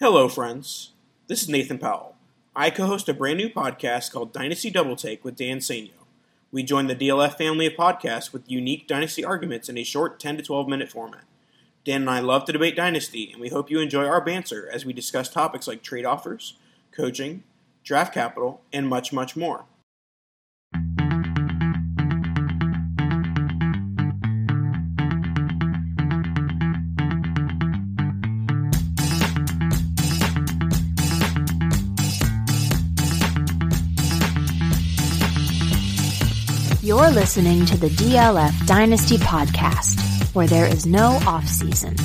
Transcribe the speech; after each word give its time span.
Hello, 0.00 0.28
friends. 0.28 0.92
This 1.26 1.42
is 1.42 1.48
Nathan 1.48 1.78
Powell. 1.78 2.14
I 2.54 2.70
co 2.70 2.86
host 2.86 3.08
a 3.08 3.12
brand 3.12 3.38
new 3.38 3.48
podcast 3.48 4.12
called 4.12 4.32
Dynasty 4.32 4.70
Double 4.70 4.94
Take 4.94 5.24
with 5.24 5.34
Dan 5.34 5.58
Sainio. 5.58 6.06
We 6.52 6.62
join 6.62 6.86
the 6.86 6.94
DLF 6.94 7.36
family 7.36 7.66
of 7.66 7.72
podcasts 7.72 8.32
with 8.32 8.48
unique 8.48 8.86
Dynasty 8.86 9.24
arguments 9.24 9.68
in 9.68 9.76
a 9.76 9.82
short 9.82 10.20
10 10.20 10.36
to 10.36 10.42
12 10.44 10.68
minute 10.68 10.88
format. 10.88 11.24
Dan 11.84 12.02
and 12.02 12.10
I 12.10 12.20
love 12.20 12.44
to 12.44 12.52
debate 12.52 12.76
Dynasty, 12.76 13.32
and 13.32 13.40
we 13.40 13.48
hope 13.48 13.72
you 13.72 13.80
enjoy 13.80 14.04
our 14.04 14.20
banter 14.20 14.70
as 14.72 14.86
we 14.86 14.92
discuss 14.92 15.28
topics 15.28 15.66
like 15.66 15.82
trade 15.82 16.04
offers, 16.04 16.54
coaching, 16.92 17.42
draft 17.82 18.14
capital, 18.14 18.60
and 18.72 18.86
much, 18.86 19.12
much 19.12 19.34
more. 19.34 19.64
You're 37.08 37.14
listening 37.14 37.64
to 37.64 37.78
the 37.78 37.88
DLF 37.88 38.66
Dynasty 38.66 39.16
Podcast, 39.16 39.98
where 40.34 40.46
there 40.46 40.66
is 40.66 40.84
no 40.84 41.18
off 41.26 41.48
season. 41.48 41.96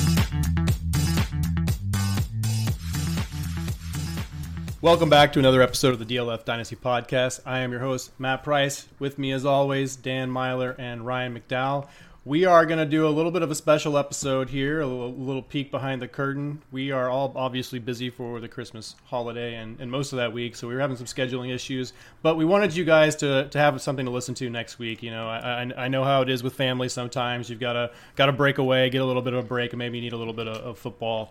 Welcome 4.80 5.10
back 5.10 5.34
to 5.34 5.38
another 5.38 5.60
episode 5.60 5.92
of 5.92 5.98
the 5.98 6.06
DLF 6.06 6.46
Dynasty 6.46 6.76
Podcast. 6.76 7.40
I 7.44 7.58
am 7.58 7.70
your 7.70 7.82
host, 7.82 8.18
Matt 8.18 8.44
Price. 8.44 8.88
With 8.98 9.18
me, 9.18 9.32
as 9.32 9.44
always, 9.44 9.94
Dan 9.94 10.30
Meylor 10.30 10.74
and 10.78 11.04
Ryan 11.04 11.38
McDowell. 11.38 11.86
We 12.26 12.46
are 12.46 12.64
going 12.64 12.78
to 12.78 12.86
do 12.86 13.06
a 13.06 13.10
little 13.10 13.30
bit 13.30 13.42
of 13.42 13.50
a 13.50 13.54
special 13.54 13.98
episode 13.98 14.48
here, 14.48 14.80
a 14.80 14.86
little, 14.86 15.42
peek 15.42 15.70
behind 15.70 16.00
the 16.00 16.08
curtain. 16.08 16.62
We 16.72 16.90
are 16.90 17.10
all 17.10 17.30
obviously 17.36 17.80
busy 17.80 18.08
for 18.08 18.40
the 18.40 18.48
Christmas 18.48 18.96
holiday 19.04 19.56
and, 19.56 19.78
and 19.78 19.90
most 19.90 20.14
of 20.14 20.16
that 20.16 20.32
week, 20.32 20.56
so 20.56 20.66
we 20.66 20.72
were 20.72 20.80
having 20.80 20.96
some 20.96 21.04
scheduling 21.04 21.54
issues. 21.54 21.92
But 22.22 22.38
we 22.38 22.46
wanted 22.46 22.74
you 22.74 22.86
guys 22.86 23.16
to, 23.16 23.46
to 23.50 23.58
have 23.58 23.78
something 23.82 24.06
to 24.06 24.10
listen 24.10 24.34
to 24.36 24.48
next 24.48 24.78
week. 24.78 25.02
You 25.02 25.10
know, 25.10 25.28
I, 25.28 25.64
I, 25.64 25.84
I 25.84 25.88
know 25.88 26.02
how 26.02 26.22
it 26.22 26.30
is 26.30 26.42
with 26.42 26.54
family 26.54 26.88
sometimes. 26.88 27.50
You've 27.50 27.60
got 27.60 27.74
to 27.74 27.90
got 28.16 28.26
to 28.26 28.32
break 28.32 28.56
away, 28.56 28.88
get 28.88 29.02
a 29.02 29.04
little 29.04 29.20
bit 29.20 29.34
of 29.34 29.44
a 29.44 29.46
break, 29.46 29.74
and 29.74 29.78
maybe 29.78 29.98
you 29.98 30.04
need 30.04 30.14
a 30.14 30.18
little 30.18 30.32
bit 30.32 30.48
of, 30.48 30.56
of 30.56 30.78
football. 30.78 31.30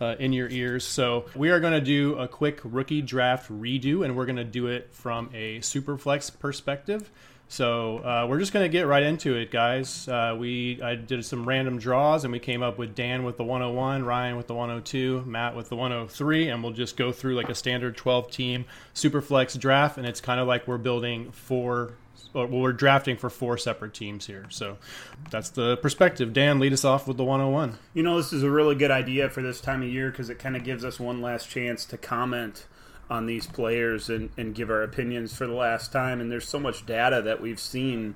Uh, 0.00 0.16
in 0.18 0.32
your 0.32 0.48
ears. 0.48 0.84
So, 0.84 1.26
we 1.36 1.50
are 1.50 1.60
going 1.60 1.72
to 1.72 1.80
do 1.80 2.16
a 2.16 2.26
quick 2.26 2.60
rookie 2.64 3.00
draft 3.00 3.48
redo, 3.48 4.04
and 4.04 4.16
we're 4.16 4.26
going 4.26 4.36
to 4.36 4.44
do 4.44 4.66
it 4.66 4.88
from 4.92 5.30
a 5.32 5.60
superflex 5.60 6.36
perspective. 6.36 7.08
So 7.48 7.98
uh, 7.98 8.26
we're 8.28 8.38
just 8.38 8.52
going 8.52 8.64
to 8.64 8.68
get 8.68 8.86
right 8.86 9.02
into 9.02 9.36
it, 9.36 9.50
guys. 9.50 10.08
Uh, 10.08 10.34
we 10.38 10.80
I 10.82 10.94
did 10.94 11.24
some 11.24 11.46
random 11.46 11.78
draws, 11.78 12.24
and 12.24 12.32
we 12.32 12.38
came 12.38 12.62
up 12.62 12.78
with 12.78 12.94
Dan 12.94 13.22
with 13.22 13.36
the 13.36 13.44
101, 13.44 14.04
Ryan 14.04 14.36
with 14.36 14.46
the 14.46 14.54
102, 14.54 15.24
Matt 15.26 15.54
with 15.54 15.68
the 15.68 15.76
103, 15.76 16.48
and 16.48 16.62
we'll 16.62 16.72
just 16.72 16.96
go 16.96 17.12
through 17.12 17.36
like 17.36 17.48
a 17.48 17.54
standard 17.54 17.96
12 17.96 18.30
team 18.30 18.64
superflex 18.94 19.58
draft, 19.58 19.98
and 19.98 20.06
it's 20.06 20.20
kind 20.20 20.40
of 20.40 20.48
like 20.48 20.66
we're 20.66 20.78
building 20.78 21.30
four. 21.32 21.94
Well, 22.32 22.48
we're 22.48 22.72
drafting 22.72 23.16
for 23.16 23.30
four 23.30 23.56
separate 23.56 23.94
teams 23.94 24.26
here. 24.26 24.46
So 24.48 24.78
that's 25.30 25.50
the 25.50 25.76
perspective. 25.76 26.32
Dan, 26.32 26.58
lead 26.58 26.72
us 26.72 26.84
off 26.84 27.06
with 27.06 27.16
the 27.16 27.22
101. 27.22 27.78
You 27.92 28.02
know, 28.02 28.16
this 28.16 28.32
is 28.32 28.42
a 28.42 28.50
really 28.50 28.74
good 28.74 28.90
idea 28.90 29.30
for 29.30 29.40
this 29.40 29.60
time 29.60 29.82
of 29.82 29.88
year 29.88 30.10
because 30.10 30.30
it 30.30 30.40
kind 30.40 30.56
of 30.56 30.64
gives 30.64 30.84
us 30.84 30.98
one 30.98 31.22
last 31.22 31.48
chance 31.48 31.84
to 31.86 31.96
comment 31.96 32.66
on 33.10 33.26
these 33.26 33.46
players 33.46 34.08
and, 34.08 34.30
and 34.36 34.54
give 34.54 34.70
our 34.70 34.82
opinions 34.82 35.34
for 35.36 35.46
the 35.46 35.54
last 35.54 35.92
time. 35.92 36.20
And 36.20 36.30
there's 36.30 36.48
so 36.48 36.58
much 36.58 36.86
data 36.86 37.22
that 37.22 37.40
we've 37.40 37.60
seen 37.60 38.14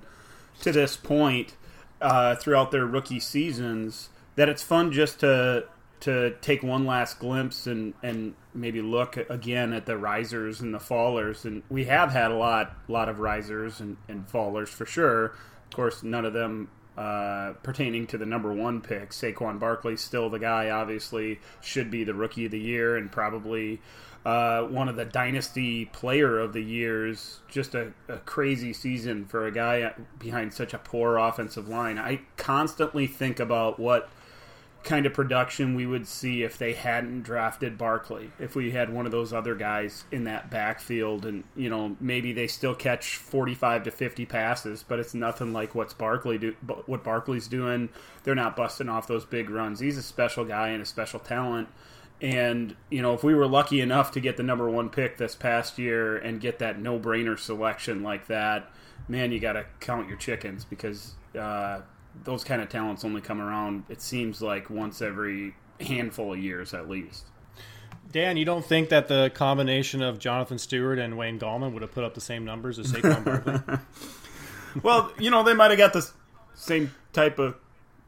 to 0.60 0.72
this 0.72 0.96
point 0.96 1.54
uh, 2.00 2.34
throughout 2.36 2.70
their 2.70 2.86
rookie 2.86 3.20
seasons 3.20 4.08
that 4.36 4.48
it's 4.48 4.62
fun 4.62 4.92
just 4.92 5.20
to 5.20 5.64
to 6.00 6.36
take 6.40 6.62
one 6.62 6.86
last 6.86 7.18
glimpse 7.18 7.66
and, 7.66 7.92
and 8.04 8.34
maybe 8.54 8.80
look 8.80 9.16
again 9.16 9.72
at 9.72 9.84
the 9.84 9.98
risers 9.98 10.60
and 10.60 10.72
the 10.72 10.78
fallers. 10.78 11.44
And 11.44 11.64
we 11.68 11.86
have 11.86 12.12
had 12.12 12.30
a 12.30 12.36
lot 12.36 12.76
lot 12.86 13.08
of 13.08 13.18
risers 13.18 13.80
and, 13.80 13.96
and 14.08 14.26
fallers 14.28 14.68
for 14.68 14.86
sure. 14.86 15.24
Of 15.24 15.74
course, 15.74 16.02
none 16.02 16.24
of 16.24 16.32
them 16.32 16.70
uh, 16.96 17.52
pertaining 17.62 18.06
to 18.08 18.18
the 18.18 18.26
number 18.26 18.52
one 18.52 18.80
pick. 18.80 19.10
Saquon 19.10 19.58
Barkley 19.58 19.96
still 19.96 20.30
the 20.30 20.38
guy. 20.38 20.70
Obviously, 20.70 21.40
should 21.60 21.90
be 21.90 22.04
the 22.04 22.14
rookie 22.14 22.46
of 22.46 22.50
the 22.50 22.60
year 22.60 22.96
and 22.96 23.10
probably 23.10 23.80
uh, 24.24 24.62
one 24.62 24.88
of 24.88 24.96
the 24.96 25.04
dynasty 25.04 25.86
player 25.86 26.38
of 26.38 26.52
the 26.52 26.62
years. 26.62 27.40
Just 27.48 27.74
a, 27.74 27.92
a, 28.08 28.18
crazy 28.18 28.72
season 28.72 29.24
for 29.24 29.46
a 29.46 29.52
guy 29.52 29.92
behind 30.18 30.52
such 30.52 30.74
a 30.74 30.78
poor 30.78 31.16
offensive 31.16 31.68
line. 31.68 31.98
I 31.98 32.20
constantly 32.36 33.06
think 33.06 33.40
about 33.40 33.78
what 33.78 34.08
kind 34.84 35.06
of 35.06 35.12
production 35.12 35.74
we 35.74 35.86
would 35.86 36.06
see 36.06 36.42
if 36.42 36.56
they 36.56 36.72
hadn't 36.72 37.22
drafted 37.22 37.76
Barkley. 37.76 38.30
If 38.38 38.54
we 38.54 38.70
had 38.70 38.92
one 38.92 39.06
of 39.06 39.12
those 39.12 39.32
other 39.32 39.54
guys 39.54 40.04
in 40.10 40.24
that 40.24 40.50
backfield, 40.50 41.24
and 41.24 41.44
you 41.56 41.70
know 41.70 41.96
maybe 42.00 42.32
they 42.32 42.46
still 42.46 42.74
catch 42.74 43.16
forty-five 43.16 43.84
to 43.84 43.90
fifty 43.90 44.26
passes, 44.26 44.84
but 44.86 44.98
it's 44.98 45.14
nothing 45.14 45.52
like 45.52 45.74
what's 45.74 45.94
Barkley 45.94 46.38
do. 46.38 46.54
What 46.86 47.04
Barkley's 47.04 47.48
doing, 47.48 47.88
they're 48.24 48.34
not 48.34 48.56
busting 48.56 48.88
off 48.88 49.06
those 49.06 49.24
big 49.24 49.50
runs. 49.50 49.80
He's 49.80 49.96
a 49.96 50.02
special 50.02 50.44
guy 50.44 50.68
and 50.68 50.82
a 50.82 50.86
special 50.86 51.20
talent 51.20 51.68
and, 52.20 52.74
you 52.90 53.02
know, 53.02 53.14
if 53.14 53.22
we 53.22 53.34
were 53.34 53.46
lucky 53.46 53.80
enough 53.80 54.12
to 54.12 54.20
get 54.20 54.36
the 54.36 54.42
number 54.42 54.68
one 54.68 54.90
pick 54.90 55.16
this 55.18 55.34
past 55.34 55.78
year 55.78 56.16
and 56.16 56.40
get 56.40 56.58
that 56.58 56.80
no 56.80 56.98
brainer 56.98 57.38
selection 57.38 58.02
like 58.02 58.26
that, 58.26 58.70
man, 59.06 59.30
you 59.30 59.38
got 59.38 59.52
to 59.52 59.64
count 59.80 60.08
your 60.08 60.16
chickens 60.16 60.64
because 60.64 61.12
uh, 61.38 61.80
those 62.24 62.42
kind 62.42 62.60
of 62.60 62.68
talents 62.68 63.04
only 63.04 63.20
come 63.20 63.40
around, 63.40 63.84
it 63.88 64.02
seems 64.02 64.42
like, 64.42 64.68
once 64.68 65.00
every 65.00 65.54
handful 65.80 66.32
of 66.32 66.40
years 66.40 66.74
at 66.74 66.88
least. 66.88 67.26
Dan, 68.10 68.36
you 68.36 68.44
don't 68.44 68.64
think 68.64 68.88
that 68.88 69.06
the 69.08 69.30
combination 69.34 70.02
of 70.02 70.18
Jonathan 70.18 70.58
Stewart 70.58 70.98
and 70.98 71.16
Wayne 71.16 71.38
Gallman 71.38 71.72
would 71.72 71.82
have 71.82 71.92
put 71.92 72.04
up 72.04 72.14
the 72.14 72.20
same 72.20 72.44
numbers 72.44 72.78
as 72.78 72.90
Saquon 72.92 73.24
Barkley? 73.24 73.78
well, 74.82 75.12
you 75.18 75.30
know, 75.30 75.42
they 75.42 75.54
might 75.54 75.70
have 75.70 75.78
got 75.78 75.92
the 75.92 76.10
same 76.54 76.94
type 77.12 77.38
of 77.38 77.56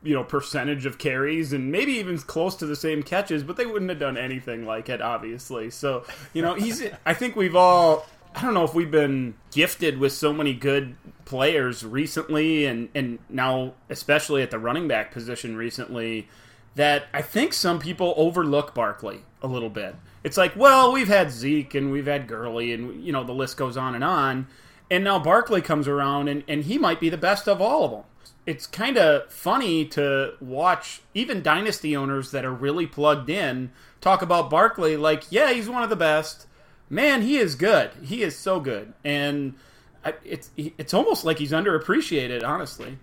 you 0.03 0.15
know 0.15 0.25
percentage 0.25 0.87
of 0.87 0.99
carries 0.99 1.53
and 1.53 1.71
maybe 1.71 1.93
even 1.93 2.19
close 2.19 2.57
to 2.57 2.67
the 2.67 2.77
same 2.77 3.03
catches, 3.03 3.43
but 3.43 3.57
they 3.57 3.67
wouldn't 3.67 3.91
have 3.91 3.99
done 3.99 4.17
anything 4.17 4.65
like 4.65 4.89
it, 4.89 5.01
obviously. 5.03 5.71
So 5.71 6.05
you 6.33 6.43
know 6.43 6.55
he's. 6.55 6.83
I 7.07 7.15
think 7.15 7.37
we've 7.37 7.57
all. 7.57 8.07
I 8.35 8.43
don't 8.43 8.55
know 8.55 8.65
if 8.65 8.75
we've 8.75 8.91
been 8.91 9.35
gifted 9.51 9.99
with 9.99 10.13
so 10.13 10.33
many 10.33 10.55
good 10.55 10.95
players 11.25 11.85
recently, 11.85 12.65
and 12.65 12.89
and 12.95 13.19
now 13.29 13.75
especially 13.89 14.43
at 14.43 14.51
the 14.51 14.59
running 14.59 14.89
back 14.89 15.13
position 15.13 15.57
recently, 15.57 16.29
that 16.77 17.05
I 17.13 17.23
think 17.23 17.53
some 17.53 17.79
people 17.79 18.15
overlook 18.17 18.75
Barkley 18.75 19.25
a 19.43 19.47
little 19.47 19.71
bit. 19.71 19.97
It's 20.23 20.37
like, 20.37 20.55
well, 20.55 20.93
we've 20.93 21.09
had 21.09 21.31
Zeke 21.31 21.75
and 21.75 21.91
we've 21.91 22.07
had 22.07 22.27
Gurley, 22.27 22.73
and 22.73 23.05
you 23.05 23.13
know 23.13 23.25
the 23.25 23.33
list 23.33 23.57
goes 23.57 23.77
on 23.77 23.95
and 23.95 24.05
on. 24.05 24.47
And 24.93 25.05
now 25.05 25.21
Barkley 25.21 25.61
comes 25.61 25.87
around, 25.87 26.27
and, 26.27 26.43
and 26.49 26.65
he 26.65 26.77
might 26.77 26.99
be 26.99 27.11
the 27.11 27.17
best 27.17 27.47
of 27.49 27.61
all 27.61 27.85
of 27.85 27.91
them 27.93 28.05
it's 28.47 28.67
kind 28.67 28.97
of 28.97 29.31
funny 29.33 29.85
to 29.87 30.35
watch 30.41 31.03
even 31.15 31.43
dynasty 31.43 31.97
owners 31.97 32.31
that 32.31 32.45
are 32.45 32.53
really 32.53 32.87
plugged 32.87 33.31
in 33.31 33.71
talk 34.01 34.23
about 34.23 34.51
Barkley 34.51 34.97
like, 34.97 35.25
yeah, 35.31 35.53
he's 35.53 35.69
one 35.69 35.83
of 35.83 35.91
the 35.91 35.97
best. 35.97 36.47
Man, 36.89 37.23
he 37.23 37.37
is 37.37 37.55
good. 37.55 37.91
He 38.03 38.23
is 38.23 38.37
so 38.37 38.59
good, 38.59 38.93
and 39.05 39.55
it's 40.25 40.51
it's 40.57 40.93
almost 40.93 41.25
like 41.25 41.39
he's 41.39 41.53
underappreciated, 41.53 42.43
honestly. 42.43 42.99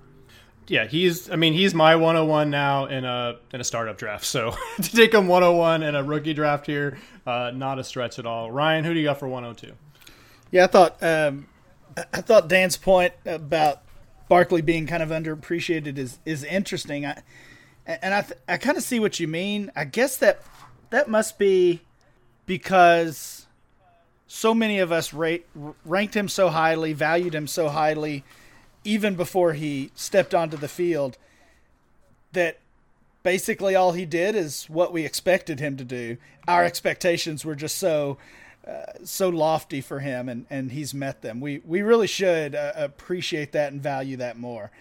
Yeah, 0.68 0.86
he's. 0.86 1.30
I 1.32 1.38
mean, 1.38 1.54
he's 1.54 1.74
my 1.74 1.96
101 1.96 2.50
now 2.50 2.88
in 2.88 3.06
a 3.06 3.38
in 3.54 3.62
a 3.62 3.64
startup 3.64 3.98
draft. 3.98 4.26
So 4.26 4.54
to 4.76 4.92
take 4.92 5.14
him 5.14 5.28
101 5.28 5.84
in 5.84 5.96
a 5.96 6.04
rookie 6.04 6.34
draft 6.34 6.66
here, 6.66 6.98
uh, 7.26 7.52
not 7.56 7.80
a 7.80 7.84
stretch 7.84 8.20
at 8.20 8.26
all. 8.26 8.52
Ryan, 8.52 8.84
who 8.84 8.94
do 8.94 9.00
you 9.00 9.06
got 9.06 9.20
for 9.20 9.30
102? 9.30 9.74
Yeah, 10.52 10.66
I 10.66 10.68
thought 10.68 11.02
um, 11.02 11.48
I 12.14 12.20
thought 12.20 12.50
Dan's 12.50 12.76
point 12.76 13.14
about 13.26 13.84
Barkley 14.30 14.62
being 14.62 14.88
kind 14.88 15.04
of 15.04 15.10
underappreciated 15.10 15.98
is 15.98 16.20
is 16.26 16.44
interesting. 16.44 17.06
I 17.06 17.22
and 17.86 18.14
I 18.14 18.22
th- 18.22 18.40
I 18.48 18.58
kind 18.58 18.78
of 18.78 18.84
see 18.84 19.00
what 19.00 19.20
you 19.20 19.28
mean. 19.28 19.72
I 19.76 19.86
guess 19.86 20.18
that 20.18 20.42
that 20.90 21.10
must 21.10 21.38
be 21.38 21.82
because 22.46 23.48
so 24.28 24.54
many 24.54 24.80
of 24.80 24.92
us 24.92 25.14
rate, 25.14 25.46
ranked 25.86 26.16
him 26.16 26.28
so 26.28 26.50
highly, 26.50 26.94
valued 26.94 27.34
him 27.34 27.48
so 27.48 27.70
highly, 27.70 28.24
even 28.84 29.16
before 29.16 29.54
he 29.54 29.92
stepped 29.96 30.36
onto 30.36 30.58
the 30.58 30.68
field, 30.68 31.18
that 32.34 32.60
basically 33.24 33.76
all 33.76 33.94
he 33.94 34.06
did 34.06 34.36
is 34.36 34.66
what 34.66 34.92
we 34.92 35.06
expected 35.06 35.60
him 35.60 35.78
to 35.78 35.84
do. 35.86 36.18
Our 36.48 36.64
expectations 36.66 37.46
were 37.46 37.56
just 37.56 37.78
so 37.78 38.18
so 39.04 39.30
lofty 39.30 39.82
for 39.82 40.00
him, 40.00 40.30
and, 40.30 40.46
and 40.50 40.72
he's 40.72 40.94
met 40.94 41.22
them. 41.22 41.40
We 41.40 41.62
we 41.66 41.82
really 41.82 42.08
should 42.08 42.56
uh, 42.56 42.74
appreciate 42.76 43.52
that 43.54 43.72
and 43.72 43.82
value 43.82 44.18
that 44.18 44.38
more. 44.38 44.72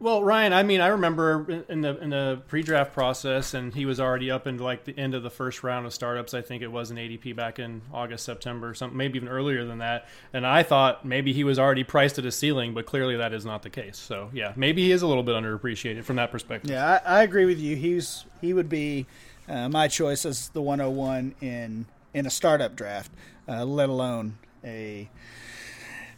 Well, 0.00 0.22
Ryan, 0.22 0.52
I 0.52 0.64
mean, 0.64 0.80
I 0.80 0.88
remember 0.88 1.64
in 1.68 1.80
the 1.80 1.96
in 1.98 2.10
the 2.10 2.42
pre-draft 2.48 2.92
process, 2.92 3.54
and 3.54 3.72
he 3.72 3.86
was 3.86 4.00
already 4.00 4.30
up 4.30 4.46
into 4.46 4.62
like 4.62 4.84
the 4.84 4.96
end 4.98 5.14
of 5.14 5.22
the 5.22 5.30
first 5.30 5.62
round 5.62 5.86
of 5.86 5.94
startups. 5.94 6.34
I 6.34 6.42
think 6.42 6.62
it 6.62 6.68
was 6.68 6.90
an 6.90 6.96
ADP 6.96 7.34
back 7.36 7.58
in 7.58 7.80
August, 7.92 8.24
September, 8.24 8.74
something 8.74 8.98
maybe 8.98 9.16
even 9.16 9.28
earlier 9.28 9.64
than 9.64 9.78
that. 9.78 10.08
And 10.32 10.46
I 10.46 10.62
thought 10.62 11.04
maybe 11.04 11.32
he 11.32 11.44
was 11.44 11.58
already 11.58 11.84
priced 11.84 12.18
at 12.18 12.26
a 12.26 12.32
ceiling, 12.32 12.74
but 12.74 12.86
clearly 12.86 13.16
that 13.16 13.32
is 13.32 13.46
not 13.46 13.62
the 13.62 13.70
case. 13.70 13.96
So 13.96 14.30
yeah, 14.34 14.52
maybe 14.56 14.82
he 14.82 14.92
is 14.92 15.02
a 15.02 15.06
little 15.06 15.22
bit 15.22 15.36
underappreciated 15.36 16.04
from 16.04 16.16
that 16.16 16.30
perspective. 16.32 16.70
Yeah, 16.70 17.00
I, 17.06 17.20
I 17.20 17.22
agree 17.22 17.46
with 17.46 17.60
you. 17.60 17.76
He's 17.76 18.26
he 18.40 18.52
would 18.52 18.68
be 18.68 19.06
uh, 19.48 19.68
my 19.68 19.88
choice 19.88 20.26
as 20.26 20.48
the 20.48 20.60
101 20.60 21.36
in 21.40 21.86
in 22.14 22.24
a 22.26 22.30
startup 22.30 22.76
draft, 22.76 23.12
uh, 23.48 23.64
let 23.64 23.88
alone 23.88 24.38
a 24.64 25.10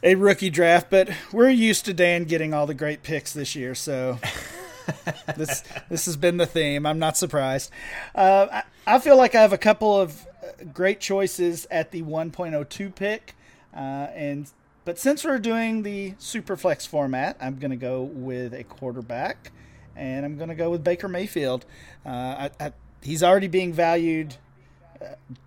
a 0.02 0.14
rookie 0.14 0.50
draft. 0.50 0.90
But 0.90 1.10
we're 1.32 1.50
used 1.50 1.86
to 1.86 1.94
Dan 1.94 2.24
getting 2.24 2.54
all 2.54 2.66
the 2.66 2.74
great 2.74 3.02
picks 3.02 3.32
this 3.32 3.56
year, 3.56 3.74
so 3.74 4.18
this 5.36 5.64
this 5.88 6.06
has 6.06 6.16
been 6.16 6.36
the 6.36 6.46
theme. 6.46 6.86
I'm 6.86 6.98
not 6.98 7.16
surprised. 7.16 7.70
Uh, 8.14 8.46
I, 8.52 8.62
I, 8.94 8.98
feel 9.00 9.16
like 9.16 9.34
I 9.34 9.42
have 9.42 9.52
a 9.52 9.58
couple 9.58 9.98
of 9.98 10.26
uh, 10.42 10.64
great 10.72 11.00
choices 11.00 11.66
at 11.70 11.90
the 11.90 12.02
1.02 12.02 12.94
pick, 12.94 13.34
uh, 13.74 13.78
and 13.78 14.50
but 14.84 14.98
since 14.98 15.24
we're 15.24 15.38
doing 15.38 15.82
the 15.82 16.12
Superflex 16.12 16.86
format, 16.86 17.36
I'm 17.40 17.56
going 17.58 17.72
to 17.72 17.76
go 17.76 18.02
with 18.02 18.54
a 18.54 18.62
quarterback, 18.62 19.50
and 19.96 20.24
I'm 20.24 20.36
going 20.36 20.48
to 20.48 20.54
go 20.54 20.70
with 20.70 20.84
Baker 20.84 21.08
Mayfield. 21.08 21.64
Uh, 22.04 22.48
I, 22.60 22.66
I, 22.66 22.72
he's 23.02 23.22
already 23.22 23.48
being 23.48 23.72
valued. 23.72 24.36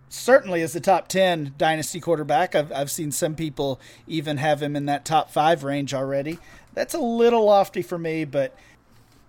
Certainly 0.09 0.61
is 0.61 0.73
the 0.73 0.79
top 0.79 1.07
10 1.07 1.53
dynasty 1.57 1.99
quarterback. 1.99 2.55
I've, 2.55 2.71
I've 2.71 2.91
seen 2.91 3.11
some 3.11 3.35
people 3.35 3.79
even 4.07 4.37
have 4.37 4.61
him 4.61 4.75
in 4.75 4.85
that 4.87 5.05
top 5.05 5.29
five 5.29 5.63
range 5.63 5.93
already. 5.93 6.39
That's 6.73 6.93
a 6.93 6.99
little 6.99 7.45
lofty 7.45 7.81
for 7.81 7.97
me, 7.97 8.25
but 8.25 8.55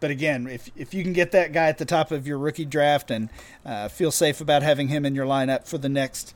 but 0.01 0.11
again, 0.11 0.47
if 0.47 0.71
if 0.75 0.95
you 0.95 1.03
can 1.03 1.13
get 1.13 1.33
that 1.33 1.53
guy 1.53 1.69
at 1.69 1.79
the 1.79 1.85
top 1.85 2.11
of 2.11 2.27
your 2.27 2.39
rookie 2.39 2.65
draft 2.65 3.11
and 3.11 3.29
uh, 3.65 3.89
feel 3.89 4.11
safe 4.11 4.41
about 4.41 4.63
having 4.63 4.89
him 4.89 5.05
in 5.05 5.15
your 5.15 5.27
lineup 5.27 5.67
for 5.69 5.77
the 5.77 5.91
next 5.91 6.35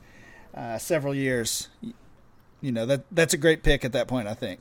uh, 0.53 0.77
several 0.77 1.15
years, 1.15 1.69
you 2.61 2.71
know 2.71 2.85
that 2.85 3.05
that's 3.11 3.33
a 3.33 3.37
great 3.37 3.63
pick 3.63 3.83
at 3.83 3.91
that 3.93 4.07
point. 4.07 4.27
I 4.27 4.35
think. 4.35 4.59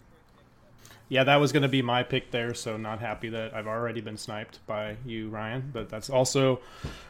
Yeah, 1.08 1.24
that 1.24 1.36
was 1.36 1.52
going 1.52 1.64
to 1.64 1.68
be 1.68 1.82
my 1.82 2.02
pick 2.02 2.30
there. 2.30 2.54
So 2.54 2.76
not 2.76 3.00
happy 3.00 3.28
that 3.28 3.54
I've 3.54 3.66
already 3.66 4.00
been 4.00 4.16
sniped 4.16 4.66
by 4.66 4.96
you, 5.04 5.28
Ryan. 5.28 5.70
But 5.72 5.90
that's 5.90 6.08
also 6.08 6.60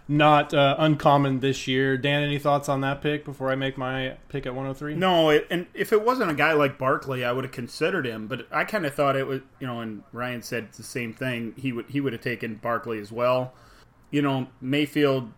not 0.09 0.53
uh, 0.53 0.75
uncommon 0.79 1.41
this 1.41 1.69
year. 1.69 1.97
Dan, 1.97 2.23
any 2.23 2.39
thoughts 2.39 2.69
on 2.69 2.81
that 2.81 3.03
pick 3.03 3.25
before 3.25 3.51
I 3.51 3.55
make 3.55 3.79
my 3.79 4.17
pick 4.29 4.47
at 4.47 4.55
103? 4.55 4.97
No, 4.97 5.31
it, 5.31 5.47
and 5.49 5.67
if 5.75 5.93
it 5.93 6.05
wasn't 6.05 6.31
a 6.31 6.35
guy 6.35 6.53
like 6.55 6.77
Barkley, 6.77 7.25
I 7.25 7.31
would 7.31 7.45
have 7.45 7.53
considered 7.53 8.05
him. 8.05 8.27
But 8.27 8.49
I 8.51 8.65
kind 8.65 8.85
of 8.85 8.95
thought 8.95 9.15
it 9.15 9.29
was, 9.29 9.43
you 9.61 9.67
know, 9.67 9.81
and 9.81 10.03
Ryan 10.13 10.43
said 10.43 10.73
the 10.73 10.83
same 10.83 11.13
thing. 11.13 11.55
He 11.57 11.73
would 11.73 11.87
he 11.89 12.01
would 12.01 12.13
have 12.13 12.23
taken 12.23 12.57
Barkley 12.57 12.99
as 12.99 13.13
well. 13.13 13.55
You 14.11 14.23
know, 14.23 14.49
Mayfield, 14.61 15.33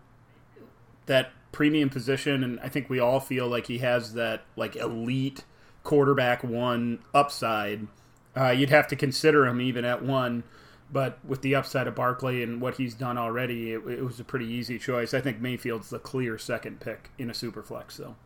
that 1.07 1.31
premium 1.53 1.91
position, 1.91 2.43
and 2.43 2.59
I 2.61 2.69
think 2.69 2.89
we 2.89 2.99
all 3.01 3.21
feel 3.21 3.49
like 3.49 3.67
he 3.67 3.79
has 3.79 4.15
that 4.15 4.45
like 4.57 4.77
elite 4.77 5.45
quarterback 5.83 6.43
one 6.43 6.99
upside 7.15 7.87
uh, 8.37 8.51
you'd 8.51 8.71
have 8.71 8.89
to 8.89 8.97
consider 8.97 9.47
him 9.47 9.61
even 9.61 9.85
at 9.85 10.03
one, 10.03 10.45
but 10.93 11.19
with 11.25 11.43
the 11.43 11.55
upside 11.55 11.87
of 11.87 11.95
Barkley 11.95 12.43
and 12.43 12.61
what 12.61 12.77
he's 12.77 12.95
done 12.95 13.19
already, 13.19 13.73
it, 13.73 13.87
it 13.87 14.05
was 14.05 14.21
a 14.21 14.25
pretty 14.25 14.47
easy 14.47 14.79
choice. 14.79 15.15
I 15.15 15.21
think 15.21 15.41
Mayfield's 15.41 15.91
the 15.91 15.99
clear 15.99 16.39
second 16.39 16.81
pick 16.81 17.11
in 17.19 17.31
a 17.31 17.35
super 17.35 17.63
flex, 17.63 17.97
though. 17.97 18.17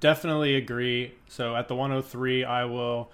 Definitely 0.00 0.54
agree. 0.54 1.14
So 1.28 1.56
at 1.56 1.68
the 1.68 1.74
103, 1.74 2.44
I 2.44 2.64
will. 2.64 3.10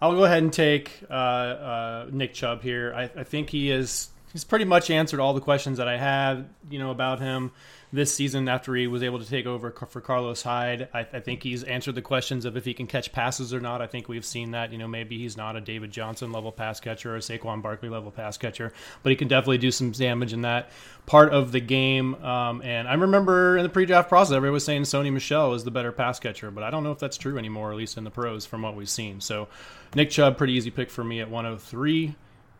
I'll 0.00 0.14
go 0.14 0.24
ahead 0.24 0.42
and 0.42 0.52
take 0.52 1.02
uh, 1.08 1.12
uh, 1.12 2.06
Nick 2.10 2.34
Chubb 2.34 2.62
here. 2.62 2.92
I, 2.94 3.04
I 3.20 3.24
think 3.24 3.50
he 3.50 3.70
is. 3.70 4.10
He's 4.32 4.44
pretty 4.44 4.64
much 4.64 4.90
answered 4.90 5.20
all 5.20 5.32
the 5.32 5.40
questions 5.40 5.78
that 5.78 5.86
I 5.86 5.96
had, 5.96 6.48
you 6.68 6.80
know, 6.80 6.90
about 6.90 7.20
him 7.20 7.52
this 7.94 8.12
season 8.12 8.48
after 8.48 8.74
he 8.74 8.88
was 8.88 9.04
able 9.04 9.20
to 9.20 9.24
take 9.24 9.46
over 9.46 9.70
for 9.70 10.00
Carlos 10.00 10.42
Hyde. 10.42 10.88
I, 10.92 11.00
I, 11.00 11.20
think 11.20 11.44
he's 11.44 11.62
answered 11.62 11.94
the 11.94 12.02
questions 12.02 12.44
of 12.44 12.56
if 12.56 12.64
he 12.64 12.74
can 12.74 12.88
catch 12.88 13.12
passes 13.12 13.54
or 13.54 13.60
not. 13.60 13.80
I 13.80 13.86
think 13.86 14.08
we've 14.08 14.24
seen 14.24 14.50
that. 14.50 14.72
You 14.72 14.78
know, 14.78 14.88
maybe 14.88 15.16
he's 15.16 15.36
not 15.36 15.54
a 15.54 15.60
David 15.60 15.92
Johnson 15.92 16.32
level 16.32 16.50
pass 16.50 16.80
catcher 16.80 17.12
or 17.12 17.16
a 17.16 17.20
Saquon 17.20 17.62
Barkley 17.62 17.88
level 17.88 18.10
pass 18.10 18.36
catcher, 18.36 18.72
but 19.04 19.10
he 19.10 19.16
can 19.16 19.28
definitely 19.28 19.58
do 19.58 19.70
some 19.70 19.92
damage 19.92 20.32
in 20.32 20.42
that 20.42 20.70
part 21.06 21.32
of 21.32 21.52
the 21.52 21.60
game. 21.60 22.16
Um, 22.16 22.62
and 22.62 22.88
I 22.88 22.94
remember 22.94 23.56
in 23.56 23.62
the 23.62 23.68
pre-draft 23.68 24.08
process, 24.08 24.34
everybody 24.34 24.54
was 24.54 24.64
saying 24.64 24.82
Sony 24.82 25.12
Michel 25.12 25.54
is 25.54 25.62
the 25.62 25.70
better 25.70 25.92
pass 25.92 26.18
catcher, 26.18 26.50
but 26.50 26.64
I 26.64 26.70
don't 26.70 26.82
know 26.82 26.92
if 26.92 26.98
that's 26.98 27.16
true 27.16 27.38
anymore, 27.38 27.70
at 27.70 27.76
least 27.76 27.96
in 27.96 28.02
the 28.02 28.10
pros 28.10 28.44
from 28.44 28.62
what 28.62 28.74
we've 28.74 28.90
seen. 28.90 29.20
So 29.20 29.46
Nick 29.94 30.10
Chubb, 30.10 30.36
pretty 30.36 30.54
easy 30.54 30.72
pick 30.72 30.90
for 30.90 31.04
me 31.04 31.20
at 31.20 31.30
103. 31.30 32.16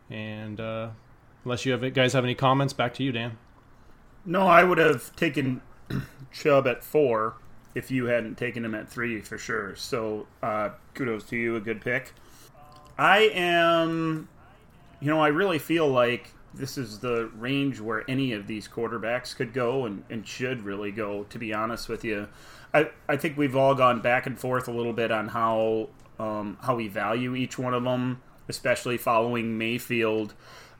And 0.09 0.61
uh, 0.61 0.91
unless 1.43 1.65
you 1.65 1.73
have 1.73 1.93
guys 1.93 2.13
have 2.13 2.23
any 2.23 2.35
comments, 2.35 2.71
back 2.71 2.93
to 2.93 3.03
you, 3.03 3.11
Dan. 3.11 3.37
No, 4.25 4.47
I 4.47 4.63
would 4.63 4.77
have 4.77 5.15
taken 5.15 5.61
Chubb 6.31 6.67
at 6.67 6.83
four 6.83 7.35
if 7.75 7.91
you 7.91 8.05
hadn't 8.05 8.37
taken 8.37 8.65
him 8.65 8.73
at 8.73 8.89
three 8.89 9.21
for 9.21 9.37
sure. 9.37 9.75
So 9.75 10.27
uh, 10.41 10.69
kudos 10.93 11.25
to 11.25 11.35
you, 11.35 11.55
a 11.55 11.59
good 11.59 11.81
pick. 11.81 12.13
I 12.97 13.29
am, 13.33 14.29
you 14.99 15.09
know, 15.09 15.19
I 15.19 15.27
really 15.27 15.59
feel 15.59 15.87
like 15.87 16.31
this 16.53 16.77
is 16.77 16.99
the 16.99 17.29
range 17.37 17.81
where 17.81 18.09
any 18.09 18.31
of 18.31 18.47
these 18.47 18.67
quarterbacks 18.67 19.35
could 19.35 19.53
go 19.53 19.85
and, 19.85 20.03
and 20.09 20.25
should 20.25 20.63
really 20.63 20.91
go, 20.91 21.23
to 21.25 21.37
be 21.37 21.53
honest 21.53 21.89
with 21.89 22.05
you. 22.05 22.27
I, 22.73 22.89
I 23.07 23.17
think 23.17 23.37
we've 23.37 23.55
all 23.55 23.75
gone 23.75 24.01
back 24.01 24.25
and 24.25 24.39
forth 24.39 24.67
a 24.67 24.71
little 24.71 24.93
bit 24.93 25.11
on 25.11 25.29
how 25.29 25.89
um, 26.17 26.57
how 26.61 26.75
we 26.75 26.87
value 26.87 27.35
each 27.35 27.59
one 27.59 27.73
of 27.73 27.83
them, 27.83 28.21
especially 28.47 28.97
following 28.97 29.57
Mayfield. 29.57 30.33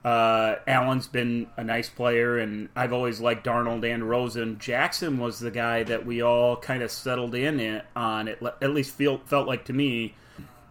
Uh, 0.05 0.59
Allen's 0.67 1.07
been 1.07 1.47
a 1.57 1.63
nice 1.63 1.89
player, 1.89 2.37
and 2.37 2.69
I've 2.75 2.93
always 2.93 3.19
liked 3.19 3.43
Darnold 3.43 3.83
and 3.91 4.07
Rosen. 4.07 4.59
Jackson 4.59 5.17
was 5.17 5.39
the 5.39 5.49
guy 5.49 5.81
that 5.81 6.05
we 6.05 6.21
all 6.21 6.57
kind 6.57 6.83
of 6.83 6.91
settled 6.91 7.33
in 7.33 7.81
on. 7.95 8.27
It 8.27 8.39
at 8.61 8.69
least 8.69 8.93
feel, 8.93 9.17
felt 9.25 9.47
like 9.47 9.65
to 9.65 9.73
me, 9.73 10.13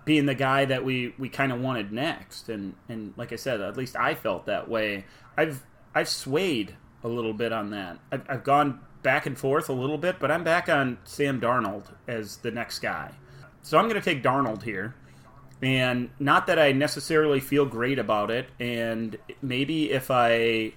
being 0.04 0.26
the 0.26 0.36
guy 0.36 0.66
that 0.66 0.84
we, 0.84 1.14
we 1.18 1.28
kind 1.28 1.50
of 1.50 1.60
wanted 1.60 1.90
next. 1.90 2.48
And 2.48 2.74
and 2.88 3.12
like 3.16 3.32
I 3.32 3.36
said, 3.36 3.60
at 3.60 3.76
least 3.76 3.96
I 3.96 4.14
felt 4.14 4.46
that 4.46 4.68
way. 4.68 5.04
I've 5.36 5.64
I've 5.96 6.08
swayed 6.08 6.76
a 7.02 7.08
little 7.08 7.34
bit 7.34 7.52
on 7.52 7.70
that. 7.70 7.98
I've, 8.12 8.22
I've 8.28 8.44
gone 8.44 8.78
back 9.02 9.26
and 9.26 9.36
forth 9.36 9.68
a 9.68 9.72
little 9.72 9.98
bit, 9.98 10.20
but 10.20 10.30
I'm 10.30 10.44
back 10.44 10.68
on 10.68 10.98
Sam 11.02 11.40
Darnold 11.40 11.86
as 12.06 12.36
the 12.36 12.52
next 12.52 12.78
guy. 12.78 13.10
So 13.62 13.78
I'm 13.78 13.88
going 13.88 14.00
to 14.00 14.04
take 14.04 14.22
Darnold 14.22 14.62
here. 14.62 14.94
And 15.64 16.10
not 16.18 16.46
that 16.48 16.58
I 16.58 16.72
necessarily 16.72 17.40
feel 17.40 17.64
great 17.64 17.98
about 17.98 18.30
it. 18.30 18.46
And 18.60 19.16
maybe 19.40 19.90
if 19.90 20.10
I 20.10 20.74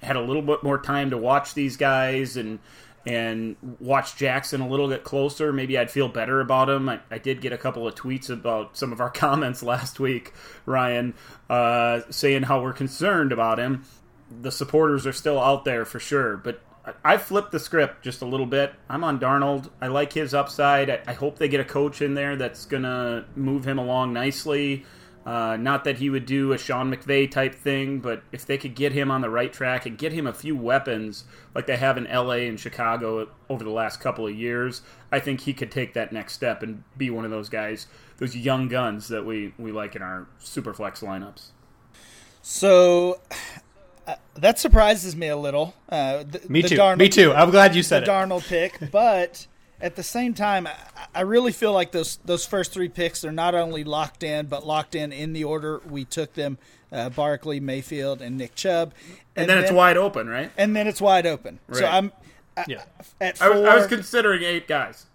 had 0.00 0.14
a 0.14 0.20
little 0.20 0.42
bit 0.42 0.62
more 0.62 0.78
time 0.78 1.10
to 1.10 1.18
watch 1.18 1.54
these 1.54 1.76
guys 1.76 2.36
and 2.36 2.60
and 3.04 3.56
watch 3.80 4.14
Jackson 4.14 4.60
a 4.60 4.68
little 4.68 4.86
bit 4.86 5.02
closer, 5.02 5.52
maybe 5.52 5.76
I'd 5.76 5.90
feel 5.90 6.06
better 6.06 6.40
about 6.40 6.70
him. 6.70 6.88
I, 6.88 7.00
I 7.10 7.18
did 7.18 7.40
get 7.40 7.52
a 7.52 7.58
couple 7.58 7.84
of 7.88 7.96
tweets 7.96 8.30
about 8.30 8.76
some 8.76 8.92
of 8.92 9.00
our 9.00 9.10
comments 9.24 9.60
last 9.60 9.98
week, 9.98 10.32
Ryan, 10.66 11.14
uh, 11.50 12.02
saying 12.10 12.44
how 12.44 12.62
we're 12.62 12.72
concerned 12.72 13.32
about 13.32 13.58
him. 13.58 13.84
The 14.30 14.52
supporters 14.52 15.04
are 15.04 15.12
still 15.12 15.40
out 15.40 15.64
there 15.64 15.84
for 15.84 15.98
sure, 15.98 16.36
but 16.36 16.60
I 17.04 17.16
flipped 17.16 17.52
the 17.52 17.60
script 17.60 18.02
just 18.02 18.22
a 18.22 18.26
little 18.26 18.46
bit. 18.46 18.74
I'm 18.88 19.04
on 19.04 19.20
Darnold. 19.20 19.70
I 19.80 19.86
like 19.86 20.12
his 20.12 20.34
upside. 20.34 20.90
I, 20.90 21.00
I 21.06 21.12
hope 21.12 21.38
they 21.38 21.48
get 21.48 21.60
a 21.60 21.64
coach 21.64 22.02
in 22.02 22.14
there 22.14 22.36
that's 22.36 22.64
going 22.64 22.82
to 22.82 23.24
move 23.36 23.66
him 23.66 23.78
along 23.78 24.12
nicely. 24.12 24.84
Uh, 25.24 25.56
not 25.56 25.84
that 25.84 25.98
he 25.98 26.10
would 26.10 26.26
do 26.26 26.52
a 26.52 26.58
Sean 26.58 26.92
McVay 26.92 27.30
type 27.30 27.54
thing, 27.54 28.00
but 28.00 28.24
if 28.32 28.44
they 28.44 28.58
could 28.58 28.74
get 28.74 28.90
him 28.90 29.08
on 29.10 29.20
the 29.20 29.30
right 29.30 29.52
track 29.52 29.86
and 29.86 29.96
get 29.96 30.12
him 30.12 30.26
a 30.26 30.32
few 30.32 30.56
weapons 30.56 31.24
like 31.54 31.66
they 31.66 31.76
have 31.76 31.96
in 31.96 32.04
LA 32.04 32.46
and 32.48 32.58
Chicago 32.58 33.28
over 33.48 33.62
the 33.62 33.70
last 33.70 34.00
couple 34.00 34.26
of 34.26 34.34
years, 34.34 34.82
I 35.12 35.20
think 35.20 35.42
he 35.42 35.54
could 35.54 35.70
take 35.70 35.94
that 35.94 36.12
next 36.12 36.32
step 36.32 36.64
and 36.64 36.82
be 36.96 37.08
one 37.10 37.24
of 37.24 37.30
those 37.30 37.48
guys, 37.48 37.86
those 38.16 38.36
young 38.36 38.66
guns 38.66 39.06
that 39.08 39.24
we, 39.24 39.54
we 39.58 39.70
like 39.70 39.94
in 39.94 40.02
our 40.02 40.26
super 40.40 40.74
flex 40.74 41.00
lineups. 41.00 41.50
So 42.42 43.20
that 44.34 44.58
surprises 44.58 45.14
me 45.14 45.28
a 45.28 45.36
little. 45.36 45.74
Uh, 45.88 46.24
the, 46.24 46.40
me 46.48 46.62
too. 46.62 46.76
Darnold, 46.76 46.98
me 46.98 47.08
too. 47.08 47.32
I'm 47.32 47.50
glad 47.50 47.74
you 47.74 47.82
said 47.82 48.04
the 48.06 48.10
it. 48.10 48.14
Darnold 48.14 48.46
pick, 48.46 48.78
but 48.92 49.46
at 49.80 49.96
the 49.96 50.02
same 50.02 50.34
time, 50.34 50.66
I, 50.66 50.74
I, 51.14 51.20
really 51.22 51.52
feel 51.52 51.72
like 51.72 51.92
those 51.92 52.18
those 52.24 52.46
first 52.46 52.72
three 52.72 52.88
picks 52.88 53.20
they're 53.20 53.32
not 53.32 53.54
only 53.54 53.84
locked 53.84 54.22
in, 54.22 54.46
but 54.46 54.66
locked 54.66 54.94
in 54.94 55.12
in 55.12 55.32
the 55.32 55.44
order 55.44 55.80
we 55.88 56.04
took 56.04 56.34
them: 56.34 56.58
uh, 56.90 57.10
Barkley, 57.10 57.60
Mayfield, 57.60 58.22
and 58.22 58.38
Nick 58.38 58.54
Chubb. 58.54 58.94
And, 58.94 59.18
and 59.42 59.50
then, 59.50 59.56
then, 59.56 59.64
it's 59.64 59.72
wide 59.72 59.96
open, 59.96 60.28
right? 60.28 60.50
And 60.56 60.74
then 60.74 60.86
it's 60.86 61.00
wide 61.00 61.26
open. 61.26 61.58
Right. 61.66 61.78
So 61.78 61.86
I'm. 61.86 62.12
Yeah. 62.68 62.82
At 63.20 63.38
four, 63.38 63.46
I, 63.46 63.50
was, 63.50 63.68
I 63.68 63.74
was 63.76 63.86
considering 63.86 64.42
eight 64.42 64.68
guys. 64.68 65.06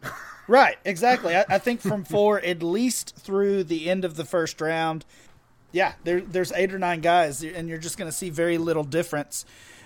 right. 0.48 0.78
Exactly. 0.86 1.36
I, 1.36 1.46
I 1.50 1.58
think 1.60 1.82
from 1.82 2.04
four 2.04 2.40
at 2.42 2.64
least 2.64 3.16
through 3.16 3.64
the 3.64 3.90
end 3.90 4.06
of 4.06 4.16
the 4.16 4.26
first 4.26 4.60
round 4.60 5.06
yeah, 5.72 5.94
there, 6.04 6.22
there's 6.22 6.52
eight 6.54 6.74
or 6.74 6.80
nine 6.80 7.02
guys, 7.02 7.44
and 7.44 7.68
you're 7.68 7.78
just 7.78 7.98
going 7.98 8.10
to 8.10 8.16
see 8.16 8.30
very 8.30 8.58
little 8.58 8.84
difference 8.84 9.46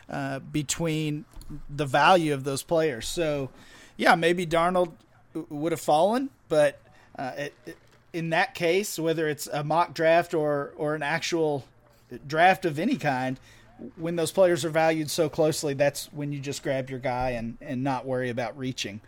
uh, 0.09 0.39
between 0.39 1.25
the 1.69 1.85
value 1.85 2.33
of 2.33 2.43
those 2.43 2.63
players. 2.63 3.07
So, 3.07 3.50
yeah, 3.97 4.15
maybe 4.15 4.45
Darnold 4.45 4.93
would 5.50 5.71
have 5.71 5.81
fallen, 5.81 6.29
but 6.50 6.79
uh, 7.17 7.31
it, 7.38 7.53
it, 7.65 7.77
in 8.13 8.29
that 8.31 8.53
case, 8.53 9.00
whether 9.00 9.27
it's 9.27 9.47
a 9.47 9.63
mock 9.63 9.93
draft 9.93 10.33
or 10.33 10.73
or 10.75 10.95
an 10.95 11.03
actual 11.03 11.65
draft 12.27 12.65
of 12.65 12.77
any 12.77 12.97
kind, 12.97 13.39
when 13.95 14.15
those 14.15 14.31
players 14.31 14.65
are 14.65 14.69
valued 14.69 15.09
so 15.09 15.29
closely, 15.29 15.73
that's 15.73 16.11
when 16.11 16.31
you 16.31 16.39
just 16.39 16.61
grab 16.63 16.89
your 16.89 17.00
guy 17.00 17.31
and 17.31 17.57
and 17.61 17.83
not 17.83 18.05
worry 18.05 18.29
about 18.29 18.57
reaching. 18.57 19.01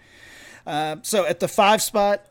Uh, 0.66 0.98
so 1.02 1.26
at 1.26 1.40
the 1.40 1.48
five 1.48 1.82
spot, 1.82 2.26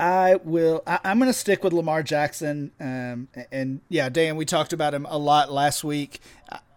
I 0.00 0.36
will. 0.42 0.82
I, 0.86 0.98
am 1.04 1.18
going 1.18 1.30
to 1.30 1.38
stick 1.38 1.62
with 1.62 1.74
Lamar 1.74 2.02
Jackson. 2.02 2.72
Um, 2.80 3.28
and 3.52 3.82
yeah, 3.90 4.08
Dan, 4.08 4.36
we 4.36 4.46
talked 4.46 4.72
about 4.72 4.94
him 4.94 5.06
a 5.06 5.18
lot 5.18 5.52
last 5.52 5.84
week. 5.84 6.20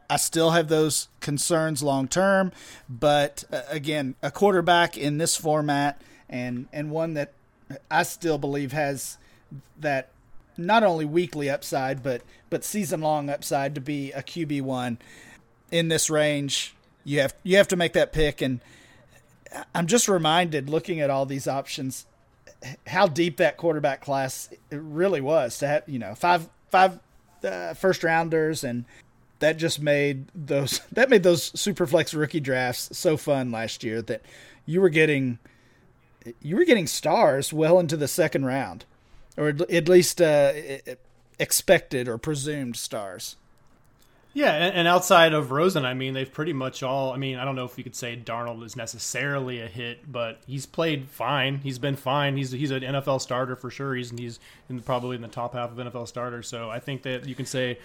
I 0.10 0.18
still 0.18 0.52
have 0.52 0.68
those 0.68 1.08
concerns 1.22 1.82
long 1.82 2.10
term, 2.10 2.52
but 2.90 3.46
uh, 3.52 3.62
again, 3.70 4.16
a 4.22 4.30
quarterback 4.30 4.98
in 4.98 5.20
this 5.20 5.38
format 5.38 6.02
and 6.30 6.68
and 6.74 6.92
one 6.92 7.14
that 7.14 7.32
I 7.90 8.04
still 8.04 8.38
believe 8.38 8.74
has 8.74 9.18
that 9.80 10.10
not 10.58 10.84
only 10.84 11.06
weekly 11.06 11.50
upside 11.50 12.04
but 12.04 12.22
but 12.50 12.66
season 12.66 13.02
long 13.02 13.30
upside 13.30 13.74
to 13.76 13.82
be 13.82 14.12
a 14.12 14.22
QB 14.22 14.64
one 14.64 15.00
in 15.72 15.88
this 15.88 16.10
range. 16.10 16.76
You 17.06 17.22
have 17.22 17.34
you 17.42 17.56
have 17.56 17.70
to 17.70 17.78
make 17.78 17.94
that 17.94 18.12
pick, 18.12 18.42
and 18.42 18.60
I'm 19.74 19.88
just 19.88 20.10
reminded 20.10 20.70
looking 20.70 21.00
at 21.00 21.10
all 21.10 21.26
these 21.26 21.48
options 21.48 22.06
how 22.88 23.08
deep 23.08 23.38
that 23.38 23.58
quarterback 23.58 24.02
class 24.02 24.50
really 24.72 25.22
was 25.22 25.58
to 25.58 25.68
have 25.68 25.84
you 25.88 26.00
know 26.00 26.16
five 26.16 26.48
five 26.70 27.00
uh, 27.44 27.74
first 27.74 28.04
rounders 28.04 28.64
and 28.64 28.86
that 29.40 29.58
just 29.58 29.82
made 29.82 30.26
those 30.34 30.80
that 30.92 31.10
made 31.10 31.24
those 31.24 31.52
superflex 31.52 32.18
rookie 32.18 32.40
drafts 32.40 32.98
so 32.98 33.18
fun 33.18 33.52
last 33.52 33.84
year 33.84 34.02
that 34.02 34.22
you 34.66 34.82
were 34.82 34.90
getting 34.90 35.40
you 36.42 36.56
were 36.56 36.66
getting 36.66 36.88
stars 36.88 37.52
well 37.52 37.80
into 37.80 37.98
the 37.98 38.08
second 38.08 38.46
round 38.46 38.86
or 39.36 39.50
at 39.50 39.90
least 39.90 40.22
uh, 40.22 40.54
expected 41.40 42.08
or 42.08 42.18
presumed 42.18 42.76
stars 42.76 43.36
yeah, 44.36 44.52
and, 44.52 44.88
outside 44.88 45.34
of 45.34 45.52
Rosen, 45.52 45.86
I 45.86 45.94
mean, 45.94 46.14
they've 46.14 46.32
pretty 46.32 46.54
much 46.54 46.82
all. 46.82 47.14
I 47.14 47.18
mean, 47.18 47.38
I 47.38 47.46
don't 47.46 47.56
know 47.56 47.66
if 47.66 47.78
you 47.78 47.84
could 47.84 47.96
say 47.96 48.18
Darnold 48.18 48.64
is 48.64 48.76
necessarily 48.76 49.62
a 49.62 49.68
hit, 49.68 50.12
but 50.12 50.42
he's 50.48 50.66
played 50.66 51.08
fine. 51.08 51.60
He's 51.60 51.78
been 51.78 51.96
fine. 51.96 52.36
He's 52.36 52.52
he's 52.52 52.72
an 52.72 52.82
NFL 52.82 53.22
starter 53.22 53.56
for 53.56 53.70
sure. 53.70 53.94
He's 53.94 54.10
he's 54.10 54.40
in 54.70 54.82
probably 54.82 55.16
in 55.16 55.22
the 55.22 55.28
top 55.28 55.54
half 55.54 55.72
of 55.72 55.78
NFL 55.78 56.08
starters. 56.08 56.48
So 56.48 56.70
I 56.70 56.80
think 56.80 57.04
that 57.04 57.28
you 57.28 57.36
can 57.36 57.46
say 57.46 57.78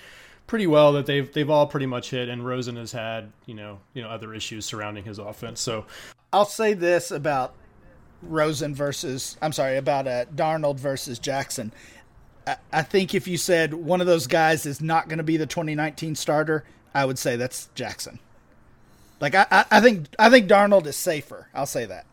pretty 0.46 0.66
well 0.66 0.94
that 0.94 1.04
they've 1.04 1.30
they've 1.30 1.50
all 1.50 1.66
pretty 1.66 1.86
much 1.86 2.10
hit. 2.10 2.30
And 2.30 2.44
Rosen 2.44 2.76
has 2.76 2.92
had 2.92 3.30
you 3.44 3.54
know 3.54 3.80
you 3.92 4.02
know 4.02 4.08
other 4.08 4.32
issues 4.32 4.64
surrounding 4.64 5.04
his 5.04 5.18
offense. 5.18 5.60
So 5.60 5.84
I'll 6.32 6.46
say 6.46 6.72
this 6.72 7.10
about 7.10 7.54
Rosen 8.22 8.74
versus 8.74 9.36
I'm 9.42 9.52
sorry 9.52 9.76
about 9.76 10.06
uh, 10.06 10.24
Darnold 10.34 10.78
versus 10.78 11.18
Jackson. 11.18 11.72
I 12.72 12.82
think 12.82 13.14
if 13.14 13.26
you 13.26 13.36
said 13.36 13.74
one 13.74 14.00
of 14.00 14.06
those 14.06 14.26
guys 14.26 14.66
is 14.66 14.80
not 14.80 15.08
going 15.08 15.18
to 15.18 15.24
be 15.24 15.36
the 15.36 15.46
2019 15.46 16.14
starter, 16.14 16.64
I 16.94 17.04
would 17.04 17.18
say 17.18 17.36
that's 17.36 17.68
Jackson. 17.74 18.18
Like 19.20 19.34
I, 19.34 19.64
I 19.70 19.80
think 19.80 20.06
I 20.18 20.30
think 20.30 20.48
Darnold 20.48 20.86
is 20.86 20.96
safer. 20.96 21.48
I'll 21.54 21.66
say 21.66 21.86
that. 21.86 22.06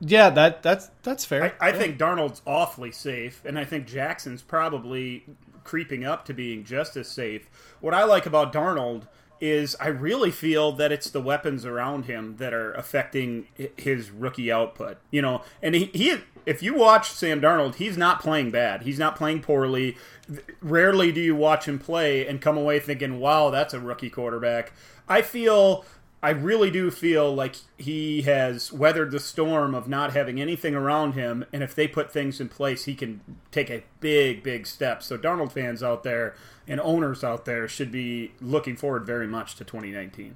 Yeah, 0.00 0.30
that 0.30 0.62
that's 0.62 0.90
that's 1.02 1.24
fair. 1.24 1.56
I, 1.60 1.68
I 1.68 1.70
yeah. 1.70 1.78
think 1.78 1.98
Darnold's 1.98 2.40
awfully 2.46 2.92
safe, 2.92 3.42
and 3.44 3.58
I 3.58 3.64
think 3.64 3.86
Jackson's 3.86 4.42
probably 4.42 5.24
creeping 5.64 6.04
up 6.04 6.24
to 6.24 6.34
being 6.34 6.64
just 6.64 6.96
as 6.96 7.08
safe. 7.08 7.50
What 7.80 7.92
I 7.92 8.04
like 8.04 8.24
about 8.24 8.52
Darnold 8.52 9.06
is 9.40 9.76
I 9.80 9.88
really 9.88 10.30
feel 10.30 10.72
that 10.72 10.92
it's 10.92 11.10
the 11.10 11.20
weapons 11.20 11.64
around 11.64 12.04
him 12.04 12.36
that 12.36 12.52
are 12.52 12.72
affecting 12.72 13.48
his 13.76 14.10
rookie 14.10 14.50
output. 14.50 14.98
You 15.10 15.22
know, 15.22 15.42
and 15.62 15.74
he, 15.74 15.86
he 15.86 16.16
if 16.46 16.62
you 16.62 16.74
watch 16.74 17.10
Sam 17.10 17.40
Darnold, 17.40 17.76
he's 17.76 17.96
not 17.96 18.20
playing 18.20 18.50
bad. 18.50 18.82
He's 18.82 18.98
not 18.98 19.16
playing 19.16 19.42
poorly. 19.42 19.96
Rarely 20.60 21.12
do 21.12 21.20
you 21.20 21.34
watch 21.36 21.66
him 21.66 21.78
play 21.78 22.26
and 22.26 22.40
come 22.40 22.56
away 22.56 22.80
thinking, 22.80 23.20
"Wow, 23.20 23.50
that's 23.50 23.74
a 23.74 23.80
rookie 23.80 24.10
quarterback." 24.10 24.72
I 25.08 25.22
feel 25.22 25.84
I 26.20 26.30
really 26.30 26.70
do 26.70 26.90
feel 26.90 27.32
like 27.32 27.56
he 27.76 28.22
has 28.22 28.72
weathered 28.72 29.12
the 29.12 29.20
storm 29.20 29.72
of 29.74 29.88
not 29.88 30.14
having 30.14 30.40
anything 30.40 30.74
around 30.74 31.12
him, 31.12 31.44
and 31.52 31.62
if 31.62 31.76
they 31.76 31.86
put 31.86 32.12
things 32.12 32.40
in 32.40 32.48
place, 32.48 32.86
he 32.86 32.96
can 32.96 33.20
take 33.52 33.70
a 33.70 33.84
big, 34.00 34.42
big 34.42 34.66
step. 34.66 35.02
So, 35.02 35.16
Darnold 35.16 35.52
fans 35.52 35.80
out 35.80 36.02
there 36.02 36.34
and 36.66 36.80
owners 36.80 37.22
out 37.22 37.44
there 37.44 37.68
should 37.68 37.92
be 37.92 38.32
looking 38.40 38.76
forward 38.76 39.06
very 39.06 39.28
much 39.28 39.54
to 39.56 39.64
2019. 39.64 40.34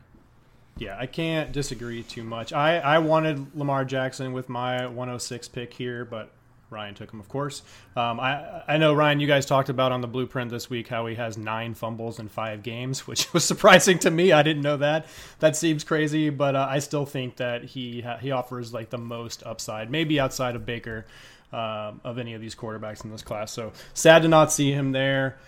Yeah, 0.79 0.97
I 0.99 1.07
can't 1.07 1.53
disagree 1.53 2.03
too 2.03 2.23
much. 2.23 2.53
I, 2.53 2.79
I 2.79 2.99
wanted 2.99 3.55
Lamar 3.55 3.85
Jackson 3.85 4.33
with 4.33 4.49
my 4.49 4.87
106 4.87 5.49
pick 5.49 5.75
here, 5.75 6.05
but 6.05 6.31
Ryan 6.73 6.95
took 6.95 7.13
him, 7.13 7.21
of 7.21 7.29
course. 7.29 7.63
Um, 7.95 8.19
I 8.19 8.63
I 8.67 8.77
know 8.79 8.95
Ryan, 8.95 9.21
you 9.21 9.27
guys 9.27 9.47
talked 9.47 9.69
about 9.69 9.93
on 9.93 10.01
the 10.01 10.09
blueprint 10.09 10.51
this 10.51 10.69
week 10.69 10.89
how 10.89 11.07
he 11.07 11.15
has 11.15 11.39
nine 11.39 11.75
fumbles 11.75 12.19
in 12.19 12.29
five 12.29 12.63
games, 12.63 13.07
which 13.07 13.33
was 13.33 13.45
surprising 13.45 13.99
to 14.01 14.11
me. 14.11 14.33
I 14.33 14.43
didn't 14.43 14.63
know 14.63 14.79
that. 14.79 15.07
That 15.39 15.57
seems 15.57 15.85
crazy, 15.85 16.31
but 16.31 16.57
uh, 16.57 16.67
I 16.69 16.79
still 16.81 17.07
think 17.07 17.37
that 17.37 17.65
he 17.65 18.05
he 18.21 18.31
offers 18.31 18.73
like 18.73 18.91
the 18.91 18.99
most 18.99 19.43
upside, 19.45 19.91
maybe 19.91 20.19
outside 20.19 20.57
of 20.57 20.67
Baker, 20.67 21.07
uh, 21.53 21.93
of 22.03 22.19
any 22.19 22.35
of 22.35 22.41
these 22.41 22.55
quarterbacks 22.55 23.05
in 23.05 23.11
this 23.11 23.23
class. 23.23 23.53
So 23.53 23.73
sad 23.95 24.23
to 24.23 24.29
not 24.29 24.53
see 24.53 24.73
him 24.73 24.93
there. 24.93 25.39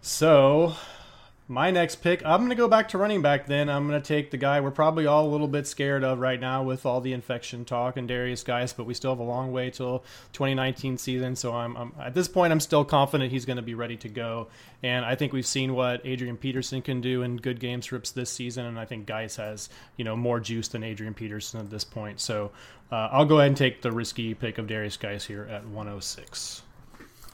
So 0.00 0.74
my 1.48 1.70
next 1.70 1.96
pick, 1.96 2.24
I'm 2.24 2.40
going 2.40 2.50
to 2.50 2.56
go 2.56 2.68
back 2.68 2.88
to 2.90 2.98
running 2.98 3.20
back 3.20 3.46
then. 3.46 3.68
I'm 3.68 3.88
going 3.88 4.00
to 4.00 4.06
take 4.06 4.30
the 4.30 4.36
guy 4.36 4.60
we're 4.60 4.70
probably 4.70 5.06
all 5.06 5.26
a 5.26 5.30
little 5.30 5.48
bit 5.48 5.66
scared 5.66 6.04
of 6.04 6.18
right 6.18 6.40
now 6.40 6.62
with 6.62 6.86
all 6.86 7.00
the 7.00 7.12
infection 7.12 7.64
talk 7.64 7.96
and 7.96 8.06
Darius 8.06 8.42
Guice, 8.42 8.72
but 8.72 8.84
we 8.84 8.94
still 8.94 9.10
have 9.10 9.18
a 9.18 9.24
long 9.24 9.52
way 9.52 9.68
till 9.70 10.04
2019 10.32 10.98
season. 10.98 11.34
So 11.36 11.52
I'm, 11.52 11.76
I'm 11.76 11.92
at 12.00 12.14
this 12.14 12.28
point, 12.28 12.52
I'm 12.52 12.60
still 12.60 12.84
confident 12.84 13.32
he's 13.32 13.44
going 13.44 13.56
to 13.56 13.62
be 13.62 13.74
ready 13.74 13.96
to 13.98 14.08
go. 14.08 14.48
And 14.82 15.04
I 15.04 15.14
think 15.14 15.32
we've 15.32 15.46
seen 15.46 15.74
what 15.74 16.00
Adrian 16.04 16.36
Peterson 16.36 16.80
can 16.80 17.00
do 17.00 17.22
in 17.22 17.36
good 17.36 17.60
game 17.60 17.82
scripts 17.82 18.12
this 18.12 18.30
season. 18.30 18.64
And 18.64 18.78
I 18.78 18.84
think 18.84 19.06
Guice 19.06 19.36
has, 19.36 19.68
you 19.96 20.04
know, 20.04 20.16
more 20.16 20.40
juice 20.40 20.68
than 20.68 20.84
Adrian 20.84 21.14
Peterson 21.14 21.60
at 21.60 21.70
this 21.70 21.84
point. 21.84 22.20
So 22.20 22.52
uh, 22.90 23.08
I'll 23.10 23.24
go 23.24 23.38
ahead 23.38 23.48
and 23.48 23.56
take 23.56 23.82
the 23.82 23.92
risky 23.92 24.34
pick 24.34 24.58
of 24.58 24.68
Darius 24.68 24.96
Guice 24.96 25.24
here 25.24 25.48
at 25.50 25.66
106. 25.66 26.62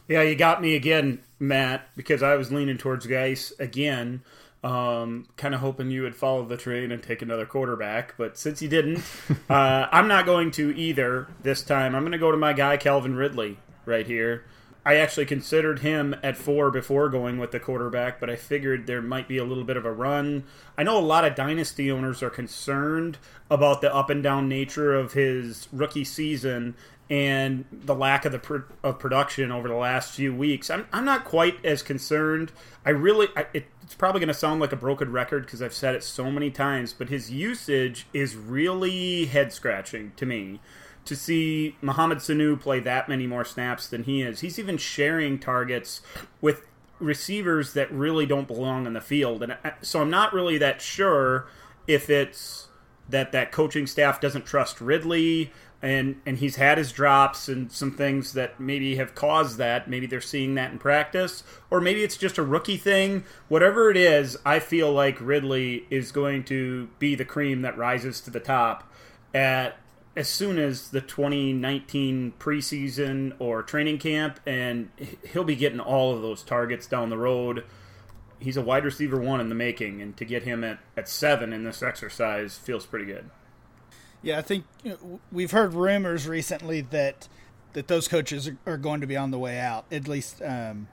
Yeah, 0.08 0.22
you 0.22 0.36
got 0.36 0.62
me 0.62 0.74
again, 0.74 1.20
Matt, 1.38 1.94
because 1.94 2.22
I 2.22 2.36
was 2.36 2.50
leaning 2.50 2.78
towards 2.78 3.06
Guice 3.06 3.52
again, 3.58 4.22
um, 4.64 5.28
kind 5.36 5.54
of 5.54 5.60
hoping 5.60 5.90
you 5.90 6.02
would 6.02 6.16
follow 6.16 6.46
the 6.46 6.56
train 6.56 6.90
and 6.90 7.02
take 7.02 7.20
another 7.20 7.44
quarterback. 7.44 8.14
But 8.16 8.38
since 8.38 8.62
you 8.62 8.68
didn't, 8.68 9.02
uh, 9.50 9.86
I'm 9.92 10.08
not 10.08 10.24
going 10.24 10.50
to 10.52 10.74
either 10.74 11.28
this 11.42 11.62
time. 11.62 11.94
I'm 11.94 12.02
going 12.02 12.12
to 12.12 12.18
go 12.18 12.32
to 12.32 12.38
my 12.38 12.54
guy, 12.54 12.78
Calvin 12.78 13.16
Ridley, 13.16 13.58
right 13.84 14.06
here. 14.06 14.44
I 14.88 14.94
actually 14.94 15.26
considered 15.26 15.80
him 15.80 16.16
at 16.22 16.38
four 16.38 16.70
before 16.70 17.10
going 17.10 17.36
with 17.36 17.50
the 17.50 17.60
quarterback, 17.60 18.18
but 18.18 18.30
I 18.30 18.36
figured 18.36 18.86
there 18.86 19.02
might 19.02 19.28
be 19.28 19.36
a 19.36 19.44
little 19.44 19.64
bit 19.64 19.76
of 19.76 19.84
a 19.84 19.92
run. 19.92 20.44
I 20.78 20.82
know 20.82 20.96
a 20.96 21.00
lot 21.00 21.26
of 21.26 21.34
dynasty 21.34 21.92
owners 21.92 22.22
are 22.22 22.30
concerned 22.30 23.18
about 23.50 23.82
the 23.82 23.94
up 23.94 24.08
and 24.08 24.22
down 24.22 24.48
nature 24.48 24.94
of 24.94 25.12
his 25.12 25.68
rookie 25.72 26.04
season 26.04 26.74
and 27.10 27.64
the 27.72 27.94
lack 27.94 28.24
of 28.24 28.32
the 28.32 28.38
pr- 28.38 28.72
of 28.82 28.98
production 28.98 29.50
over 29.50 29.68
the 29.68 29.74
last 29.74 30.14
few 30.14 30.34
weeks. 30.34 30.68
I'm, 30.68 30.86
I'm 30.92 31.04
not 31.04 31.24
quite 31.24 31.64
as 31.64 31.82
concerned. 31.82 32.52
I 32.84 32.90
really 32.90 33.28
I, 33.36 33.46
it's 33.52 33.94
probably 33.94 34.20
going 34.20 34.28
to 34.28 34.34
sound 34.34 34.60
like 34.60 34.72
a 34.72 34.76
broken 34.76 35.10
record 35.10 35.46
because 35.46 35.62
I've 35.62 35.74
said 35.74 35.94
it 35.94 36.02
so 36.02 36.30
many 36.30 36.50
times, 36.50 36.92
but 36.92 37.08
his 37.08 37.30
usage 37.30 38.06
is 38.12 38.36
really 38.36 39.24
head 39.26 39.52
scratching 39.52 40.12
to 40.16 40.26
me. 40.26 40.60
To 41.06 41.16
see 41.16 41.76
Mohamed 41.80 42.18
Sanu 42.18 42.60
play 42.60 42.80
that 42.80 43.08
many 43.08 43.26
more 43.26 43.44
snaps 43.44 43.88
than 43.88 44.02
he 44.02 44.20
is, 44.20 44.40
he's 44.40 44.58
even 44.58 44.76
sharing 44.76 45.38
targets 45.38 46.02
with 46.42 46.66
receivers 46.98 47.72
that 47.72 47.90
really 47.90 48.26
don't 48.26 48.46
belong 48.46 48.86
in 48.86 48.92
the 48.92 49.00
field, 49.00 49.42
and 49.42 49.56
I, 49.64 49.72
so 49.80 50.02
I'm 50.02 50.10
not 50.10 50.34
really 50.34 50.58
that 50.58 50.82
sure 50.82 51.46
if 51.86 52.10
it's 52.10 52.68
that 53.08 53.32
that 53.32 53.52
coaching 53.52 53.86
staff 53.86 54.20
doesn't 54.20 54.44
trust 54.44 54.82
Ridley 54.82 55.50
and 55.80 56.20
and 56.26 56.38
he's 56.38 56.56
had 56.56 56.76
his 56.76 56.90
drops 56.90 57.48
and 57.48 57.70
some 57.70 57.92
things 57.92 58.32
that 58.32 58.58
maybe 58.58 58.96
have 58.96 59.14
caused 59.14 59.58
that. 59.58 59.88
Maybe 59.88 60.06
they're 60.06 60.20
seeing 60.20 60.54
that 60.56 60.72
in 60.72 60.78
practice, 60.78 61.44
or 61.70 61.80
maybe 61.80 62.02
it's 62.02 62.16
just 62.16 62.38
a 62.38 62.42
rookie 62.42 62.76
thing. 62.76 63.24
Whatever 63.48 63.90
it 63.90 63.96
is, 63.96 64.36
I 64.44 64.58
feel 64.58 64.92
like 64.92 65.20
Ridley 65.20 65.86
is 65.90 66.10
going 66.10 66.44
to 66.44 66.88
be 66.98 67.14
the 67.14 67.24
cream 67.24 67.62
that 67.62 67.78
rises 67.78 68.20
to 68.22 68.30
the 68.30 68.40
top 68.40 68.92
at 69.32 69.76
as 70.16 70.28
soon 70.28 70.58
as 70.58 70.88
the 70.88 71.00
2019 71.00 72.32
preseason 72.40 73.34
or 73.38 73.62
training 73.62 73.98
camp, 73.98 74.40
and 74.44 74.90
he'll 75.32 75.44
be 75.44 75.54
getting 75.54 75.78
all 75.78 76.12
of 76.12 76.22
those 76.22 76.42
targets 76.42 76.88
down 76.88 77.08
the 77.08 77.16
road. 77.16 77.62
He's 78.40 78.56
a 78.56 78.62
wide 78.62 78.84
receiver 78.84 79.20
one 79.20 79.40
in 79.40 79.48
the 79.48 79.54
making, 79.54 80.02
and 80.02 80.16
to 80.16 80.24
get 80.24 80.42
him 80.42 80.64
at, 80.64 80.80
at 80.96 81.08
seven 81.08 81.52
in 81.52 81.62
this 81.62 81.84
exercise 81.84 82.58
feels 82.58 82.84
pretty 82.84 83.04
good. 83.04 83.30
Yeah, 84.22 84.38
I 84.38 84.42
think 84.42 84.64
you 84.82 84.90
know, 84.90 85.20
we've 85.30 85.50
heard 85.50 85.74
rumors 85.74 86.26
recently 86.26 86.80
that 86.82 87.28
that 87.72 87.88
those 87.88 88.08
coaches 88.08 88.50
are, 88.66 88.76
going 88.76 89.00
to 89.02 89.06
be 89.06 89.16
on 89.16 89.30
the 89.30 89.38
way 89.38 89.58
out. 89.58 89.84
At 89.92 90.08
least 90.08 90.42
um, 90.42 90.88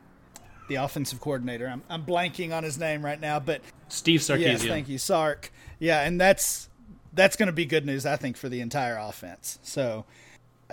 the 0.67 0.75
offensive 0.75 1.19
coordinator. 1.19 1.67
I'm, 1.67 1.81
I'm 1.89 2.05
blanking 2.05 2.55
on 2.55 2.63
his 2.63 2.77
name 2.77 3.03
right 3.03 3.19
now, 3.19 3.39
but 3.39 3.61
Steve 3.87 4.19
Sarkisian. 4.19 4.39
Yes, 4.39 4.65
thank 4.65 4.89
you, 4.89 4.97
Sark. 4.97 5.51
Yeah, 5.79 6.01
and 6.01 6.19
that's 6.19 6.69
that's 7.13 7.35
going 7.35 7.47
to 7.47 7.53
be 7.53 7.65
good 7.65 7.85
news, 7.85 8.05
I 8.05 8.17
think, 8.17 8.37
for 8.37 8.49
the 8.49 8.61
entire 8.61 8.97
offense. 8.97 9.57
So, 9.63 10.05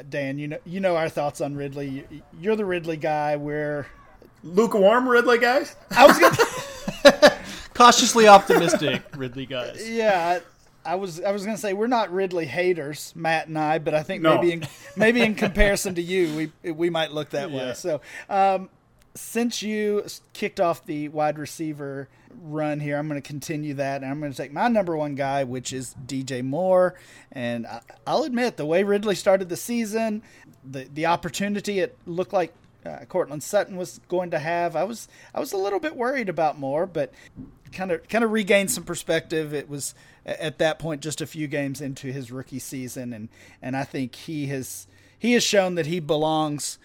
Dan, 0.09 0.39
you 0.39 0.49
know 0.49 0.59
you 0.65 0.81
know 0.81 0.97
our 0.97 1.09
thoughts 1.09 1.41
on 1.41 1.55
Ridley. 1.55 2.07
You're 2.39 2.57
the 2.57 2.65
Ridley 2.65 2.97
guy. 2.97 3.37
We're 3.37 3.87
lukewarm 4.43 5.09
Ridley 5.09 5.39
guys. 5.39 5.77
I 5.91 6.07
was 6.07 6.19
going 6.19 7.33
cautiously 7.75 8.27
optimistic 8.27 9.03
Ridley 9.17 9.47
guys. 9.47 9.89
Yeah, 9.89 10.41
I 10.85 10.97
was 10.97 11.21
I 11.21 11.31
was 11.31 11.45
going 11.45 11.57
to 11.57 11.61
say 11.61 11.73
we're 11.73 11.87
not 11.87 12.13
Ridley 12.13 12.47
haters, 12.47 13.13
Matt 13.15 13.49
and 13.49 13.59
I, 13.59 13.79
but 13.79 13.95
I 13.95 14.03
think 14.03 14.23
no. 14.23 14.37
maybe 14.37 14.53
in, 14.53 14.67
maybe 14.97 15.21
in 15.23 15.35
comparison 15.37 15.95
to 15.95 16.03
you, 16.03 16.51
we 16.65 16.73
we 16.73 16.91
might 16.91 17.13
look 17.13 17.31
that 17.31 17.51
way. 17.51 17.73
So, 17.75 18.01
um, 18.29 18.69
since 19.15 19.63
you 19.63 20.05
kicked 20.33 20.61
off 20.61 20.85
the 20.85 21.09
wide 21.09 21.39
receiver 21.39 22.09
run 22.43 22.81
here, 22.81 22.97
I'm 22.97 23.09
going 23.09 23.21
to 23.21 23.27
continue 23.27 23.75
that, 23.75 24.03
and 24.03 24.11
I'm 24.11 24.21
going 24.21 24.33
to 24.33 24.37
take 24.37 24.53
my 24.53 24.69
number 24.69 24.97
one 24.97 25.15
guy, 25.15 25.45
which 25.45 25.73
is 25.73 25.95
DJ 26.07 26.43
Moore. 26.43 26.95
And 27.31 27.67
I'll 28.07 28.25
admit, 28.25 28.57
the 28.57 28.67
way 28.67 28.83
Ridley 28.83 29.15
started 29.15 29.49
the 29.49 29.57
season, 29.57 30.23
the 30.69 30.89
the 30.93 31.07
opportunity 31.07 31.79
it 31.81 31.97
looked 32.07 32.33
like 32.33 32.55
uh, 32.85 33.05
Courtland 33.09 33.43
Sutton 33.43 33.77
was 33.77 34.01
going 34.09 34.31
to 34.31 34.39
have, 34.39 34.75
I 34.77 34.85
was 34.85 35.09
I 35.35 35.41
was 35.41 35.53
a 35.53 35.57
little 35.57 35.81
bit 35.81 35.97
worried 35.97 36.29
about 36.29 36.59
Moore, 36.59 36.87
but 36.87 37.13
kind 37.73 37.91
of 37.91 38.09
kind 38.09 38.25
of 38.25 38.33
regained 38.33 38.71
some 38.71 38.85
perspective. 38.85 39.53
It 39.55 39.69
was 39.69 39.95
at 40.25 40.59
that 40.59 40.79
point 40.79 41.01
just 41.01 41.21
a 41.21 41.27
few 41.27 41.47
games 41.47 41.81
into 41.81 42.13
his 42.13 42.31
rookie 42.31 42.59
season, 42.59 43.13
and 43.13 43.29
and 43.61 43.77
I 43.77 43.85
think 43.85 44.15
he 44.15 44.47
has 44.47 44.87
he 45.19 45.33
has 45.33 45.43
shown 45.43 45.75
that 45.77 45.87
he 45.87 46.01
belongs 46.01 46.79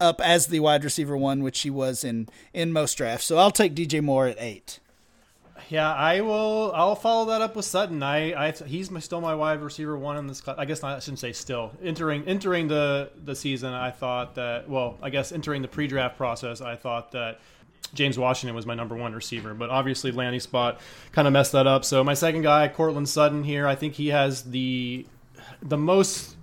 up 0.00 0.20
as 0.20 0.48
the 0.48 0.60
wide 0.60 0.84
receiver 0.84 1.16
one, 1.16 1.42
which 1.42 1.60
he 1.60 1.70
was 1.70 2.04
in 2.04 2.28
in 2.52 2.72
most 2.72 2.94
drafts. 2.96 3.26
So 3.26 3.38
I'll 3.38 3.50
take 3.50 3.74
DJ 3.74 4.02
Moore 4.02 4.26
at 4.26 4.36
eight. 4.38 4.80
Yeah, 5.68 5.92
I 5.92 6.20
will. 6.20 6.70
I'll 6.74 6.94
follow 6.94 7.26
that 7.26 7.42
up 7.42 7.56
with 7.56 7.64
Sutton. 7.64 8.02
I, 8.02 8.48
I 8.48 8.50
he's 8.52 8.90
my, 8.90 9.00
still 9.00 9.20
my 9.20 9.34
wide 9.34 9.60
receiver 9.60 9.98
one 9.98 10.16
in 10.16 10.26
this. 10.26 10.40
Class. 10.40 10.56
I 10.58 10.64
guess 10.64 10.82
not, 10.82 10.96
I 10.96 11.00
shouldn't 11.00 11.18
say 11.18 11.32
still. 11.32 11.72
Entering 11.82 12.24
entering 12.26 12.68
the 12.68 13.10
the 13.24 13.34
season, 13.34 13.72
I 13.72 13.90
thought 13.90 14.36
that. 14.36 14.68
Well, 14.68 14.96
I 15.02 15.10
guess 15.10 15.32
entering 15.32 15.62
the 15.62 15.68
pre-draft 15.68 16.16
process, 16.16 16.60
I 16.60 16.76
thought 16.76 17.12
that 17.12 17.40
James 17.94 18.18
Washington 18.18 18.54
was 18.54 18.66
my 18.66 18.74
number 18.74 18.94
one 18.94 19.14
receiver, 19.14 19.54
but 19.54 19.70
obviously 19.70 20.10
landing 20.10 20.40
spot 20.40 20.80
kind 21.12 21.26
of 21.26 21.32
messed 21.32 21.52
that 21.52 21.66
up. 21.66 21.84
So 21.84 22.02
my 22.04 22.14
second 22.14 22.42
guy, 22.42 22.68
Courtland 22.68 23.08
Sutton 23.08 23.44
here, 23.44 23.66
I 23.66 23.74
think 23.74 23.94
he 23.94 24.08
has 24.08 24.42
the 24.42 25.06
the 25.62 25.78
most 25.78 26.36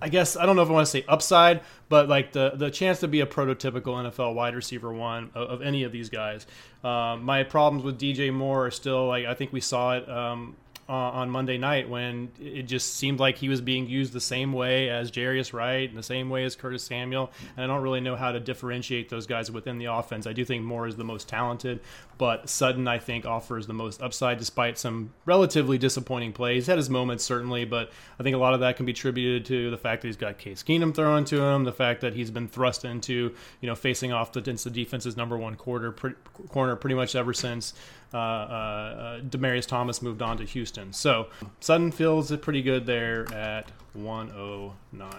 I 0.00 0.08
guess 0.08 0.36
I 0.36 0.46
don't 0.46 0.54
know 0.54 0.62
if 0.62 0.68
I 0.68 0.72
want 0.72 0.86
to 0.86 0.90
say 0.90 1.04
upside, 1.08 1.60
but 1.88 2.08
like 2.08 2.32
the 2.32 2.52
the 2.54 2.70
chance 2.70 3.00
to 3.00 3.08
be 3.08 3.20
a 3.20 3.26
prototypical 3.26 3.94
NFL 3.94 4.34
wide 4.34 4.54
receiver 4.54 4.92
one 4.92 5.30
of, 5.34 5.48
of 5.48 5.62
any 5.62 5.82
of 5.82 5.92
these 5.92 6.08
guys. 6.08 6.46
Um, 6.84 7.24
my 7.24 7.42
problems 7.42 7.84
with 7.84 7.98
DJ 7.98 8.32
Moore 8.32 8.66
are 8.66 8.70
still 8.70 9.08
like 9.08 9.26
I 9.26 9.34
think 9.34 9.52
we 9.52 9.60
saw 9.60 9.96
it 9.96 10.08
um, 10.08 10.56
uh, 10.88 10.92
on 10.92 11.28
Monday 11.28 11.58
night 11.58 11.88
when 11.88 12.30
it 12.40 12.62
just 12.62 12.96
seemed 12.96 13.20
like 13.20 13.36
he 13.36 13.48
was 13.48 13.60
being 13.60 13.88
used 13.88 14.14
the 14.14 14.20
same 14.20 14.54
way 14.54 14.88
as 14.88 15.10
Jarius 15.10 15.52
Wright 15.52 15.88
and 15.88 15.98
the 15.98 16.02
same 16.02 16.30
way 16.30 16.44
as 16.44 16.56
Curtis 16.56 16.82
Samuel. 16.82 17.30
And 17.56 17.64
I 17.64 17.66
don't 17.74 17.82
really 17.82 18.00
know 18.00 18.16
how 18.16 18.32
to 18.32 18.40
differentiate 18.40 19.10
those 19.10 19.26
guys 19.26 19.50
within 19.50 19.78
the 19.78 19.86
offense. 19.86 20.26
I 20.26 20.32
do 20.32 20.44
think 20.46 20.64
Moore 20.64 20.86
is 20.86 20.96
the 20.96 21.04
most 21.04 21.28
talented, 21.28 21.80
but 22.16 22.48
Sutton, 22.48 22.88
I 22.88 22.98
think, 22.98 23.26
offers 23.26 23.66
the 23.66 23.74
most 23.74 24.00
upside 24.00 24.38
despite 24.38 24.78
some 24.78 25.12
relatively 25.26 25.76
disappointing 25.76 26.32
plays. 26.32 26.64
He's 26.64 26.66
had 26.68 26.78
his 26.78 26.88
moments, 26.88 27.22
certainly, 27.22 27.66
but 27.66 27.92
I 28.18 28.22
think 28.22 28.34
a 28.34 28.38
lot 28.38 28.54
of 28.54 28.60
that 28.60 28.76
can 28.76 28.86
be 28.86 28.92
attributed 28.92 29.44
to 29.46 29.70
the 29.70 29.78
fact 29.78 30.02
that 30.02 30.08
he's 30.08 30.16
got 30.16 30.38
Case 30.38 30.62
Keenum 30.62 30.94
thrown 30.94 31.24
to 31.26 31.42
him, 31.42 31.64
the 31.64 31.72
fact 31.72 32.00
that 32.00 32.14
he's 32.14 32.30
been 32.30 32.48
thrust 32.48 32.86
into, 32.86 33.34
you 33.60 33.66
know, 33.66 33.74
facing 33.74 34.12
off 34.12 34.34
against 34.36 34.64
the 34.64 34.70
defense's 34.70 35.16
number 35.18 35.36
one 35.36 35.54
quarter, 35.54 35.92
corner 35.92 36.76
pretty 36.76 36.94
much 36.94 37.14
ever 37.14 37.34
since 37.34 37.74
uh, 38.12 38.16
uh, 38.16 38.20
uh, 38.20 39.20
Demaryius 39.20 39.66
Thomas 39.66 40.00
moved 40.00 40.22
on 40.22 40.38
to 40.38 40.44
Houston. 40.44 40.92
So 40.92 41.28
Sutton 41.60 41.92
feels 41.92 42.34
pretty 42.38 42.62
good 42.62 42.86
there 42.86 43.32
at 43.34 43.70
109. 43.92 45.10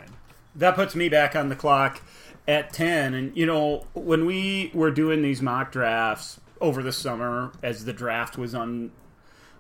That 0.56 0.76
puts 0.76 0.96
me 0.96 1.10
back 1.10 1.36
on 1.36 1.50
the 1.50 1.56
clock 1.56 2.02
at 2.48 2.74
10. 2.74 3.14
And, 3.14 3.38
you 3.38 3.46
know, 3.46 3.86
when 3.94 4.26
we 4.26 4.72
were 4.74 4.92
doing 4.92 5.22
these 5.22 5.42
mock 5.42 5.72
drafts 5.72 6.40
over 6.60 6.82
the 6.82 6.92
summer 6.92 7.52
as 7.64 7.86
the 7.86 7.94
draft 7.94 8.38
was 8.38 8.54
on 8.56 8.92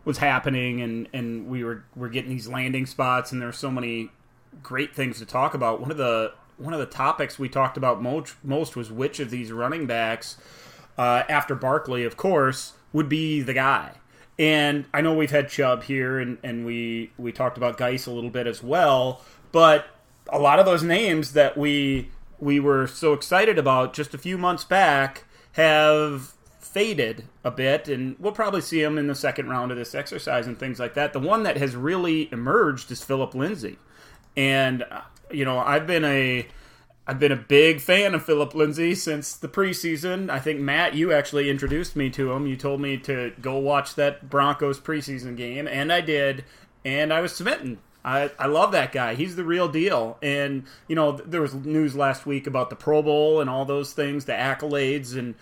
was 0.05 0.17
happening 0.17 0.81
and, 0.81 1.07
and 1.13 1.47
we 1.47 1.63
were, 1.63 1.83
were 1.95 2.09
getting 2.09 2.31
these 2.31 2.47
landing 2.47 2.85
spots 2.85 3.31
and 3.31 3.41
there 3.41 3.47
there's 3.47 3.57
so 3.57 3.69
many 3.69 4.09
great 4.63 4.95
things 4.95 5.19
to 5.19 5.25
talk 5.25 5.53
about. 5.53 5.81
One 5.81 5.91
of 5.91 5.97
the 5.97 6.33
one 6.57 6.73
of 6.73 6.79
the 6.79 6.85
topics 6.85 7.39
we 7.39 7.47
talked 7.47 7.77
about 7.77 8.01
most, 8.01 8.35
most 8.43 8.75
was 8.75 8.91
which 8.91 9.19
of 9.19 9.29
these 9.29 9.51
running 9.51 9.85
backs 9.85 10.37
uh, 10.97 11.23
after 11.29 11.55
Barkley, 11.55 12.03
of 12.03 12.17
course, 12.17 12.73
would 12.93 13.09
be 13.09 13.41
the 13.41 13.53
guy. 13.53 13.93
And 14.37 14.85
I 14.93 15.01
know 15.01 15.13
we've 15.13 15.31
had 15.31 15.49
Chubb 15.49 15.83
here, 15.83 16.17
and, 16.17 16.37
and 16.43 16.65
we 16.65 17.11
we 17.17 17.31
talked 17.31 17.57
about 17.57 17.77
Guice 17.77 18.05
a 18.05 18.11
little 18.11 18.29
bit 18.29 18.47
as 18.47 18.63
well. 18.63 19.21
But 19.51 19.87
a 20.31 20.39
lot 20.39 20.59
of 20.59 20.65
those 20.65 20.83
names 20.83 21.33
that 21.33 21.57
we 21.57 22.09
we 22.39 22.59
were 22.59 22.87
so 22.87 23.13
excited 23.13 23.57
about 23.57 23.93
just 23.93 24.13
a 24.13 24.17
few 24.17 24.37
months 24.37 24.63
back 24.63 25.25
have 25.53 26.33
faded 26.59 27.25
a 27.43 27.51
bit, 27.51 27.89
and 27.89 28.15
we'll 28.19 28.31
probably 28.31 28.61
see 28.61 28.81
them 28.81 28.97
in 28.97 29.07
the 29.07 29.15
second 29.15 29.49
round 29.49 29.71
of 29.71 29.77
this 29.77 29.95
exercise 29.95 30.47
and 30.47 30.57
things 30.57 30.79
like 30.79 30.93
that. 30.93 31.13
The 31.13 31.19
one 31.19 31.43
that 31.43 31.57
has 31.57 31.75
really 31.75 32.31
emerged 32.31 32.91
is 32.91 33.03
Philip 33.03 33.33
Lindsay, 33.33 33.77
and 34.37 34.83
uh, 34.83 35.01
you 35.31 35.43
know 35.43 35.59
I've 35.59 35.85
been 35.85 36.05
a 36.05 36.47
I've 37.09 37.17
been 37.17 37.31
a 37.31 37.35
big 37.35 37.81
fan 37.81 38.13
of 38.13 38.23
Philip 38.23 38.53
Lindsay 38.53 38.93
since 38.93 39.35
the 39.35 39.47
preseason. 39.47 40.29
I 40.29 40.37
think 40.37 40.59
Matt, 40.59 40.93
you 40.93 41.11
actually 41.11 41.49
introduced 41.49 41.95
me 41.95 42.11
to 42.11 42.31
him. 42.31 42.45
You 42.45 42.55
told 42.55 42.81
me 42.81 42.97
to 42.97 43.33
go 43.41 43.57
watch 43.57 43.95
that 43.95 44.29
Broncos 44.29 44.79
preseason 44.79 45.35
game, 45.35 45.67
and 45.67 45.91
I 45.91 46.01
did, 46.01 46.45
and 46.85 47.11
I 47.11 47.21
was 47.21 47.35
smitten. 47.35 47.79
I, 48.05 48.29
I 48.37 48.45
love 48.45 48.71
that 48.73 48.91
guy. 48.91 49.15
He's 49.15 49.35
the 49.35 49.43
real 49.43 49.67
deal. 49.67 50.19
And 50.21 50.65
you 50.87 50.95
know, 50.95 51.13
there 51.13 51.41
was 51.41 51.55
news 51.55 51.95
last 51.95 52.27
week 52.27 52.45
about 52.45 52.69
the 52.69 52.75
Pro 52.75 53.01
Bowl 53.01 53.41
and 53.41 53.49
all 53.49 53.65
those 53.65 53.91
things, 53.91 54.25
the 54.25 54.33
accolades, 54.33 55.17
and 55.17 55.33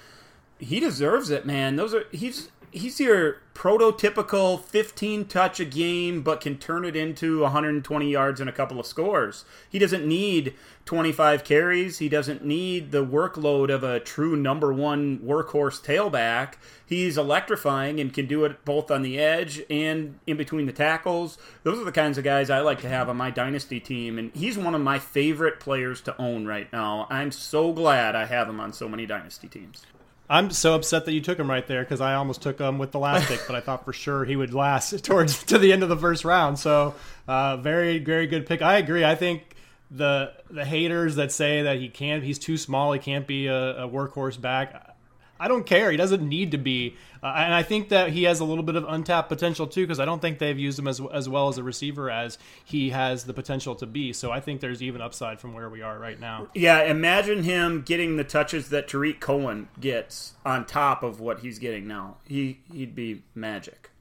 he 0.60 0.80
deserves 0.80 1.32
it, 1.32 1.46
man. 1.46 1.76
Those 1.76 1.94
are 1.94 2.06
he's 2.14 2.50
he's 2.78 3.00
your 3.00 3.42
prototypical 3.54 4.62
15 4.62 5.26
touch 5.26 5.60
a 5.60 5.66
game, 5.66 6.22
but 6.22 6.42
can 6.42 6.58
turn 6.58 6.86
it 6.86 6.96
into 6.96 7.42
120 7.42 8.10
yards 8.10 8.40
and 8.40 8.50
a 8.50 8.54
couple 8.54 8.80
of 8.80 8.86
scores. 8.86 9.46
He 9.70 9.80
doesn't 9.80 10.06
need 10.06 10.54
25 10.86 11.44
carries. 11.44 11.98
He 11.98 12.08
doesn't 12.08 12.46
need 12.46 12.92
the 12.92 13.06
workload 13.06 13.74
of 13.74 13.84
a 13.84 14.00
true 14.00 14.36
number 14.36 14.72
one 14.72 15.20
workhorse 15.20 15.84
tailback. 15.84 16.54
He's 16.86 17.18
electrifying 17.18 18.00
and 18.00 18.14
can 18.14 18.28
do 18.28 18.46
it 18.46 18.64
both 18.64 18.92
on 18.92 19.02
the 19.02 19.18
edge 19.18 19.64
and 19.70 20.20
in 20.28 20.38
between 20.38 20.68
the 20.68 20.72
tackles. 20.72 21.38
Those 21.64 21.80
are 21.80 21.86
the 21.86 21.92
kinds 21.92 22.18
of 22.18 22.24
guys 22.24 22.50
I 22.50 22.60
like 22.60 22.82
to 22.82 22.90
have 22.90 23.10
on 23.10 23.18
my 23.18 23.32
dynasty 23.32 23.80
team, 23.80 24.20
and 24.20 24.32
he's 24.36 24.58
one 24.58 24.76
of 24.76 24.82
my 24.82 25.00
favorite 25.00 25.60
players 25.60 26.00
to 26.02 26.22
own 26.22 26.46
right 26.46 26.72
now. 26.72 27.08
I'm 27.10 27.32
so 27.32 27.74
glad 27.74 28.16
I 28.16 28.26
have 28.26 28.48
him 28.48 28.60
on 28.60 28.72
so 28.72 28.88
many 28.88 29.06
dynasty 29.06 29.48
teams. 29.48 29.84
I'm 30.30 30.52
so 30.52 30.76
upset 30.76 31.06
that 31.06 31.14
you 31.14 31.22
took 31.22 31.40
him 31.40 31.50
right 31.50 31.66
there 31.66 31.84
because 31.84 32.02
I 32.02 32.16
almost 32.16 32.42
took 32.42 32.60
him 32.60 32.78
with 32.78 32.92
the 32.92 33.00
last 33.00 33.28
pick, 33.28 33.42
but 33.48 33.56
I 33.56 33.62
thought 33.62 33.86
for 33.86 33.94
sure 33.94 34.26
he 34.26 34.36
would 34.36 34.54
last 34.54 35.04
towards 35.06 35.44
to 35.46 35.58
the 35.58 35.72
end 35.72 35.84
of 35.84 35.90
the 35.90 35.98
first 35.98 36.26
round. 36.26 36.60
So, 36.60 36.96
uh, 37.28 37.58
very 37.58 38.00
very 38.00 38.28
good 38.28 38.46
pick. 38.46 38.62
I 38.62 38.78
agree. 38.78 39.06
I 39.06 39.16
think 39.16 39.56
the 39.90 40.34
the 40.50 40.66
haters 40.66 41.16
that 41.16 41.32
say 41.32 41.64
that 41.64 41.78
he 41.78 41.88
can't, 41.88 42.24
he's 42.24 42.40
too 42.40 42.58
small, 42.58 42.92
he 42.92 43.00
can't 43.00 43.26
be 43.26 43.48
a, 43.48 43.86
a 43.86 43.90
workhorse 43.90 44.40
back. 44.40 44.97
I 45.40 45.48
don't 45.48 45.66
care. 45.66 45.92
He 45.92 45.98
doesn't 45.98 46.28
need 46.28 46.52
to 46.52 46.58
be. 46.58 46.96
Uh, 47.22 47.34
and 47.36 47.54
I 47.54 47.64
think 47.64 47.90
that 47.90 48.10
he 48.10 48.24
has 48.24 48.40
a 48.40 48.46
little 48.46 48.64
bit 48.64 48.76
of 48.76 48.86
untapped 48.88 49.30
potential 49.30 49.68
too, 49.68 49.82
because 49.82 50.00
I 50.00 50.06
don't 50.06 50.22
think 50.22 50.40
they've 50.40 50.58
used 50.58 50.78
him 50.78 50.88
as 50.88 51.02
as 51.14 51.28
well 51.28 51.48
as 51.48 51.58
a 51.58 51.64
receiver 51.64 52.10
as 52.10 52.38
he 52.64 52.90
has 52.92 53.26
the 53.26 53.34
potential 53.34 53.76
to 53.76 53.86
be. 53.86 54.14
So 54.14 54.32
I 54.32 54.40
think 54.40 54.62
there's 54.62 54.82
even 54.82 55.02
upside 55.02 55.40
from 55.40 55.54
where 55.54 55.70
we 55.70 55.82
are 55.82 55.98
right 55.98 56.20
now. 56.20 56.48
Yeah, 56.54 56.84
imagine 56.84 57.44
him 57.44 57.82
getting 57.82 58.18
the 58.18 58.24
touches 58.24 58.70
that 58.70 58.88
Tarik 58.88 59.20
Cohen 59.20 59.70
gets 59.80 60.34
on 60.46 60.66
top 60.66 61.04
of 61.04 61.20
what 61.20 61.40
he's 61.40 61.60
getting 61.60 61.88
now. 61.88 62.18
He 62.28 62.60
he'd 62.72 62.96
be 62.96 63.24
magic. 63.34 63.92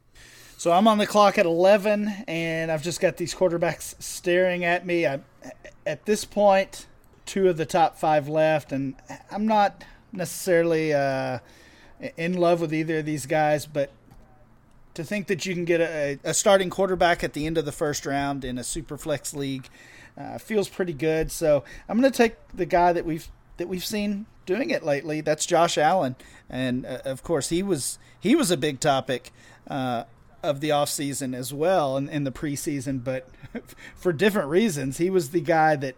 So 0.58 0.72
I'm 0.72 0.88
on 0.88 0.96
the 0.96 1.06
clock 1.06 1.36
at 1.36 1.44
11, 1.44 2.24
and 2.26 2.72
I've 2.72 2.82
just 2.82 2.98
got 2.98 3.18
these 3.18 3.34
quarterbacks 3.34 4.00
staring 4.02 4.64
at 4.64 4.86
me. 4.86 5.06
I, 5.06 5.20
at 5.84 6.06
this 6.06 6.24
point, 6.24 6.86
two 7.26 7.48
of 7.48 7.58
the 7.58 7.66
top 7.66 7.98
five 7.98 8.26
left, 8.26 8.72
and 8.72 8.94
I'm 9.30 9.46
not 9.46 9.84
necessarily 10.12 10.92
uh, 10.92 11.38
in 12.16 12.34
love 12.34 12.60
with 12.60 12.72
either 12.72 12.98
of 12.98 13.06
these 13.06 13.26
guys, 13.26 13.66
but 13.66 13.90
to 14.94 15.04
think 15.04 15.26
that 15.26 15.44
you 15.44 15.54
can 15.54 15.64
get 15.64 15.80
a, 15.80 16.18
a, 16.24 16.32
starting 16.32 16.70
quarterback 16.70 17.22
at 17.22 17.34
the 17.34 17.46
end 17.46 17.58
of 17.58 17.66
the 17.66 17.72
first 17.72 18.06
round 18.06 18.44
in 18.44 18.56
a 18.56 18.64
super 18.64 18.96
flex 18.96 19.34
league 19.34 19.68
uh, 20.16 20.38
feels 20.38 20.70
pretty 20.70 20.94
good. 20.94 21.30
So 21.30 21.64
I'm 21.88 22.00
going 22.00 22.10
to 22.10 22.16
take 22.16 22.36
the 22.54 22.64
guy 22.64 22.92
that 22.94 23.04
we've 23.04 23.28
that 23.58 23.68
we've 23.68 23.84
seen 23.84 24.26
doing 24.46 24.70
it 24.70 24.82
lately. 24.82 25.20
That's 25.20 25.44
Josh 25.44 25.76
Allen, 25.76 26.16
and 26.48 26.86
uh, 26.86 27.00
of 27.04 27.22
course 27.22 27.50
he 27.50 27.62
was 27.62 27.98
he 28.18 28.34
was 28.34 28.50
a 28.50 28.56
big 28.56 28.80
topic. 28.80 29.32
Uh, 29.68 30.04
of 30.42 30.60
the 30.60 30.68
offseason 30.68 31.34
as 31.34 31.52
well 31.52 31.96
in, 31.96 32.08
in 32.08 32.22
the 32.22 32.30
preseason, 32.30 33.02
but 33.02 33.28
for 33.96 34.12
different 34.12 34.48
reasons. 34.48 34.98
He 34.98 35.10
was 35.10 35.30
the 35.30 35.40
guy 35.40 35.74
that 35.74 35.96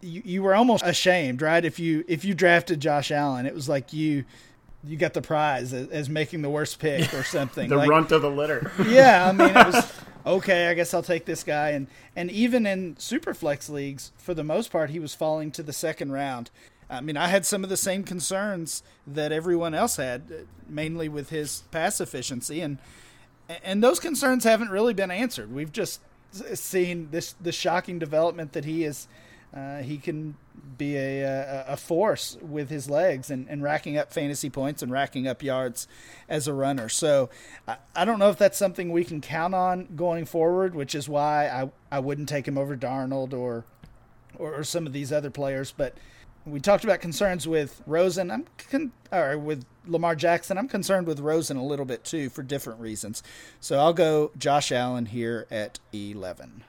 you, 0.00 0.22
you 0.24 0.42
were 0.42 0.54
almost 0.54 0.84
ashamed, 0.84 1.42
right? 1.42 1.64
If 1.64 1.78
you 1.78 2.04
if 2.08 2.24
you 2.24 2.34
drafted 2.34 2.80
Josh 2.80 3.10
Allen, 3.10 3.46
it 3.46 3.54
was 3.54 3.68
like 3.68 3.92
you 3.92 4.24
you 4.84 4.96
got 4.96 5.14
the 5.14 5.22
prize 5.22 5.72
as, 5.72 5.88
as 5.88 6.08
making 6.08 6.42
the 6.42 6.50
worst 6.50 6.78
pick 6.78 7.12
or 7.14 7.22
something. 7.24 7.68
the 7.68 7.76
like, 7.76 7.88
runt 7.88 8.12
of 8.12 8.22
the 8.22 8.30
litter. 8.30 8.70
yeah, 8.86 9.28
I 9.28 9.32
mean 9.32 9.50
it 9.50 9.66
was 9.66 9.92
okay. 10.26 10.68
I 10.68 10.74
guess 10.74 10.94
I'll 10.94 11.02
take 11.02 11.24
this 11.24 11.42
guy, 11.42 11.70
and 11.70 11.86
and 12.14 12.30
even 12.30 12.66
in 12.66 12.96
super 12.98 13.34
flex 13.34 13.68
leagues, 13.68 14.12
for 14.16 14.34
the 14.34 14.44
most 14.44 14.70
part, 14.70 14.90
he 14.90 14.98
was 14.98 15.14
falling 15.14 15.50
to 15.52 15.62
the 15.62 15.72
second 15.72 16.12
round. 16.12 16.50
I 16.88 17.00
mean, 17.00 17.16
I 17.16 17.26
had 17.26 17.44
some 17.44 17.64
of 17.64 17.70
the 17.70 17.76
same 17.76 18.04
concerns 18.04 18.84
that 19.08 19.32
everyone 19.32 19.74
else 19.74 19.96
had, 19.96 20.22
uh, 20.30 20.34
mainly 20.68 21.08
with 21.08 21.30
his 21.30 21.64
pass 21.72 22.00
efficiency, 22.00 22.60
and 22.60 22.78
and 23.64 23.82
those 23.82 23.98
concerns 23.98 24.44
haven't 24.44 24.70
really 24.70 24.94
been 24.94 25.10
answered. 25.10 25.52
We've 25.52 25.72
just 25.72 26.00
seen 26.54 27.08
this 27.10 27.34
the 27.40 27.52
shocking 27.52 27.98
development 27.98 28.52
that 28.52 28.64
he 28.64 28.84
is 28.84 29.08
uh, 29.54 29.78
he 29.78 29.98
can 29.98 30.36
be 30.76 30.96
a, 30.96 31.64
a, 31.68 31.76
force 31.76 32.36
with 32.42 32.68
his 32.68 32.90
legs 32.90 33.30
and, 33.30 33.48
and 33.48 33.62
racking 33.62 33.96
up 33.96 34.12
fantasy 34.12 34.50
points 34.50 34.82
and 34.82 34.92
racking 34.92 35.26
up 35.26 35.42
yards 35.42 35.88
as 36.28 36.46
a 36.48 36.52
runner. 36.52 36.88
So 36.88 37.30
I, 37.66 37.76
I 37.94 38.04
don't 38.04 38.18
know 38.18 38.28
if 38.28 38.36
that's 38.36 38.58
something 38.58 38.90
we 38.90 39.04
can 39.04 39.20
count 39.20 39.54
on 39.54 39.88
going 39.96 40.24
forward, 40.26 40.74
which 40.74 40.94
is 40.94 41.08
why 41.08 41.48
I, 41.48 41.70
I 41.90 42.00
wouldn't 42.00 42.28
take 42.28 42.46
him 42.46 42.58
over 42.58 42.76
Darnold 42.76 43.32
or, 43.32 43.64
or, 44.38 44.56
or 44.56 44.64
some 44.64 44.86
of 44.86 44.92
these 44.92 45.12
other 45.12 45.30
players. 45.30 45.72
But 45.74 45.96
we 46.44 46.60
talked 46.60 46.84
about 46.84 47.00
concerns 47.00 47.48
with 47.48 47.82
Rosen. 47.86 48.30
I'm 48.30 48.46
con- 48.70 48.92
or 49.10 49.38
with 49.38 49.64
Lamar 49.86 50.14
Jackson. 50.14 50.58
I'm 50.58 50.68
concerned 50.68 51.06
with 51.06 51.20
Rosen 51.20 51.56
a 51.56 51.64
little 51.64 51.86
bit 51.86 52.04
too 52.04 52.28
for 52.28 52.42
different 52.42 52.80
reasons. 52.80 53.22
So 53.60 53.78
I'll 53.78 53.94
go 53.94 54.32
Josh 54.36 54.70
Allen 54.70 55.06
here 55.06 55.46
at 55.50 55.78
11. 55.92 56.64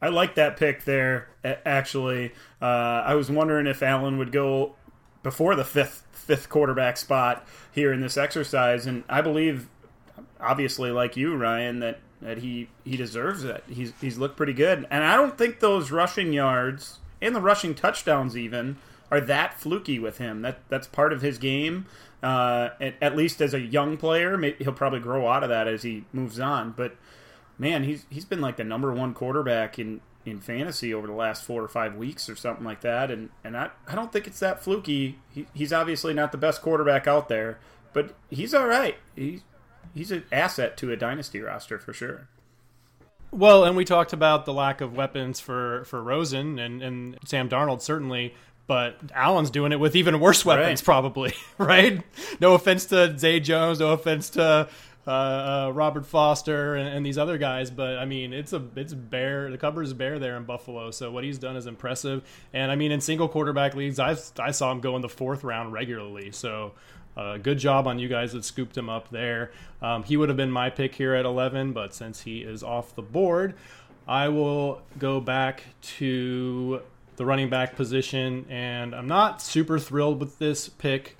I 0.00 0.08
like 0.08 0.36
that 0.36 0.56
pick 0.56 0.84
there. 0.84 1.28
Actually, 1.44 2.32
uh, 2.62 2.64
I 3.04 3.14
was 3.14 3.30
wondering 3.30 3.66
if 3.66 3.82
Allen 3.82 4.18
would 4.18 4.32
go 4.32 4.76
before 5.22 5.56
the 5.56 5.64
fifth 5.64 6.06
fifth 6.12 6.48
quarterback 6.48 6.96
spot 6.96 7.46
here 7.72 7.92
in 7.92 8.00
this 8.00 8.16
exercise, 8.16 8.86
and 8.86 9.02
I 9.08 9.22
believe, 9.22 9.68
obviously, 10.40 10.90
like 10.90 11.16
you, 11.16 11.36
Ryan, 11.36 11.80
that 11.80 12.00
that 12.20 12.38
he 12.38 12.68
he 12.84 12.96
deserves 12.96 13.44
it. 13.44 13.64
He's 13.68 13.92
he's 14.00 14.18
looked 14.18 14.36
pretty 14.36 14.52
good, 14.52 14.86
and 14.90 15.04
I 15.04 15.16
don't 15.16 15.36
think 15.36 15.60
those 15.60 15.90
rushing 15.90 16.32
yards 16.32 16.98
and 17.20 17.34
the 17.34 17.40
rushing 17.40 17.74
touchdowns 17.74 18.36
even 18.36 18.76
are 19.10 19.20
that 19.22 19.58
fluky 19.60 19.98
with 19.98 20.18
him. 20.18 20.42
That 20.42 20.60
that's 20.68 20.86
part 20.86 21.12
of 21.12 21.22
his 21.22 21.38
game. 21.38 21.86
Uh, 22.20 22.70
at, 22.80 22.94
at, 23.00 23.16
least 23.16 23.40
as 23.40 23.54
a 23.54 23.60
young 23.60 23.96
player, 23.96 24.36
maybe 24.36 24.64
he'll 24.64 24.72
probably 24.72 24.98
grow 24.98 25.28
out 25.28 25.44
of 25.44 25.50
that 25.50 25.68
as 25.68 25.84
he 25.84 26.04
moves 26.12 26.40
on. 26.40 26.72
But 26.76 26.96
man, 27.58 27.84
he's 27.84 28.06
he's 28.08 28.24
been 28.24 28.40
like 28.40 28.56
the 28.56 28.64
number 28.64 28.92
one 28.92 29.14
quarterback 29.14 29.78
in 29.78 30.00
in 30.24 30.40
fantasy 30.40 30.92
over 30.92 31.06
the 31.06 31.12
last 31.12 31.44
four 31.44 31.62
or 31.62 31.68
five 31.68 31.96
weeks 31.96 32.28
or 32.28 32.36
something 32.36 32.64
like 32.64 32.80
that. 32.82 33.10
And 33.10 33.30
and 33.44 33.56
I, 33.56 33.70
I 33.86 33.94
don't 33.94 34.12
think 34.12 34.26
it's 34.26 34.40
that 34.40 34.62
fluky. 34.62 35.18
He, 35.30 35.46
he's 35.54 35.72
obviously 35.72 36.14
not 36.14 36.32
the 36.32 36.38
best 36.38 36.62
quarterback 36.62 37.06
out 37.06 37.28
there, 37.28 37.58
but 37.92 38.14
he's 38.30 38.54
all 38.54 38.66
right. 38.66 38.96
He's 39.16 39.42
he's 39.94 40.10
an 40.10 40.24
asset 40.30 40.76
to 40.78 40.92
a 40.92 40.96
dynasty 40.96 41.40
roster 41.40 41.78
for 41.78 41.92
sure. 41.92 42.28
Well, 43.30 43.64
and 43.64 43.76
we 43.76 43.84
talked 43.84 44.12
about 44.12 44.46
the 44.46 44.54
lack 44.54 44.80
of 44.80 44.96
weapons 44.96 45.40
for 45.40 45.84
for 45.84 46.02
Rosen 46.02 46.58
and 46.58 46.82
and 46.82 47.18
Sam 47.24 47.48
Darnold 47.48 47.82
certainly. 47.82 48.34
But 48.66 48.98
Allen's 49.14 49.48
doing 49.48 49.72
it 49.72 49.80
with 49.80 49.96
even 49.96 50.20
worse 50.20 50.44
weapons, 50.44 50.82
right. 50.82 50.84
probably, 50.84 51.32
right? 51.58 52.02
No 52.38 52.52
offense 52.52 52.84
to 52.86 53.18
Zay 53.18 53.40
Jones, 53.40 53.80
no 53.80 53.92
offense 53.92 54.28
to 54.30 54.68
uh, 55.08 55.10
uh, 55.68 55.72
Robert 55.72 56.04
Foster 56.04 56.74
and, 56.74 56.86
and, 56.86 57.06
these 57.06 57.16
other 57.16 57.38
guys. 57.38 57.70
But 57.70 57.96
I 57.96 58.04
mean, 58.04 58.34
it's 58.34 58.52
a 58.52 58.62
it's 58.76 58.92
bare. 58.92 59.50
The 59.50 59.56
cover 59.56 59.82
is 59.82 59.94
bare 59.94 60.18
there 60.18 60.36
in 60.36 60.44
Buffalo. 60.44 60.90
So 60.90 61.10
what 61.10 61.24
he's 61.24 61.38
done 61.38 61.56
is 61.56 61.66
impressive. 61.66 62.22
And 62.52 62.70
I 62.70 62.76
mean, 62.76 62.92
in 62.92 63.00
single 63.00 63.26
quarterback 63.26 63.74
leagues, 63.74 63.98
I 63.98 64.16
I 64.38 64.50
saw 64.50 64.70
him 64.70 64.80
go 64.80 64.96
in 64.96 65.02
the 65.02 65.08
fourth 65.08 65.44
round 65.44 65.72
regularly. 65.72 66.30
So. 66.32 66.72
Uh, 67.16 67.36
good 67.36 67.58
job 67.58 67.88
on 67.88 67.98
you 67.98 68.06
guys 68.06 68.32
that 68.32 68.44
scooped 68.44 68.76
him 68.76 68.88
up 68.88 69.10
there. 69.10 69.50
Um, 69.82 70.04
he 70.04 70.16
would 70.16 70.28
have 70.28 70.36
been 70.36 70.52
my 70.52 70.70
pick 70.70 70.94
here 70.94 71.14
at 71.14 71.24
11, 71.24 71.72
but 71.72 71.92
since 71.92 72.20
he 72.20 72.42
is 72.42 72.62
off 72.62 72.94
the 72.94 73.02
board, 73.02 73.54
I 74.06 74.28
will 74.28 74.82
go 75.00 75.18
back 75.18 75.64
to 75.96 76.80
the 77.16 77.26
running 77.26 77.50
back 77.50 77.74
position, 77.74 78.46
and 78.48 78.94
I'm 78.94 79.08
not 79.08 79.42
super 79.42 79.80
thrilled 79.80 80.20
with 80.20 80.38
this 80.38 80.68
pick 80.68 81.17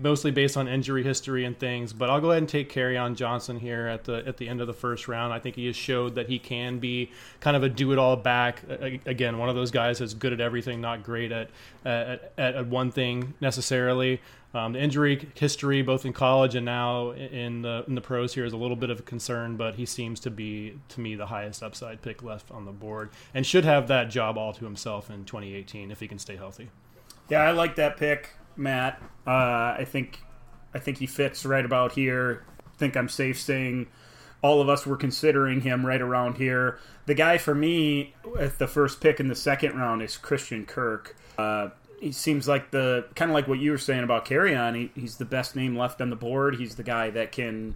mostly 0.00 0.30
based 0.30 0.56
on 0.56 0.68
injury 0.68 1.02
history 1.02 1.44
and 1.44 1.58
things. 1.58 1.92
But 1.92 2.10
I'll 2.10 2.20
go 2.20 2.30
ahead 2.30 2.42
and 2.42 2.48
take 2.48 2.72
Kerryon 2.72 3.14
Johnson 3.14 3.58
here 3.58 3.86
at 3.86 4.04
the 4.04 4.26
at 4.26 4.36
the 4.36 4.48
end 4.48 4.60
of 4.60 4.66
the 4.66 4.72
first 4.72 5.08
round. 5.08 5.32
I 5.32 5.38
think 5.38 5.56
he 5.56 5.66
has 5.66 5.76
showed 5.76 6.14
that 6.14 6.28
he 6.28 6.38
can 6.38 6.78
be 6.78 7.10
kind 7.40 7.56
of 7.56 7.62
a 7.62 7.68
do 7.68 7.92
it 7.92 7.98
all 7.98 8.16
back. 8.16 8.62
Again, 9.06 9.38
one 9.38 9.48
of 9.48 9.54
those 9.54 9.70
guys 9.70 9.98
that's 9.98 10.14
good 10.14 10.32
at 10.32 10.40
everything, 10.40 10.80
not 10.80 11.02
great 11.02 11.32
at 11.32 11.50
at, 11.84 12.32
at 12.36 12.66
one 12.66 12.90
thing 12.90 13.34
necessarily. 13.40 14.20
Um, 14.52 14.72
the 14.72 14.80
injury 14.80 15.28
history, 15.34 15.80
both 15.82 16.04
in 16.04 16.12
college 16.12 16.56
and 16.56 16.64
now 16.64 17.12
in 17.12 17.62
the 17.62 17.84
in 17.86 17.94
the 17.94 18.00
pros 18.00 18.34
here, 18.34 18.44
is 18.44 18.52
a 18.52 18.56
little 18.56 18.76
bit 18.76 18.90
of 18.90 18.98
a 18.98 19.02
concern. 19.02 19.56
But 19.56 19.76
he 19.76 19.86
seems 19.86 20.18
to 20.20 20.30
be, 20.30 20.78
to 20.88 21.00
me, 21.00 21.14
the 21.14 21.26
highest 21.26 21.62
upside 21.62 22.02
pick 22.02 22.22
left 22.22 22.50
on 22.50 22.64
the 22.64 22.72
board, 22.72 23.10
and 23.32 23.46
should 23.46 23.64
have 23.64 23.86
that 23.88 24.10
job 24.10 24.36
all 24.36 24.52
to 24.52 24.64
himself 24.64 25.08
in 25.08 25.24
2018 25.24 25.92
if 25.92 26.00
he 26.00 26.08
can 26.08 26.18
stay 26.18 26.34
healthy. 26.34 26.70
Yeah, 27.28 27.42
I 27.42 27.52
like 27.52 27.76
that 27.76 27.96
pick. 27.96 28.30
Matt. 28.60 29.00
Uh, 29.26 29.74
I 29.78 29.86
think 29.86 30.20
I 30.74 30.78
think 30.78 30.98
he 30.98 31.06
fits 31.06 31.44
right 31.44 31.64
about 31.64 31.92
here. 31.92 32.44
I 32.66 32.78
think 32.78 32.96
I'm 32.96 33.08
safe 33.08 33.40
saying 33.40 33.88
all 34.42 34.60
of 34.60 34.68
us 34.68 34.86
were 34.86 34.96
considering 34.96 35.62
him 35.62 35.84
right 35.84 36.00
around 36.00 36.36
here. 36.36 36.78
The 37.06 37.14
guy 37.14 37.38
for 37.38 37.54
me 37.54 38.14
at 38.38 38.58
the 38.58 38.66
first 38.66 39.00
pick 39.00 39.20
in 39.20 39.28
the 39.28 39.34
second 39.34 39.76
round 39.76 40.02
is 40.02 40.16
Christian 40.16 40.64
Kirk. 40.64 41.16
Uh, 41.36 41.70
he 42.00 42.12
seems 42.12 42.48
like 42.48 42.70
the 42.70 43.06
kind 43.14 43.30
of 43.30 43.34
like 43.34 43.46
what 43.46 43.58
you 43.58 43.72
were 43.72 43.78
saying 43.78 44.04
about 44.04 44.24
Kerryon. 44.24 44.74
He, 44.74 45.00
he's 45.00 45.16
the 45.16 45.24
best 45.24 45.54
name 45.54 45.76
left 45.76 46.00
on 46.00 46.10
the 46.10 46.16
board. 46.16 46.56
He's 46.56 46.76
the 46.76 46.82
guy 46.82 47.10
that 47.10 47.32
can 47.32 47.74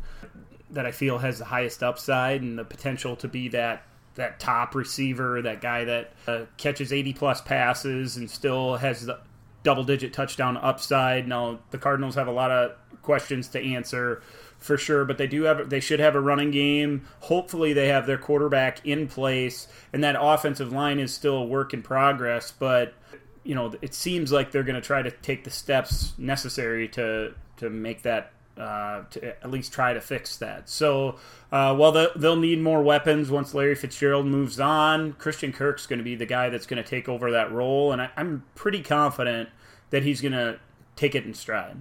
that 0.70 0.86
I 0.86 0.92
feel 0.92 1.18
has 1.18 1.38
the 1.38 1.44
highest 1.44 1.82
upside 1.82 2.42
and 2.42 2.58
the 2.58 2.64
potential 2.64 3.16
to 3.16 3.28
be 3.28 3.48
that 3.48 3.82
that 4.14 4.38
top 4.38 4.74
receiver, 4.74 5.42
that 5.42 5.60
guy 5.60 5.84
that 5.84 6.12
uh, 6.26 6.42
catches 6.56 6.92
80 6.92 7.14
plus 7.14 7.40
passes 7.40 8.16
and 8.16 8.30
still 8.30 8.76
has 8.76 9.06
the 9.06 9.18
double 9.64 9.82
digit 9.82 10.12
touchdown 10.12 10.56
upside. 10.56 11.26
Now 11.26 11.58
the 11.70 11.78
Cardinals 11.78 12.14
have 12.14 12.28
a 12.28 12.32
lot 12.32 12.52
of 12.52 12.76
questions 13.02 13.48
to 13.48 13.60
answer 13.60 14.22
for 14.58 14.78
sure, 14.78 15.04
but 15.04 15.18
they 15.18 15.26
do 15.26 15.42
have 15.42 15.68
they 15.68 15.80
should 15.80 15.98
have 15.98 16.14
a 16.14 16.20
running 16.20 16.52
game. 16.52 17.06
Hopefully 17.20 17.72
they 17.72 17.88
have 17.88 18.06
their 18.06 18.18
quarterback 18.18 18.86
in 18.86 19.08
place 19.08 19.66
and 19.92 20.04
that 20.04 20.16
offensive 20.18 20.72
line 20.72 21.00
is 21.00 21.12
still 21.12 21.38
a 21.38 21.44
work 21.44 21.74
in 21.74 21.82
progress, 21.82 22.52
but 22.52 22.94
you 23.42 23.54
know, 23.54 23.74
it 23.82 23.92
seems 23.92 24.32
like 24.32 24.52
they're 24.52 24.62
going 24.62 24.74
to 24.74 24.80
try 24.80 25.02
to 25.02 25.10
take 25.10 25.44
the 25.44 25.50
steps 25.50 26.14
necessary 26.16 26.88
to 26.88 27.34
to 27.56 27.70
make 27.70 28.02
that 28.02 28.32
uh, 28.58 29.02
to 29.10 29.26
at 29.26 29.50
least 29.50 29.72
try 29.72 29.92
to 29.92 30.00
fix 30.00 30.36
that. 30.36 30.68
So, 30.68 31.16
uh, 31.50 31.74
while 31.74 31.92
the, 31.92 32.12
they'll 32.16 32.36
need 32.36 32.60
more 32.60 32.82
weapons 32.82 33.30
once 33.30 33.54
Larry 33.54 33.74
Fitzgerald 33.74 34.26
moves 34.26 34.60
on, 34.60 35.14
Christian 35.14 35.52
Kirk's 35.52 35.86
going 35.86 35.98
to 35.98 36.04
be 36.04 36.14
the 36.14 36.26
guy 36.26 36.48
that's 36.50 36.66
going 36.66 36.82
to 36.82 36.88
take 36.88 37.08
over 37.08 37.30
that 37.32 37.52
role, 37.52 37.92
and 37.92 38.02
I, 38.02 38.10
I'm 38.16 38.44
pretty 38.54 38.82
confident 38.82 39.48
that 39.90 40.02
he's 40.02 40.20
going 40.20 40.32
to 40.32 40.58
take 40.96 41.14
it 41.14 41.24
in 41.24 41.34
stride. 41.34 41.76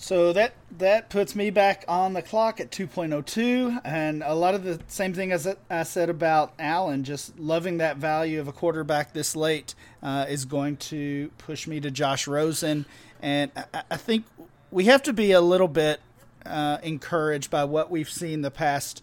So 0.00 0.32
that 0.32 0.54
that 0.78 1.10
puts 1.10 1.34
me 1.34 1.50
back 1.50 1.84
on 1.88 2.12
the 2.12 2.22
clock 2.22 2.60
at 2.60 2.70
2.02, 2.70 3.80
and 3.84 4.22
a 4.22 4.32
lot 4.32 4.54
of 4.54 4.62
the 4.62 4.80
same 4.86 5.12
thing 5.12 5.32
as 5.32 5.48
I 5.68 5.82
said 5.82 6.08
about 6.08 6.52
Allen. 6.56 7.02
Just 7.02 7.36
loving 7.36 7.78
that 7.78 7.96
value 7.96 8.38
of 8.38 8.46
a 8.46 8.52
quarterback 8.52 9.12
this 9.12 9.34
late 9.34 9.74
uh, 10.00 10.26
is 10.28 10.44
going 10.44 10.76
to 10.76 11.32
push 11.38 11.66
me 11.66 11.80
to 11.80 11.90
Josh 11.90 12.28
Rosen, 12.28 12.86
and 13.20 13.50
I, 13.74 13.82
I 13.90 13.96
think 13.96 14.24
we 14.70 14.84
have 14.84 15.02
to 15.04 15.12
be 15.12 15.32
a 15.32 15.40
little 15.40 15.68
bit 15.68 16.00
uh, 16.44 16.78
encouraged 16.82 17.50
by 17.50 17.64
what 17.64 17.90
we've 17.90 18.10
seen 18.10 18.42
the 18.42 18.50
past 18.50 19.02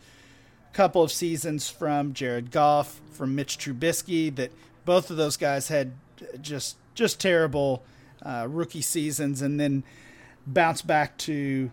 couple 0.73 1.01
of 1.01 1.11
seasons 1.11 1.69
from 1.69 2.13
Jared 2.13 2.51
Goff, 2.51 2.99
from 3.11 3.35
Mitch 3.35 3.57
Trubisky. 3.57 4.35
That 4.35 4.51
both 4.83 5.09
of 5.09 5.17
those 5.17 5.37
guys 5.37 5.69
had 5.69 5.93
just 6.41 6.77
just 6.93 7.19
terrible 7.19 7.83
uh, 8.23 8.47
rookie 8.49 8.81
seasons, 8.81 9.41
and 9.41 9.59
then 9.59 9.83
bounce 10.47 10.81
back 10.81 11.17
to, 11.17 11.71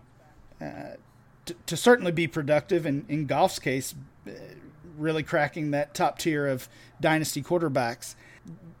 uh, 0.59 0.95
to, 1.45 1.55
to 1.65 1.77
certainly 1.77 2.11
be 2.11 2.27
productive. 2.27 2.85
And 2.85 3.05
in 3.09 3.25
Goff's 3.25 3.59
case, 3.59 3.95
uh, 4.27 4.31
really 4.97 5.23
cracking 5.23 5.71
that 5.71 5.93
top 5.93 6.19
tier 6.19 6.47
of 6.47 6.67
dynasty 6.99 7.41
quarterbacks 7.41 8.15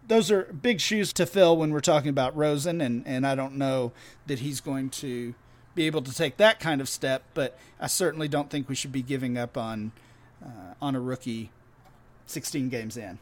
those 0.07 0.31
are 0.31 0.43
big 0.45 0.79
shoes 0.79 1.13
to 1.13 1.25
fill 1.25 1.57
when 1.57 1.71
we're 1.71 1.79
talking 1.79 2.09
about 2.09 2.35
Rosen, 2.35 2.81
and, 2.81 3.03
and 3.05 3.25
I 3.25 3.35
don't 3.35 3.55
know 3.55 3.91
that 4.27 4.39
he's 4.39 4.61
going 4.61 4.89
to 4.91 5.33
be 5.75 5.85
able 5.87 6.01
to 6.01 6.13
take 6.13 6.37
that 6.37 6.59
kind 6.59 6.81
of 6.81 6.89
step, 6.89 7.23
but 7.33 7.57
I 7.79 7.87
certainly 7.87 8.27
don't 8.27 8.49
think 8.49 8.69
we 8.69 8.75
should 8.75 8.91
be 8.91 9.01
giving 9.01 9.37
up 9.37 9.57
on 9.57 9.91
uh, 10.43 10.73
on 10.81 10.95
a 10.95 10.99
rookie 10.99 11.51
16 12.27 12.69
games 12.69 12.97
in. 12.97 13.19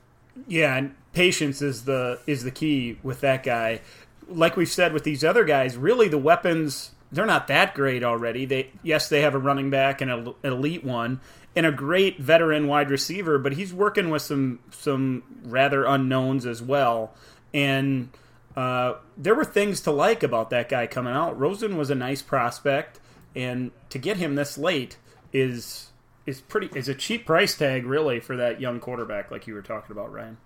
Yeah, 0.48 0.76
and 0.76 0.96
patience 1.13 1.62
is 1.62 1.86
the 1.86 2.20
is 2.26 2.44
the 2.44 2.52
key 2.52 2.98
with 3.04 3.22
that 3.22 3.44
guy. 3.44 3.82
Like 4.28 4.56
we've 4.56 4.70
said 4.70 4.94
with 4.94 5.04
these 5.04 5.24
other 5.24 5.44
guys, 5.44 5.78
really 5.78 6.08
the 6.08 6.17
weapons 6.17 6.91
they're 7.12 7.26
not 7.26 7.48
that 7.48 7.76
great 7.76 8.04
already. 8.04 8.46
They 8.46 8.72
yes, 8.84 9.10
they 9.10 9.22
have 9.22 9.36
a 9.36 9.39
running 9.39 9.70
back 9.70 10.02
and 10.02 10.12
an 10.12 10.34
elite 10.44 10.84
one, 10.84 11.20
and 11.56 11.66
a 11.66 11.72
great 11.72 12.20
veteran 12.20 12.68
wide 12.68 12.90
receiver, 12.90 13.38
but 13.38 13.54
he's 13.54 13.74
working 13.74 14.10
with 14.10 14.22
some 14.22 14.60
some 14.72 15.24
rather 15.44 15.86
unknowns 15.86 16.46
as 16.46 16.62
well. 16.62 17.14
And 17.54 18.10
uh, 18.56 18.96
there 19.18 19.36
were 19.36 19.46
things 19.46 19.82
to 19.82 19.92
like 19.92 20.24
about 20.24 20.50
that 20.50 20.70
guy 20.70 20.88
coming 20.88 21.14
out. 21.14 21.38
Rosen 21.38 21.78
was 21.78 21.90
a 21.90 21.96
nice 21.96 22.22
prospect, 22.22 23.00
and 23.36 23.72
to 23.90 24.00
get 24.00 24.18
him 24.18 24.36
this 24.36 24.58
late 24.58 24.98
is 25.34 25.92
is 26.26 26.42
pretty 26.42 26.70
is 26.78 26.88
a 26.88 26.96
cheap 26.96 27.26
price 27.26 27.56
tag 27.56 27.86
really 27.86 28.20
for 28.20 28.38
that 28.38 28.62
young 28.62 28.80
quarterback, 28.80 29.32
like 29.32 29.48
you 29.48 29.54
were 29.54 29.62
talking 29.62 29.92
about, 29.92 30.12
Ryan. 30.12 30.38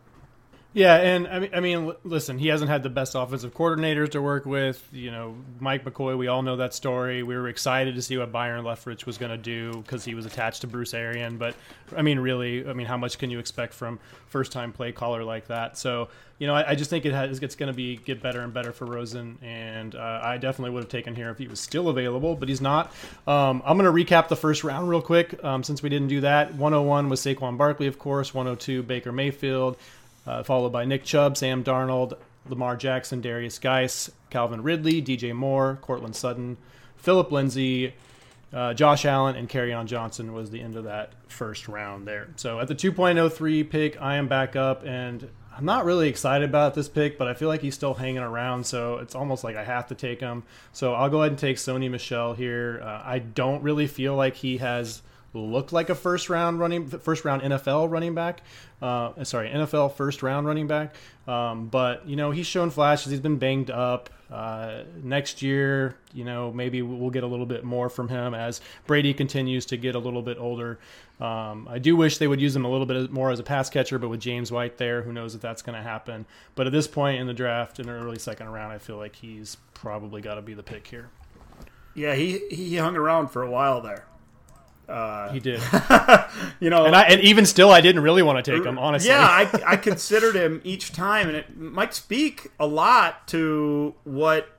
Yeah, 0.75 0.95
and 0.97 1.25
I 1.29 1.39
mean, 1.39 1.49
I 1.53 1.59
mean, 1.61 1.93
listen, 2.03 2.37
he 2.37 2.49
hasn't 2.49 2.69
had 2.69 2.83
the 2.83 2.89
best 2.89 3.15
offensive 3.15 3.53
coordinators 3.53 4.11
to 4.11 4.21
work 4.21 4.45
with. 4.45 4.85
You 4.91 5.09
know, 5.09 5.35
Mike 5.61 5.85
McCoy. 5.85 6.17
We 6.17 6.27
all 6.27 6.41
know 6.41 6.57
that 6.57 6.73
story. 6.73 7.23
We 7.23 7.33
were 7.37 7.47
excited 7.47 7.95
to 7.95 8.01
see 8.01 8.17
what 8.17 8.33
Byron 8.33 8.65
Leftwich 8.65 9.05
was 9.05 9.17
going 9.17 9.31
to 9.31 9.37
do 9.37 9.71
because 9.71 10.03
he 10.03 10.15
was 10.15 10.25
attached 10.25 10.61
to 10.61 10.67
Bruce 10.67 10.93
Arian. 10.93 11.37
But 11.37 11.55
I 11.95 12.01
mean, 12.01 12.19
really, 12.19 12.67
I 12.67 12.73
mean, 12.73 12.87
how 12.87 12.97
much 12.97 13.17
can 13.19 13.29
you 13.29 13.39
expect 13.39 13.73
from 13.73 13.99
first-time 14.27 14.73
play 14.73 14.91
caller 14.91 15.23
like 15.23 15.47
that? 15.47 15.77
So, 15.77 16.09
you 16.39 16.47
know, 16.47 16.53
I, 16.53 16.71
I 16.71 16.75
just 16.75 16.89
think 16.89 17.05
it 17.05 17.13
has, 17.13 17.41
it's 17.41 17.55
going 17.55 17.71
to 17.71 17.73
be 17.73 17.95
get 17.95 18.21
better 18.21 18.41
and 18.41 18.53
better 18.53 18.73
for 18.73 18.83
Rosen, 18.83 19.37
and 19.41 19.95
uh, 19.95 20.19
I 20.21 20.35
definitely 20.35 20.71
would 20.71 20.83
have 20.83 20.91
taken 20.91 21.15
here 21.15 21.29
if 21.29 21.37
he 21.37 21.47
was 21.47 21.61
still 21.61 21.87
available, 21.87 22.35
but 22.35 22.49
he's 22.49 22.59
not. 22.59 22.91
Um, 23.25 23.63
I'm 23.65 23.77
going 23.77 23.85
to 23.85 24.13
recap 24.13 24.27
the 24.27 24.35
first 24.35 24.65
round 24.65 24.89
real 24.89 25.01
quick 25.01 25.41
um, 25.41 25.63
since 25.63 25.81
we 25.81 25.87
didn't 25.87 26.09
do 26.09 26.19
that. 26.19 26.53
101 26.55 27.07
was 27.07 27.21
Saquon 27.21 27.57
Barkley, 27.57 27.87
of 27.87 27.97
course. 27.97 28.33
102 28.33 28.83
Baker 28.83 29.13
Mayfield 29.13 29.77
uh, 30.27 30.43
followed 30.43 30.71
by 30.71 30.85
Nick 30.85 31.03
Chubb, 31.03 31.37
Sam 31.37 31.63
Darnold, 31.63 32.17
Lamar 32.47 32.75
Jackson, 32.75 33.21
Darius 33.21 33.59
Guice, 33.59 34.11
Calvin 34.29 34.61
Ridley, 34.61 35.01
DJ 35.01 35.33
Moore, 35.33 35.79
Courtland 35.81 36.15
Sutton, 36.15 36.57
Philip 36.97 37.31
Lindsay, 37.31 37.93
uh, 38.53 38.73
Josh 38.73 39.05
Allen, 39.05 39.35
and 39.35 39.73
on 39.73 39.87
Johnson 39.87 40.33
was 40.33 40.51
the 40.51 40.61
end 40.61 40.75
of 40.75 40.85
that 40.85 41.13
first 41.27 41.67
round 41.67 42.07
there. 42.07 42.29
So 42.35 42.59
at 42.59 42.67
the 42.67 42.75
2.03 42.75 43.69
pick, 43.69 44.01
I 44.01 44.15
am 44.15 44.27
back 44.27 44.55
up, 44.55 44.85
and 44.85 45.29
I'm 45.57 45.65
not 45.65 45.85
really 45.85 46.07
excited 46.07 46.47
about 46.47 46.73
this 46.73 46.87
pick, 46.87 47.17
but 47.17 47.27
I 47.27 47.33
feel 47.33 47.47
like 47.47 47.61
he's 47.61 47.75
still 47.75 47.95
hanging 47.95 48.19
around, 48.19 48.65
so 48.65 48.97
it's 48.97 49.15
almost 49.15 49.43
like 49.43 49.55
I 49.55 49.63
have 49.63 49.87
to 49.87 49.95
take 49.95 50.19
him. 50.19 50.43
So 50.71 50.93
I'll 50.93 51.09
go 51.09 51.21
ahead 51.21 51.31
and 51.31 51.39
take 51.39 51.57
Sony 51.57 51.89
Michel 51.89 52.33
here. 52.33 52.81
Uh, 52.83 53.01
I 53.03 53.19
don't 53.19 53.63
really 53.63 53.87
feel 53.87 54.15
like 54.15 54.35
he 54.35 54.57
has– 54.57 55.01
looked 55.39 55.73
like 55.73 55.89
a 55.89 55.95
first 55.95 56.29
round 56.29 56.59
running 56.59 56.87
first 56.87 57.25
round 57.25 57.41
NFL 57.41 57.89
running 57.89 58.13
back. 58.13 58.41
Uh, 58.81 59.23
sorry, 59.23 59.49
NFL 59.49 59.93
first 59.93 60.21
round 60.21 60.47
running 60.47 60.67
back. 60.67 60.95
Um, 61.27 61.67
but 61.67 62.07
you 62.07 62.15
know 62.15 62.31
he's 62.31 62.47
shown 62.47 62.69
flashes. 62.69 63.11
He's 63.11 63.19
been 63.19 63.37
banged 63.37 63.71
up. 63.71 64.09
Uh, 64.31 64.83
next 65.03 65.41
year, 65.41 65.95
you 66.13 66.25
know 66.25 66.51
maybe 66.51 66.81
we'll 66.81 67.09
get 67.09 67.23
a 67.23 67.27
little 67.27 67.45
bit 67.45 67.63
more 67.63 67.89
from 67.89 68.09
him 68.09 68.33
as 68.33 68.61
Brady 68.87 69.13
continues 69.13 69.65
to 69.67 69.77
get 69.77 69.95
a 69.95 69.99
little 69.99 70.21
bit 70.21 70.37
older. 70.39 70.79
Um, 71.19 71.67
I 71.69 71.79
do 71.79 71.95
wish 71.95 72.17
they 72.17 72.27
would 72.27 72.41
use 72.41 72.55
him 72.55 72.65
a 72.65 72.69
little 72.69 72.85
bit 72.85 73.11
more 73.11 73.31
as 73.31 73.39
a 73.39 73.43
pass 73.43 73.69
catcher, 73.69 73.97
but 73.97 74.09
with 74.09 74.19
James 74.19 74.51
White 74.51 74.77
there, 74.77 75.01
who 75.01 75.13
knows 75.13 75.33
if 75.33 75.41
that's 75.41 75.61
going 75.61 75.77
to 75.77 75.81
happen. 75.81 76.25
But 76.55 76.67
at 76.67 76.73
this 76.73 76.87
point 76.87 77.21
in 77.21 77.27
the 77.27 77.33
draft, 77.33 77.79
in 77.79 77.87
the 77.87 77.93
early 77.93 78.19
second 78.19 78.49
round, 78.49 78.73
I 78.73 78.79
feel 78.79 78.97
like 78.97 79.15
he's 79.15 79.55
probably 79.73 80.21
got 80.21 80.35
to 80.35 80.41
be 80.41 80.53
the 80.53 80.63
pick 80.63 80.87
here. 80.87 81.09
Yeah, 81.93 82.15
he 82.15 82.39
he 82.49 82.75
hung 82.75 82.97
around 82.97 83.29
for 83.29 83.41
a 83.41 83.49
while 83.49 83.79
there. 83.81 84.05
Uh, 84.87 85.31
he 85.31 85.39
did. 85.39 85.61
you 86.59 86.69
know, 86.69 86.85
and, 86.85 86.95
I, 86.95 87.03
and 87.03 87.21
even 87.21 87.45
still, 87.45 87.71
I 87.71 87.81
didn't 87.81 88.03
really 88.03 88.21
want 88.21 88.43
to 88.43 88.51
take 88.51 88.65
him. 88.65 88.77
Honestly, 88.77 89.09
yeah, 89.09 89.21
I, 89.21 89.49
I 89.73 89.75
considered 89.77 90.35
him 90.35 90.61
each 90.63 90.91
time, 90.91 91.27
and 91.27 91.35
it 91.35 91.57
might 91.57 91.93
speak 91.93 92.51
a 92.59 92.67
lot 92.67 93.27
to 93.29 93.95
what 94.03 94.49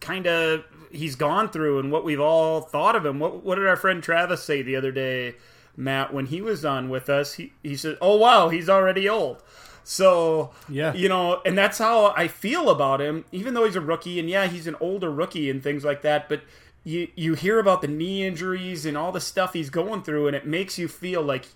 kind 0.00 0.26
of 0.26 0.64
he's 0.90 1.16
gone 1.16 1.50
through 1.50 1.78
and 1.78 1.90
what 1.90 2.04
we've 2.04 2.20
all 2.20 2.60
thought 2.60 2.96
of 2.96 3.04
him. 3.04 3.18
What, 3.18 3.44
what 3.44 3.56
did 3.56 3.66
our 3.66 3.76
friend 3.76 4.02
Travis 4.02 4.42
say 4.42 4.62
the 4.62 4.76
other 4.76 4.92
day, 4.92 5.34
Matt, 5.76 6.14
when 6.14 6.26
he 6.26 6.40
was 6.40 6.64
on 6.64 6.88
with 6.88 7.08
us? 7.08 7.34
He 7.34 7.52
he 7.62 7.76
said, 7.76 7.98
"Oh 8.00 8.16
wow, 8.16 8.48
he's 8.48 8.68
already 8.68 9.08
old." 9.08 9.42
So 9.82 10.50
yeah, 10.68 10.94
you 10.94 11.10
know, 11.10 11.42
and 11.44 11.58
that's 11.58 11.78
how 11.78 12.14
I 12.16 12.28
feel 12.28 12.70
about 12.70 13.00
him. 13.00 13.26
Even 13.32 13.52
though 13.52 13.64
he's 13.64 13.76
a 13.76 13.82
rookie, 13.82 14.18
and 14.18 14.30
yeah, 14.30 14.46
he's 14.46 14.66
an 14.66 14.76
older 14.80 15.10
rookie 15.10 15.50
and 15.50 15.62
things 15.62 15.84
like 15.84 16.02
that, 16.02 16.28
but 16.28 16.40
you 16.84 17.08
you 17.16 17.34
hear 17.34 17.58
about 17.58 17.80
the 17.80 17.88
knee 17.88 18.24
injuries 18.24 18.86
and 18.86 18.96
all 18.96 19.10
the 19.10 19.20
stuff 19.20 19.54
he's 19.54 19.70
going 19.70 20.02
through, 20.02 20.26
and 20.26 20.36
it 20.36 20.46
makes 20.46 20.78
you 20.78 20.86
feel 20.86 21.22
like, 21.22 21.46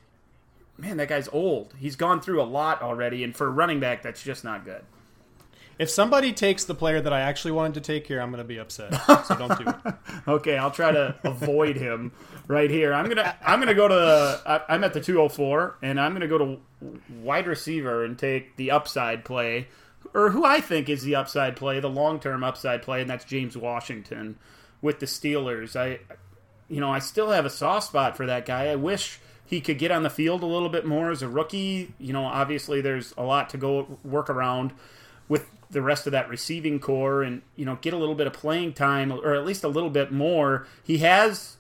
man, 0.79 0.97
that 0.97 1.09
guy's 1.09 1.29
old. 1.29 1.75
He's 1.79 1.97
gone 1.97 2.21
through 2.21 2.43
a 2.43 2.45
lot 2.45 2.83
already, 2.83 3.23
and 3.23 3.37
for 3.37 3.47
a 3.47 3.51
running 3.51 3.79
back, 3.79 4.03
that's 4.03 4.23
just 4.23 4.43
not 4.43 4.64
good. 4.64 4.83
If 5.79 5.91
somebody 5.91 6.33
takes 6.33 6.64
the 6.64 6.75
player 6.75 7.01
that 7.01 7.12
I 7.12 7.21
actually 7.21 7.53
wanted 7.53 7.75
to 7.75 7.81
take 7.81 8.09
here, 8.09 8.21
I'm 8.21 8.31
going 8.31 8.43
to 8.43 8.49
be 8.49 8.59
upset. 8.59 8.93
So 9.27 9.37
don't 9.37 9.57
do 9.57 9.69
it. 9.69 9.95
okay, 10.29 10.57
I'll 10.57 10.73
try 10.73 10.91
to 10.91 11.14
avoid 11.23 11.77
him 11.77 12.11
right 12.49 12.69
here. 12.69 12.93
I'm 12.93 13.07
gonna 13.09 13.37
I'm 13.47 13.61
gonna 13.61 13.75
go 13.75 13.87
to 13.87 14.43
I, 14.45 14.75
I'm 14.75 14.83
at 14.83 14.93
the 14.93 15.01
204, 15.01 15.79
and 15.83 16.01
I'm 16.01 16.14
gonna 16.14 16.27
go 16.27 16.38
to 16.38 16.59
wide 17.21 17.47
receiver 17.47 18.05
and 18.05 18.19
take 18.19 18.57
the 18.57 18.71
upside 18.71 19.25
play, 19.25 19.69
or 20.14 20.31
who 20.31 20.45
I 20.45 20.61
think 20.61 20.88
is 20.88 21.03
the 21.03 21.14
upside 21.14 21.55
play, 21.55 21.79
the 21.79 21.91
long 21.91 22.19
term 22.19 22.43
upside 22.43 22.83
play, 22.83 23.03
and 23.03 23.11
that's 23.11 23.25
James 23.25 23.57
Washington 23.57 24.37
with 24.81 25.01
the 25.01 25.07
Steelers. 25.07 25.77
I, 25.77 26.01
you 26.69 26.81
know, 26.81 26.91
I 26.91 26.99
still 26.99 27.31
have 27.31 27.45
a 27.45 27.51
soft 27.51 27.88
spot 27.88 28.17
for 28.17 28.27
that 28.27 28.47
guy. 28.47 28.67
I 28.69 28.77
wish 28.77 29.21
he 29.45 29.61
could 29.61 29.79
get 29.79 29.91
on 29.91 30.03
the 30.03 30.11
field 30.11 30.43
a 30.43 30.47
little 30.47 30.69
bit 30.69 30.85
more 30.85 31.11
as 31.11 31.23
a 31.23 31.29
rookie. 31.29 31.95
You 31.99 32.12
know, 32.12 32.25
obviously 32.25 32.81
there's 32.81 33.14
a 33.17 33.23
lot 33.23 33.51
to 33.51 33.57
go 33.57 33.99
work 34.05 34.29
around 34.29 34.73
with 35.29 35.47
the 35.71 35.83
rest 35.83 36.07
of 36.07 36.12
that 36.12 36.29
receiving 36.29 36.81
corps 36.81 37.23
and 37.23 37.43
you 37.55 37.64
know 37.64 37.77
get 37.83 37.93
a 37.93 37.97
little 37.97 38.14
bit 38.14 38.27
of 38.27 38.33
playing 38.33 38.73
time 38.73 39.12
or 39.12 39.35
at 39.35 39.45
least 39.45 39.64
a 39.64 39.69
little 39.69 39.91
bit 39.91 40.12
more. 40.12 40.67
He 40.83 40.99
has 40.99 41.57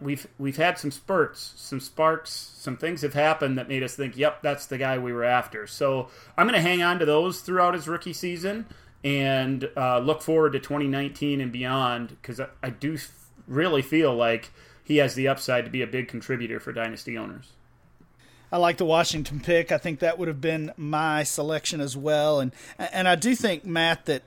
we've 0.00 0.26
we've 0.38 0.56
had 0.56 0.78
some 0.78 0.90
spurts, 0.90 1.52
some 1.56 1.80
sparks, 1.80 2.30
some 2.30 2.76
things 2.76 3.02
have 3.02 3.14
happened 3.14 3.58
that 3.58 3.68
made 3.68 3.82
us 3.82 3.94
think, 3.94 4.16
"Yep, 4.16 4.42
that's 4.42 4.66
the 4.66 4.78
guy 4.78 4.98
we 4.98 5.12
were 5.12 5.24
after." 5.24 5.66
So, 5.66 6.08
I'm 6.36 6.46
going 6.46 6.54
to 6.54 6.60
hang 6.60 6.82
on 6.82 6.98
to 6.98 7.04
those 7.04 7.40
throughout 7.40 7.74
his 7.74 7.88
rookie 7.88 8.12
season 8.12 8.66
and 9.04 9.68
uh, 9.76 9.98
look 9.98 10.22
forward 10.22 10.52
to 10.52 10.60
2019 10.60 11.40
and 11.40 11.52
beyond 11.52 12.08
because 12.08 12.40
I, 12.40 12.48
I 12.62 12.70
do 12.70 12.98
really 13.46 13.82
feel 13.82 14.14
like 14.14 14.50
he 14.84 14.98
has 14.98 15.14
the 15.14 15.28
upside 15.28 15.64
to 15.64 15.70
be 15.70 15.82
a 15.82 15.86
big 15.86 16.08
contributor 16.08 16.60
for 16.60 16.72
dynasty 16.72 17.16
owners. 17.16 17.52
I 18.50 18.58
like 18.58 18.76
the 18.76 18.84
Washington 18.84 19.40
pick. 19.40 19.72
I 19.72 19.78
think 19.78 20.00
that 20.00 20.18
would 20.18 20.28
have 20.28 20.40
been 20.40 20.72
my 20.76 21.22
selection 21.22 21.80
as 21.80 21.96
well, 21.96 22.38
and 22.38 22.52
and 22.78 23.08
I 23.08 23.14
do 23.14 23.34
think 23.34 23.64
Matt 23.64 24.04
that 24.04 24.22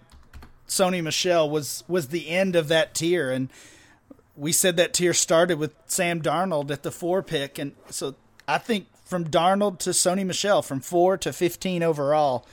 Sony 0.67 1.03
Michel 1.03 1.47
was 1.47 1.83
was 1.87 2.07
the 2.07 2.29
end 2.29 2.55
of 2.55 2.67
that 2.69 2.95
tier, 2.95 3.29
and 3.29 3.49
we 4.35 4.51
said 4.51 4.77
that 4.77 4.93
tier 4.93 5.13
started 5.13 5.59
with 5.59 5.75
Sam 5.85 6.21
Darnold 6.23 6.71
at 6.71 6.81
the 6.81 6.91
four 6.91 7.21
pick, 7.21 7.59
and 7.59 7.73
so 7.91 8.15
I 8.47 8.57
think 8.57 8.87
from 9.05 9.25
Darnold 9.25 9.77
to 9.79 9.91
Sony 9.91 10.25
Michel, 10.25 10.63
from 10.63 10.79
four 10.79 11.17
to 11.19 11.31
fifteen 11.31 11.83
overall, 11.83 12.47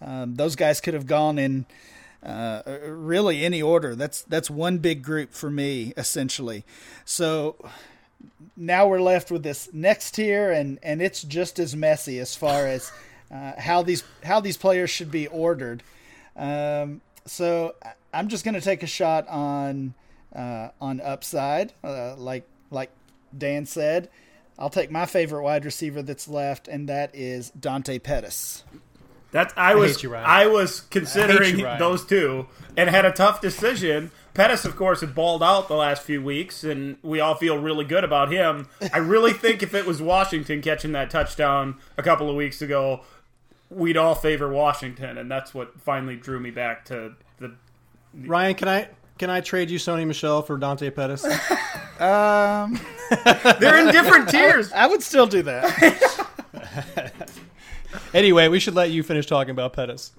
um, 0.00 0.34
those 0.34 0.56
guys 0.56 0.80
could 0.80 0.94
have 0.94 1.06
gone 1.06 1.38
in 1.38 1.66
uh, 2.22 2.62
really 2.86 3.44
any 3.44 3.62
order. 3.62 3.94
That's 3.94 4.22
that's 4.22 4.50
one 4.50 4.78
big 4.78 5.02
group 5.02 5.32
for 5.32 5.50
me 5.50 5.92
essentially. 5.96 6.64
So 7.04 7.56
now 8.56 8.88
we're 8.88 9.00
left 9.00 9.30
with 9.30 9.42
this 9.42 9.68
next 9.72 10.12
tier, 10.12 10.50
and 10.50 10.78
and 10.82 11.00
it's 11.00 11.22
just 11.22 11.58
as 11.58 11.76
messy 11.76 12.18
as 12.18 12.34
far 12.34 12.66
as 12.66 12.90
uh, 13.30 13.52
how 13.58 13.82
these 13.82 14.02
how 14.24 14.40
these 14.40 14.56
players 14.56 14.90
should 14.90 15.10
be 15.10 15.26
ordered. 15.26 15.82
Um, 16.36 17.00
so 17.26 17.74
I'm 18.12 18.28
just 18.28 18.44
going 18.44 18.54
to 18.54 18.60
take 18.60 18.82
a 18.82 18.86
shot 18.86 19.28
on 19.28 19.94
uh, 20.34 20.68
on 20.80 21.00
upside, 21.00 21.72
uh, 21.84 22.16
like 22.16 22.46
like 22.70 22.90
Dan 23.36 23.66
said. 23.66 24.08
I'll 24.58 24.70
take 24.70 24.90
my 24.90 25.04
favorite 25.04 25.42
wide 25.42 25.66
receiver 25.66 26.02
that's 26.02 26.28
left, 26.28 26.66
and 26.66 26.88
that 26.88 27.14
is 27.14 27.50
Dante 27.50 27.98
Pettis. 27.98 28.64
That's 29.36 29.52
I, 29.54 29.72
I 29.72 29.74
was 29.74 30.02
you, 30.02 30.14
I 30.14 30.46
was 30.46 30.80
considering 30.80 31.62
I 31.62 31.74
you, 31.74 31.78
those 31.78 32.06
two 32.06 32.46
and 32.74 32.88
had 32.88 33.04
a 33.04 33.12
tough 33.12 33.42
decision. 33.42 34.10
Pettis, 34.32 34.64
of 34.64 34.76
course, 34.76 35.02
had 35.02 35.14
balled 35.14 35.42
out 35.42 35.68
the 35.68 35.74
last 35.74 36.02
few 36.02 36.22
weeks, 36.22 36.64
and 36.64 36.96
we 37.02 37.20
all 37.20 37.34
feel 37.34 37.58
really 37.58 37.84
good 37.84 38.02
about 38.02 38.32
him. 38.32 38.66
I 38.94 38.96
really 38.96 39.34
think 39.34 39.62
if 39.62 39.74
it 39.74 39.84
was 39.84 40.00
Washington 40.00 40.62
catching 40.62 40.92
that 40.92 41.10
touchdown 41.10 41.76
a 41.98 42.02
couple 42.02 42.30
of 42.30 42.36
weeks 42.36 42.62
ago, 42.62 43.02
we'd 43.68 43.98
all 43.98 44.14
favor 44.14 44.50
Washington, 44.50 45.18
and 45.18 45.30
that's 45.30 45.52
what 45.52 45.78
finally 45.82 46.16
drew 46.16 46.40
me 46.40 46.50
back 46.50 46.86
to 46.86 47.12
the. 47.38 47.52
Ryan, 48.14 48.54
can 48.54 48.68
I 48.68 48.88
can 49.18 49.28
I 49.28 49.42
trade 49.42 49.68
you 49.68 49.78
Sony 49.78 50.06
Michel 50.06 50.40
for 50.40 50.56
Dante 50.56 50.88
Pettis? 50.88 51.24
um, 52.00 52.80
they're 53.60 53.86
in 53.86 53.92
different 53.92 54.30
tiers. 54.30 54.72
I, 54.72 54.84
I 54.84 54.86
would 54.86 55.02
still 55.02 55.26
do 55.26 55.42
that 55.42 57.12
anyway, 58.16 58.48
we 58.48 58.58
should 58.58 58.74
let 58.74 58.90
you 58.90 59.02
finish 59.02 59.26
talking 59.26 59.50
about 59.50 59.74
Pettis. 59.74 60.12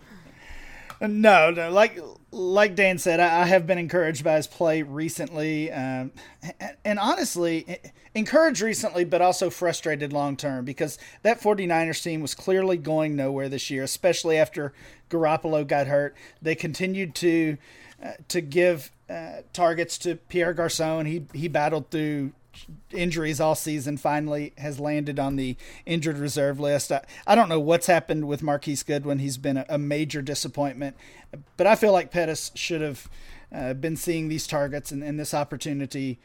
No, 1.00 1.52
no, 1.52 1.70
like 1.70 2.00
like 2.32 2.76
Dan 2.76 2.98
said, 2.98 3.20
I, 3.20 3.42
I 3.42 3.46
have 3.46 3.68
been 3.68 3.78
encouraged 3.78 4.24
by 4.24 4.36
his 4.36 4.48
play 4.48 4.82
recently, 4.82 5.72
um, 5.72 6.12
and, 6.60 6.76
and, 6.84 7.00
honestly, 7.00 7.80
encouraged 8.16 8.62
recently, 8.62 9.06
but 9.06 9.22
also 9.22 9.50
frustrated 9.50 10.12
long 10.12 10.36
term 10.36 10.66
because 10.66 10.98
that 11.22 11.40
49ers 11.40 12.04
team 12.04 12.22
was 12.22 12.34
clearly 12.34 12.78
going 12.78 13.16
nowhere 13.16 13.48
this 13.48 13.70
year, 13.70 13.84
especially 13.84 14.38
after 14.38 14.74
Garoppolo 15.10 15.66
got 15.66 15.88
hurt. 15.88 16.16
They 16.42 16.56
continued 16.56 17.14
to 17.16 17.58
uh, 18.04 18.14
to 18.30 18.42
give 18.42 18.92
uh, 19.10 19.42
targets 19.54 19.98
to 20.00 20.16
Pierre 20.16 20.54
Garcon. 20.54 21.06
He 21.06 21.26
he 21.34 21.48
battled 21.48 21.92
through 21.92 22.34
injuries 22.92 23.40
all 23.40 23.56
season 23.56 23.98
finally 23.98 24.54
has 24.58 24.80
landed 24.80 25.20
on 25.20 25.36
the 25.36 25.56
injured 25.86 26.18
reserve 26.18 26.60
list. 26.60 26.92
I, 26.92 27.04
I 27.26 27.36
don't 27.36 27.50
know 27.50 27.60
what's 27.60 27.88
happened 27.88 28.28
with 28.28 28.44
Marquise 28.44 28.84
Goodwin. 28.84 29.20
He's 29.20 29.38
been 29.38 29.58
a, 29.58 29.66
a 29.70 29.78
major 29.78 30.22
disappointment, 30.22 30.96
but 31.56 31.68
I 31.68 31.76
feel 31.76 31.92
like 31.92 32.12
Pettis 32.12 32.52
should 32.56 32.82
have 32.82 33.10
uh, 33.54 33.74
been 33.74 33.96
seeing 33.96 34.28
these 34.28 34.48
targets 34.48 34.92
and, 34.92 35.04
and 35.04 35.20
this 35.20 35.34
opportunity 35.34 36.20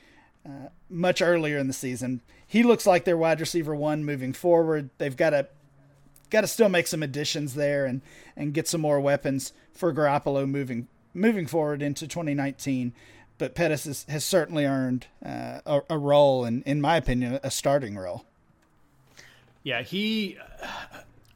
uh, 0.45 0.69
much 0.91 1.23
earlier 1.23 1.59
in 1.59 1.69
the 1.69 1.73
season. 1.73 2.21
He 2.47 2.63
looks 2.63 2.87
like 2.87 3.05
their 3.05 3.17
wide 3.17 3.41
receiver 3.41 3.75
one 3.75 4.05
moving 4.05 4.33
forward. 4.33 4.91
They've 4.99 5.17
got 5.17 5.33
a 5.33 5.49
got 6.31 6.41
to 6.41 6.47
still 6.47 6.69
make 6.69 6.87
some 6.87 7.03
additions 7.03 7.55
there 7.55 7.85
and 7.85 8.01
and 8.37 8.55
get 8.55 8.67
some 8.67 8.81
more 8.81 9.01
weapons 9.01 9.53
for 9.73 9.93
Garoppolo 9.93 10.49
moving 10.49 10.89
moving 11.15 11.47
forward 11.47 11.83
into 11.83 12.09
2019. 12.09 12.93
But 13.43 13.57
Pettis 13.57 13.87
has, 13.87 14.05
has 14.09 14.25
certainly 14.25 14.67
earned 14.67 15.09
uh, 15.27 15.63
a, 15.67 15.81
a 15.91 15.99
role, 15.99 16.45
and 16.45 16.63
in 16.63 16.81
my 16.81 16.97
opinion, 16.97 17.41
a 17.43 17.51
starting 17.51 17.97
role. 17.97 18.25
Yeah, 19.65 19.83
he. 19.83 20.39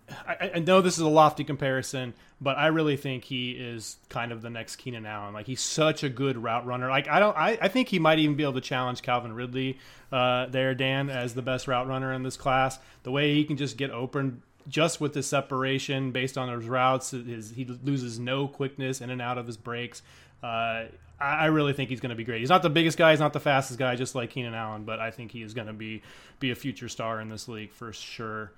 I, 0.08 0.52
I, 0.54 0.58
know 0.60 0.80
this 0.80 0.94
is 0.94 1.00
a 1.00 1.08
lofty 1.08 1.42
comparison, 1.42 2.14
but 2.40 2.58
I 2.58 2.68
really 2.68 2.96
think 2.96 3.24
he 3.24 3.50
is 3.50 3.96
kind 4.08 4.30
of 4.30 4.40
the 4.40 4.50
next 4.50 4.76
Keenan 4.76 5.04
Allen. 5.04 5.34
Like 5.34 5.46
he's 5.46 5.60
such 5.60 6.04
a 6.04 6.08
good 6.08 6.38
route 6.38 6.64
runner. 6.64 6.88
Like 6.88 7.08
I 7.08 7.18
don't. 7.18 7.36
I, 7.36 7.58
I 7.60 7.66
think 7.66 7.88
he 7.88 7.98
might 7.98 8.20
even 8.20 8.36
be 8.36 8.44
able 8.44 8.52
to 8.52 8.60
challenge 8.60 9.02
Calvin 9.02 9.32
Ridley 9.32 9.76
uh, 10.12 10.46
there, 10.46 10.76
Dan, 10.76 11.10
as 11.10 11.34
the 11.34 11.42
best 11.42 11.66
route 11.66 11.88
runner 11.88 12.12
in 12.12 12.22
this 12.22 12.36
class. 12.36 12.78
The 13.02 13.10
way 13.10 13.34
he 13.34 13.42
can 13.42 13.56
just 13.56 13.76
get 13.76 13.90
open 13.90 14.42
just 14.68 15.00
with 15.00 15.12
the 15.12 15.22
separation 15.22 16.12
based 16.12 16.36
on 16.38 16.48
his 16.48 16.68
routes, 16.68 17.10
his, 17.10 17.50
he 17.50 17.64
loses 17.64 18.18
no 18.18 18.48
quickness 18.48 19.00
in 19.00 19.10
and 19.10 19.20
out 19.20 19.38
of 19.38 19.46
his 19.46 19.56
breaks. 19.56 20.02
Uh, 20.42 20.84
I 21.18 21.46
really 21.46 21.72
think 21.72 21.88
he's 21.88 22.00
going 22.00 22.10
to 22.10 22.16
be 22.16 22.24
great. 22.24 22.40
He's 22.40 22.50
not 22.50 22.62
the 22.62 22.70
biggest 22.70 22.98
guy, 22.98 23.12
he's 23.12 23.20
not 23.20 23.32
the 23.32 23.40
fastest 23.40 23.78
guy, 23.78 23.96
just 23.96 24.14
like 24.14 24.30
Keenan 24.30 24.54
Allen, 24.54 24.84
but 24.84 25.00
I 25.00 25.10
think 25.10 25.30
he 25.30 25.42
is 25.42 25.54
going 25.54 25.66
to 25.66 25.72
be 25.72 26.02
be 26.40 26.50
a 26.50 26.54
future 26.54 26.88
star 26.88 27.20
in 27.20 27.30
this 27.30 27.48
league 27.48 27.72
for 27.72 27.92
sure. 27.92 28.52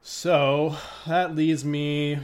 So 0.00 0.76
that 1.06 1.34
leaves 1.34 1.64
me. 1.64 2.18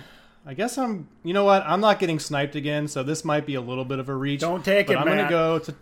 I 0.46 0.54
guess 0.54 0.78
I'm. 0.78 1.08
You 1.22 1.34
know 1.34 1.44
what? 1.44 1.62
I'm 1.66 1.80
not 1.80 1.98
getting 1.98 2.18
sniped 2.18 2.56
again, 2.56 2.88
so 2.88 3.02
this 3.02 3.24
might 3.24 3.44
be 3.44 3.54
a 3.54 3.60
little 3.60 3.84
bit 3.84 3.98
of 3.98 4.08
a 4.08 4.14
reach. 4.14 4.40
Don't 4.40 4.64
take 4.64 4.88
it. 4.88 4.96
I'm 4.96 5.06
going 5.06 5.18
to 5.18 5.28
go 5.28 5.58
to. 5.58 5.74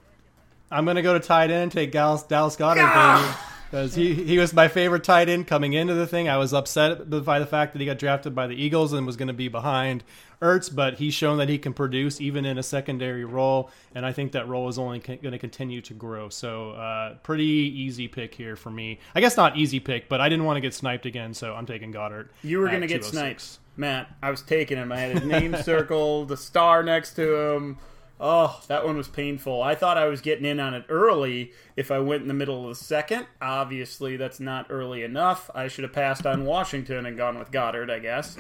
I'm 0.71 0.85
going 0.85 0.97
to 0.97 1.03
go 1.03 1.15
to 1.15 1.21
tight 1.21 1.51
end. 1.51 1.71
Take 1.71 1.93
Dallas, 1.93 2.23
Dallas 2.25 2.57
Goedert, 2.57 2.77
baby 2.77 3.37
because 3.73 3.95
he, 3.95 4.13
he 4.13 4.37
was 4.37 4.53
my 4.53 4.69
favorite 4.69 5.03
tight 5.03 5.31
end 5.31 5.47
coming 5.47 5.73
into 5.73 5.95
the 5.95 6.07
thing. 6.07 6.29
I 6.29 6.37
was 6.37 6.53
upset 6.53 7.09
by 7.25 7.39
the 7.39 7.47
fact 7.47 7.73
that 7.73 7.79
he 7.81 7.87
got 7.87 7.99
drafted 7.99 8.35
by 8.35 8.47
the 8.47 8.55
Eagles 8.55 8.93
and 8.93 9.07
was 9.07 9.17
going 9.17 9.29
to 9.29 9.33
be 9.33 9.49
behind 9.49 10.05
Ertz, 10.43 10.73
but 10.73 10.99
he's 10.99 11.15
shown 11.15 11.39
that 11.39 11.49
he 11.49 11.57
can 11.57 11.73
produce 11.73 12.21
even 12.21 12.45
in 12.45 12.59
a 12.59 12.63
secondary 12.63 13.25
role, 13.25 13.71
and 13.95 14.05
I 14.05 14.13
think 14.13 14.33
that 14.33 14.47
role 14.47 14.69
is 14.69 14.79
only 14.79 14.99
going 14.99 15.33
to 15.33 15.39
continue 15.39 15.81
to 15.83 15.95
grow. 15.95 16.29
So, 16.29 16.73
uh, 16.73 17.15
pretty 17.23 17.45
easy 17.45 18.09
pick 18.09 18.35
here 18.35 18.57
for 18.57 18.71
me. 18.71 19.01
I 19.15 19.23
guess 19.23 19.39
not 19.39 19.57
easy 19.57 19.81
pick, 19.81 20.07
but 20.07 20.21
I 20.21 20.29
didn't 20.29 20.45
want 20.45 20.59
to 20.59 20.61
get 20.61 20.75
sniped 20.75 21.07
again, 21.07 21.33
so 21.33 21.55
I'm 21.55 21.65
taking 21.65 21.95
Goedert. 21.95 22.29
You 22.43 22.59
were 22.59 22.69
going 22.69 22.83
to 22.83 22.87
get 22.87 23.07
sniped, 23.07 23.59
Matt. 23.79 24.15
I 24.23 24.31
was 24.31 24.43
taking 24.43 24.77
him. 24.77 24.93
I 24.93 24.99
had 24.99 25.17
his 25.17 25.25
name 25.25 25.57
circled, 25.63 26.29
the 26.29 26.37
star 26.37 26.83
next 26.83 27.15
to 27.15 27.55
him. 27.55 27.79
Oh, 28.25 28.61
that 28.69 28.87
one 28.87 28.97
was 28.97 29.09
painful. 29.09 29.65
I 29.65 29.75
thought 29.75 29.99
I 29.99 30.07
was 30.07 30.21
getting 30.21 30.45
in 30.45 30.61
on 30.61 30.75
it 30.75 30.85
early 30.89 31.51
if 31.75 31.91
I 31.91 31.99
went 31.99 32.23
in 32.23 32.29
the 32.29 32.35
middle 32.35 32.63
of 32.63 32.69
the 32.69 32.85
second. 32.85 33.27
Obviously, 33.41 34.17
that's 34.17 34.39
not 34.39 34.67
early 34.71 35.03
enough. 35.03 35.51
I 35.57 35.67
should 35.67 35.83
have 35.83 35.93
passed 35.93 36.25
on 36.25 36.45
Washington 36.45 37.05
and 37.05 37.17
gone 37.17 37.37
with 37.37 37.51
Goedert, 37.51 37.91
I 37.91 37.99
guess. 37.99 38.37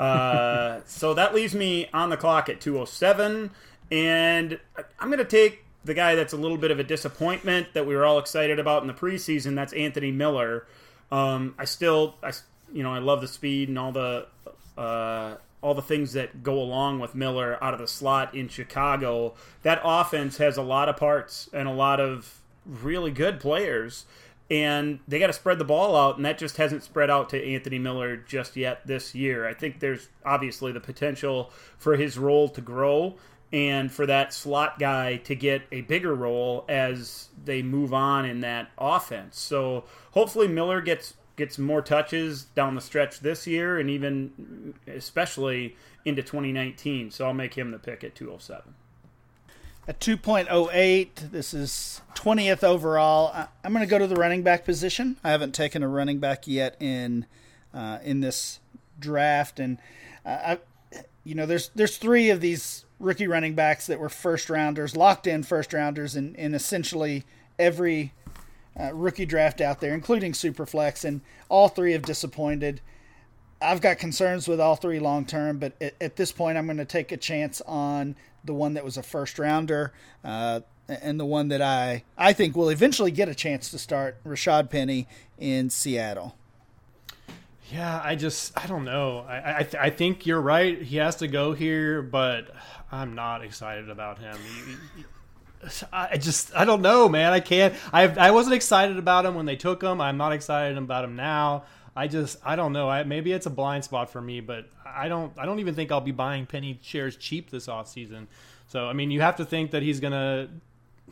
Uh, 0.00 0.80
so 0.86 1.12
that 1.12 1.34
leaves 1.34 1.54
me 1.54 1.90
on 1.92 2.08
the 2.08 2.16
clock 2.16 2.48
at 2.48 2.62
207. 2.62 3.50
And 3.90 4.58
I'm 4.98 5.08
going 5.08 5.18
to 5.18 5.24
take 5.26 5.64
the 5.84 5.92
guy 5.92 6.14
that's 6.14 6.32
a 6.32 6.38
little 6.38 6.56
bit 6.56 6.70
of 6.70 6.80
a 6.80 6.84
disappointment 6.84 7.74
that 7.74 7.86
we 7.86 7.94
were 7.94 8.06
all 8.06 8.18
excited 8.18 8.58
about 8.58 8.80
in 8.80 8.88
the 8.88 8.94
preseason. 8.94 9.54
That's 9.54 9.74
Anthony 9.74 10.12
Miller. 10.12 10.66
Um, 11.12 11.54
I 11.58 11.66
still, 11.66 12.14
I, 12.22 12.32
you 12.72 12.82
know, 12.82 12.94
I 12.94 13.00
love 13.00 13.20
the 13.20 13.28
speed 13.28 13.68
and 13.68 13.78
all 13.78 13.92
the 13.92 14.28
uh, 14.78 15.36
all 15.62 15.74
the 15.74 15.82
things 15.82 16.12
that 16.12 16.42
go 16.42 16.60
along 16.60 17.00
with 17.00 17.14
Miller 17.14 17.62
out 17.62 17.74
of 17.74 17.80
the 17.80 17.88
slot 17.88 18.34
in 18.34 18.48
Chicago. 18.48 19.34
That 19.62 19.80
offense 19.82 20.36
has 20.38 20.56
a 20.56 20.62
lot 20.62 20.88
of 20.88 20.96
parts 20.96 21.48
and 21.52 21.66
a 21.66 21.72
lot 21.72 22.00
of 22.00 22.40
really 22.64 23.10
good 23.10 23.40
players. 23.40 24.04
And 24.48 25.00
they 25.08 25.18
got 25.18 25.26
to 25.26 25.32
spread 25.32 25.58
the 25.58 25.64
ball 25.64 25.96
out, 25.96 26.16
and 26.16 26.24
that 26.24 26.38
just 26.38 26.56
hasn't 26.56 26.84
spread 26.84 27.10
out 27.10 27.30
to 27.30 27.44
Anthony 27.44 27.80
Miller 27.80 28.16
just 28.16 28.56
yet 28.56 28.86
this 28.86 29.12
year. 29.12 29.44
I 29.44 29.54
think 29.54 29.80
there's 29.80 30.08
obviously 30.24 30.70
the 30.70 30.78
potential 30.78 31.50
for 31.78 31.96
his 31.96 32.16
role 32.16 32.48
to 32.50 32.60
grow 32.60 33.16
and 33.52 33.90
for 33.90 34.06
that 34.06 34.32
slot 34.32 34.78
guy 34.78 35.16
to 35.16 35.34
get 35.34 35.62
a 35.72 35.80
bigger 35.82 36.14
role 36.14 36.64
as 36.68 37.28
they 37.44 37.62
move 37.62 37.92
on 37.92 38.24
in 38.24 38.40
that 38.40 38.70
offense. 38.78 39.38
So 39.38 39.84
hopefully 40.12 40.46
Miller 40.46 40.80
gets 40.80 41.14
get 41.36 41.52
some 41.52 41.64
more 41.64 41.82
touches 41.82 42.44
down 42.44 42.74
the 42.74 42.80
stretch 42.80 43.20
this 43.20 43.46
year 43.46 43.78
and 43.78 43.90
even 43.90 44.74
especially 44.86 45.76
into 46.04 46.22
2019. 46.22 47.10
So 47.10 47.26
I'll 47.26 47.34
make 47.34 47.54
him 47.54 47.70
the 47.70 47.78
pick 47.78 48.02
at 48.02 48.14
207. 48.14 48.74
At 49.88 50.00
2.08, 50.00 51.30
this 51.30 51.54
is 51.54 52.00
20th 52.14 52.64
overall. 52.64 53.48
I'm 53.62 53.72
going 53.72 53.84
to 53.84 53.90
go 53.90 53.98
to 53.98 54.08
the 54.08 54.16
running 54.16 54.42
back 54.42 54.64
position. 54.64 55.16
I 55.22 55.30
haven't 55.30 55.54
taken 55.54 55.84
a 55.84 55.88
running 55.88 56.18
back 56.18 56.48
yet 56.48 56.76
in 56.80 57.26
uh, 57.72 57.98
in 58.02 58.20
this 58.20 58.58
draft, 58.98 59.60
and 59.60 59.78
uh, 60.24 60.56
I, 60.56 60.58
you 61.22 61.36
know, 61.36 61.46
there's 61.46 61.70
there's 61.76 61.98
three 61.98 62.30
of 62.30 62.40
these 62.40 62.84
rookie 62.98 63.28
running 63.28 63.54
backs 63.54 63.86
that 63.86 64.00
were 64.00 64.08
first 64.08 64.50
rounders, 64.50 64.96
locked 64.96 65.26
in 65.28 65.44
first 65.44 65.72
rounders, 65.72 66.16
in, 66.16 66.34
in 66.34 66.54
essentially 66.54 67.24
every 67.58 68.12
uh, 68.78 68.92
rookie 68.92 69.26
draft 69.26 69.60
out 69.60 69.80
there, 69.80 69.94
including 69.94 70.32
Superflex, 70.32 71.04
and 71.04 71.20
all 71.48 71.68
three 71.68 71.92
have 71.92 72.02
disappointed. 72.02 72.80
I've 73.60 73.80
got 73.80 73.98
concerns 73.98 74.46
with 74.46 74.60
all 74.60 74.76
three 74.76 74.98
long 74.98 75.24
term, 75.24 75.58
but 75.58 75.72
at, 75.80 75.94
at, 76.00 76.16
this 76.16 76.30
point, 76.30 76.58
I'm 76.58 76.66
going 76.66 76.76
to 76.76 76.84
take 76.84 77.10
a 77.10 77.16
chance 77.16 77.62
on 77.62 78.16
the 78.44 78.52
one 78.52 78.74
that 78.74 78.84
was 78.84 78.96
a 78.96 79.02
first 79.02 79.38
rounder, 79.38 79.92
uh, 80.22 80.60
and 80.88 81.18
the 81.18 81.24
one 81.24 81.48
that 81.48 81.62
I 81.62 82.04
I 82.18 82.32
think 82.32 82.54
will 82.54 82.68
eventually 82.68 83.10
get 83.10 83.28
a 83.28 83.34
chance 83.34 83.70
to 83.70 83.78
start, 83.78 84.22
Rashad 84.24 84.70
Penny 84.70 85.08
in 85.38 85.70
Seattle. 85.70 86.36
Yeah, 87.72 88.00
I 88.04 88.14
just 88.14 88.56
I 88.56 88.66
don't 88.66 88.84
know. 88.84 89.24
I 89.26 89.58
I, 89.58 89.62
th- 89.62 89.82
I 89.82 89.90
think 89.90 90.26
you're 90.26 90.40
right. 90.40 90.80
He 90.80 90.98
has 90.98 91.16
to 91.16 91.28
go 91.28 91.52
here, 91.52 92.02
but 92.02 92.54
I'm 92.92 93.14
not 93.14 93.42
excited 93.42 93.90
about 93.90 94.18
him. 94.18 94.36
I 95.92 96.16
just 96.16 96.54
I 96.54 96.64
don't 96.64 96.82
know, 96.82 97.08
man. 97.08 97.32
I 97.32 97.40
can't. 97.40 97.74
I 97.92 98.04
I 98.08 98.30
wasn't 98.30 98.54
excited 98.54 98.98
about 98.98 99.26
him 99.26 99.34
when 99.34 99.46
they 99.46 99.56
took 99.56 99.82
him. 99.82 100.00
I'm 100.00 100.16
not 100.16 100.32
excited 100.32 100.76
about 100.78 101.04
him 101.04 101.16
now. 101.16 101.64
I 101.96 102.08
just 102.08 102.38
I 102.44 102.56
don't 102.56 102.72
know. 102.72 102.88
I, 102.88 103.04
maybe 103.04 103.32
it's 103.32 103.46
a 103.46 103.50
blind 103.50 103.84
spot 103.84 104.10
for 104.10 104.20
me, 104.20 104.40
but 104.40 104.68
I 104.84 105.08
don't 105.08 105.32
I 105.38 105.46
don't 105.46 105.58
even 105.60 105.74
think 105.74 105.90
I'll 105.90 106.00
be 106.00 106.12
buying 106.12 106.46
penny 106.46 106.78
shares 106.82 107.16
cheap 107.16 107.50
this 107.50 107.68
off 107.68 107.88
season. 107.88 108.28
So 108.68 108.86
I 108.86 108.92
mean, 108.92 109.10
you 109.10 109.22
have 109.22 109.36
to 109.36 109.44
think 109.44 109.70
that 109.70 109.82
he's 109.82 109.98
gonna 109.98 110.48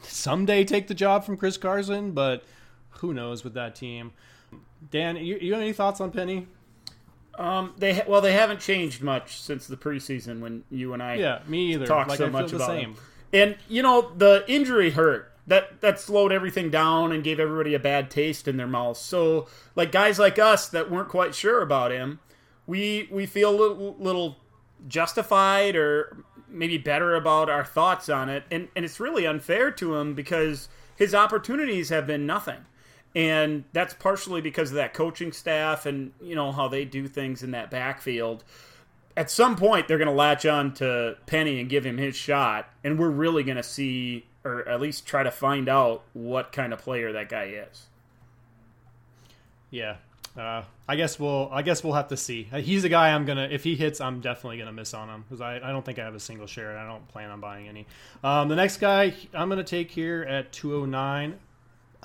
someday 0.03 0.65
take 0.65 0.89
the 0.89 0.95
job 0.95 1.25
from 1.25 1.37
Chris 1.37 1.57
Carson, 1.57 2.13
but 2.13 2.45
who 2.91 3.15
knows 3.15 3.45
with 3.45 3.55
that 3.55 3.75
team. 3.75 4.13
Dan, 4.91 5.17
you, 5.17 5.39
you 5.41 5.53
have 5.55 5.63
any 5.63 5.73
thoughts 5.73 6.01
on 6.01 6.11
Penny? 6.11 6.47
Um, 7.39 7.73
they 7.79 8.03
well, 8.07 8.21
they 8.21 8.33
haven't 8.33 8.61
changed 8.61 9.03
much 9.03 9.41
since 9.41 9.67
the 9.67 9.77
preseason 9.77 10.41
when 10.41 10.65
you 10.71 10.93
and 10.93 11.03
I 11.03 11.15
yeah 11.15 11.41
me 11.47 11.73
either 11.73 11.87
talked 11.87 12.11
like, 12.11 12.19
so 12.19 12.27
I 12.27 12.31
much 12.31 12.53
about 12.53 12.69
same. 12.69 12.91
Him. 12.91 12.97
And 13.35 13.57
you 13.69 13.83
know 13.83 14.13
the 14.17 14.45
injury 14.49 14.91
hurt. 14.91 15.33
That 15.47 15.83
that 15.83 16.01
slowed 16.01 16.33
everything 16.33 16.71
down 16.71 17.13
and 17.13 17.23
gave 17.23 17.39
everybody 17.39 17.75
a 17.75 17.79
bad 17.79 18.11
taste 18.11 18.49
in 18.49 18.57
their 18.57 18.69
mouths. 18.69 19.01
So 19.01 19.47
like 19.77 19.93
guys 19.93 20.19
like 20.19 20.39
us 20.39 20.69
that 20.71 20.91
weren't 20.91 21.11
quite 21.11 21.35
sure 21.35 21.61
about 21.61 21.91
him, 21.91 22.21
we 22.67 23.09
we 23.11 23.27
feel 23.27 23.51
a 23.51 23.59
little, 23.59 23.97
little 23.99 24.37
justified 24.89 25.77
or 25.77 26.25
maybe 26.49 26.79
better 26.79 27.15
about 27.15 27.51
our 27.51 27.65
thoughts 27.65 28.09
on 28.09 28.31
it. 28.31 28.45
And 28.51 28.69
and 28.75 28.87
it's 28.87 29.01
really 29.01 29.27
unfair 29.27 29.71
to 29.73 29.97
him 29.97 30.15
because 30.15 30.71
his 30.97 31.15
opportunities 31.15 31.91
have 31.91 32.07
been 32.07 32.25
nothing. 32.25 32.65
And 33.17 33.65
that's 33.73 33.95
partially 33.95 34.41
because 34.41 34.71
of 34.71 34.77
that 34.77 34.95
coaching 34.95 35.33
staff 35.33 35.85
and 35.85 36.13
you 36.23 36.35
know 36.35 36.53
how 36.53 36.69
they 36.69 36.87
do 36.87 37.07
things 37.07 37.43
in 37.43 37.51
that 37.51 37.71
backfield 37.71 38.45
at 39.17 39.31
some 39.31 39.57
point 39.57 39.89
they're 39.89 39.99
going 39.99 40.09
to 40.09 40.15
latch 40.15 40.47
on 40.47 40.75
to 40.75 41.17
Penny 41.27 41.61
and 41.61 41.69
give 41.69 41.85
him 41.85 41.99
his 41.99 42.17
shot, 42.17 42.69
and 42.83 42.99
we're 42.99 43.11
really 43.11 43.43
going 43.43 43.57
to 43.57 43.63
see, 43.63 44.27
or 44.45 44.69
at 44.69 44.81
least 44.81 45.07
try 45.07 45.23
to 45.23 45.31
find 45.31 45.69
out 45.69 46.03
what 46.13 46.53
kind 46.53 46.73
of 46.73 46.81
player 46.81 47.13
that 47.13 47.29
guy 47.29 47.45
is. 47.71 47.87
Yeah, 49.71 49.97
uh, 50.39 50.63
I 50.89 50.97
guess 50.97 51.19
we'll. 51.19 51.49
I 51.53 51.63
guess 51.63 51.83
we'll 51.83 51.95
have 51.95 52.09
to 52.09 52.17
see. 52.17 52.49
Uh, 52.53 52.59
he's 52.59 52.85
a 52.85 52.89
guy 52.89 53.11
I'm 53.11 53.25
gonna. 53.25 53.49
If 53.51 53.65
he 53.65 53.77
hits, 53.77 54.01
I'm 54.01 54.21
definitely 54.21 54.59
gonna 54.59 54.73
miss 54.73 54.95
on 54.95 55.09
him 55.09 55.25
because 55.27 55.41
I, 55.41 55.57
I 55.57 55.71
don't 55.71 55.85
think 55.85 55.99
I 55.99 56.05
have 56.05 56.15
a 56.15 56.21
single 56.21 56.47
share 56.47 56.71
and 56.71 56.79
I 56.79 56.87
don't 56.87 57.07
plan 57.09 57.31
on 57.31 57.41
buying 57.41 57.69
any. 57.69 57.87
Um, 58.23 58.49
the 58.49 58.57
next 58.57 58.79
guy 58.79 59.15
I'm 59.33 59.49
gonna 59.49 59.65
take 59.65 59.91
here 59.91 60.23
at 60.23 60.53
209. 60.53 61.39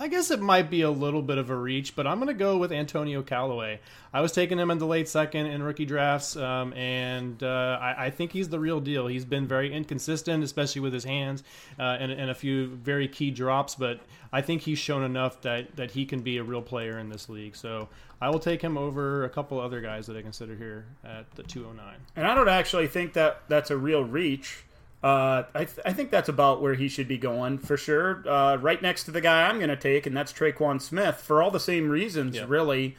I 0.01 0.07
guess 0.07 0.31
it 0.31 0.39
might 0.39 0.69
be 0.69 0.81
a 0.81 0.89
little 0.89 1.21
bit 1.21 1.37
of 1.37 1.49
a 1.49 1.55
reach, 1.55 1.93
but 1.93 2.07
I'm 2.07 2.19
going 2.19 2.29
to 2.29 2.33
go 2.33 2.57
with 2.57 2.71
Antonio 2.71 3.21
Callaway. 3.21 3.81
I 4.13 4.21
was 4.21 4.31
taking 4.31 4.57
him 4.57 4.71
in 4.71 4.77
the 4.77 4.85
late 4.85 5.09
second 5.09 5.47
in 5.47 5.61
rookie 5.61 5.85
drafts, 5.85 6.37
um, 6.37 6.71
and 6.71 7.43
uh, 7.43 7.77
I, 7.81 8.05
I, 8.05 8.09
think 8.09 8.31
he's 8.31 8.47
the 8.47 8.59
real 8.59 8.79
deal. 8.79 9.07
He's 9.07 9.25
been 9.25 9.45
very 9.45 9.73
inconsistent, 9.73 10.41
especially 10.41 10.79
with 10.79 10.93
his 10.93 11.03
hands, 11.03 11.43
uh, 11.77 11.97
and, 11.99 12.13
and, 12.13 12.31
a 12.31 12.33
few 12.33 12.67
very 12.67 13.09
key 13.09 13.29
drops. 13.29 13.75
But 13.75 13.99
I 14.31 14.41
think 14.41 14.61
he's 14.61 14.79
shown 14.79 15.03
enough 15.03 15.41
that 15.41 15.75
that 15.75 15.91
he 15.91 16.05
can 16.05 16.21
be 16.21 16.37
a 16.37 16.43
real 16.43 16.61
player 16.61 16.97
in 16.97 17.09
this 17.09 17.27
league. 17.27 17.57
So 17.57 17.89
I 18.21 18.29
will 18.29 18.39
take 18.39 18.61
him 18.61 18.77
over 18.77 19.25
a 19.25 19.29
couple 19.29 19.59
other 19.59 19.81
guys 19.81 20.07
that 20.07 20.15
I 20.15 20.21
consider 20.21 20.55
here 20.55 20.85
at 21.03 21.29
the 21.35 21.43
209. 21.43 21.95
And 22.15 22.25
I 22.25 22.35
don't 22.35 22.47
actually 22.47 22.87
think 22.87 23.13
that 23.13 23.41
that's 23.49 23.69
a 23.69 23.77
real 23.77 24.05
reach. 24.05 24.63
Uh, 25.01 25.43
I, 25.53 25.63
th- 25.65 25.79
I 25.85 25.93
think 25.93 26.11
that's 26.11 26.27
about 26.27 26.61
where 26.61 26.73
he 26.73 26.89
should 26.89 27.07
be 27.07 27.17
going 27.17 27.57
for 27.57 27.77
sure. 27.77 28.21
Uh, 28.27 28.57
right 28.57 28.81
next 28.81 29.05
to 29.05 29.11
the 29.11 29.21
guy 29.21 29.47
I'm 29.47 29.57
going 29.57 29.69
to 29.69 29.77
take, 29.77 30.05
and 30.05 30.15
that's 30.15 30.33
Tre'Quan 30.33 30.81
Smith 30.81 31.15
for 31.21 31.41
all 31.41 31.51
the 31.51 31.59
same 31.59 31.89
reasons, 31.89 32.35
really. 32.45 32.97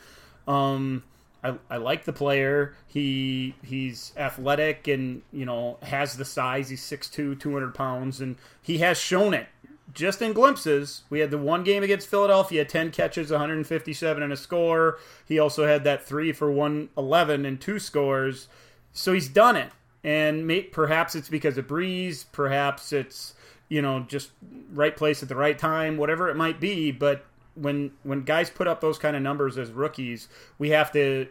Um, 0.49 1.03
I, 1.45 1.55
I 1.69 1.77
like 1.77 2.05
the 2.05 2.13
player. 2.13 2.75
He 2.87 3.55
he's 3.63 4.13
athletic 4.17 4.89
and 4.89 5.23
you 5.33 5.45
know 5.45 5.79
has 5.83 6.17
the 6.17 6.25
size. 6.25 6.71
He's 6.71 6.83
6'2", 6.83 7.39
200 7.39 7.75
pounds, 7.75 8.21
and 8.21 8.37
he 8.63 8.79
has 8.79 8.99
shown 8.99 9.35
it 9.35 9.49
just 9.93 10.23
in 10.23 10.33
glimpses. 10.33 11.03
We 11.11 11.21
had 11.21 11.31
the 11.31 11.39
one 11.39 11.65
game 11.65 11.83
against 11.83 12.09
Philadelphia, 12.09 12.65
10 12.65 12.91
catches, 12.93 13.31
157 13.31 14.23
and 14.23 14.33
a 14.33 14.37
score. 14.37 14.99
He 15.27 15.39
also 15.39 15.67
had 15.67 15.85
that 15.85 16.05
three 16.05 16.33
for 16.33 16.51
111 16.51 17.45
and 17.45 17.61
two 17.61 17.79
scores. 17.79 18.49
So 18.93 19.13
he's 19.13 19.29
done 19.29 19.57
it. 19.57 19.71
And 20.03 20.47
may, 20.47 20.63
perhaps 20.63 21.15
it's 21.15 21.29
because 21.29 21.59
of 21.59 21.67
Brees, 21.67 22.25
perhaps 22.33 22.93
it's 22.93 23.35
you 23.69 23.83
know 23.83 24.01
just 24.01 24.31
right 24.73 24.97
place 24.97 25.23
at 25.23 25.29
the 25.29 25.37
right 25.37 25.59
time, 25.59 25.97
whatever 25.97 26.29
it 26.29 26.37
might 26.37 26.61
be. 26.61 26.91
But 26.91 27.25
when 27.55 27.93
when 28.03 28.23
guys 28.23 28.51
put 28.51 28.67
up 28.67 28.81
those 28.81 28.99
kind 28.99 29.17
of 29.17 29.23
numbers 29.23 29.59
as 29.59 29.71
rookies, 29.71 30.29
we 30.59 30.71
have 30.71 30.93
to 30.93 31.27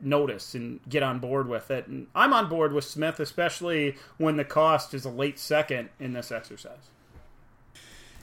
notice 0.00 0.54
and 0.54 0.80
get 0.88 1.02
on 1.02 1.18
board 1.18 1.48
with 1.48 1.70
it. 1.70 1.86
And 1.86 2.06
I'm 2.14 2.32
on 2.32 2.48
board 2.48 2.72
with 2.72 2.84
Smith, 2.84 3.20
especially 3.20 3.96
when 4.16 4.36
the 4.36 4.44
cost 4.44 4.94
is 4.94 5.04
a 5.04 5.10
late 5.10 5.38
second 5.38 5.90
in 5.98 6.12
this 6.12 6.32
exercise. 6.32 6.90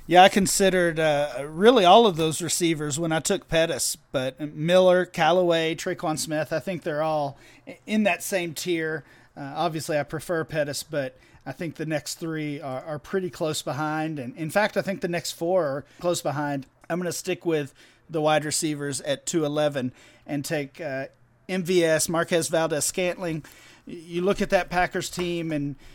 Yeah, 0.09 0.23
I 0.23 0.29
considered 0.29 1.01
uh, 1.01 1.43
really 1.45 1.83
all 1.83 2.07
of 2.07 2.15
those 2.15 2.41
receivers 2.41 2.97
when 2.97 3.11
I 3.11 3.19
took 3.19 3.49
Pettis, 3.49 3.97
but 4.13 4.39
Miller, 4.55 5.05
Callaway, 5.05 5.75
Tre'Quan 5.75 6.17
Smith, 6.17 6.53
I 6.53 6.59
think 6.59 6.83
they're 6.83 7.03
all 7.03 7.37
in 7.85 8.03
that 8.03 8.23
same 8.23 8.53
tier. 8.53 9.03
Uh, 9.37 9.53
obviously, 9.55 9.97
I 9.97 10.03
prefer 10.03 10.43
Pettis, 10.43 10.83
but 10.83 11.17
I 11.45 11.51
think 11.51 11.75
the 11.75 11.85
next 11.85 12.15
three 12.15 12.59
are, 12.59 12.83
are, 12.83 12.99
pretty 12.99 13.29
close 13.29 13.61
behind. 13.61 14.19
And 14.19 14.35
in 14.35 14.49
fact, 14.49 14.77
I 14.77 14.81
think 14.81 15.01
the 15.01 15.07
next 15.07 15.33
four 15.33 15.65
are 15.65 15.85
close 15.99 16.21
behind. 16.21 16.65
I'm 16.89 16.99
going 16.99 17.05
to 17.05 17.17
stick 17.17 17.45
with 17.45 17.73
the 18.09 18.21
wide 18.21 18.45
receivers 18.45 18.99
at 19.01 19.25
211 19.25 19.91
and 20.25 20.43
take 20.43 20.81
uh, 20.81 21.05
MVS, 21.47 22.09
Marquez 22.09 22.47
Valdes 22.47 22.85
Scantling. 22.85 23.43
You 23.85 24.21
look 24.21 24.41
at 24.41 24.49
that 24.49 24.69
Packers 24.69 25.09
team 25.09 25.51
and– 25.51 25.75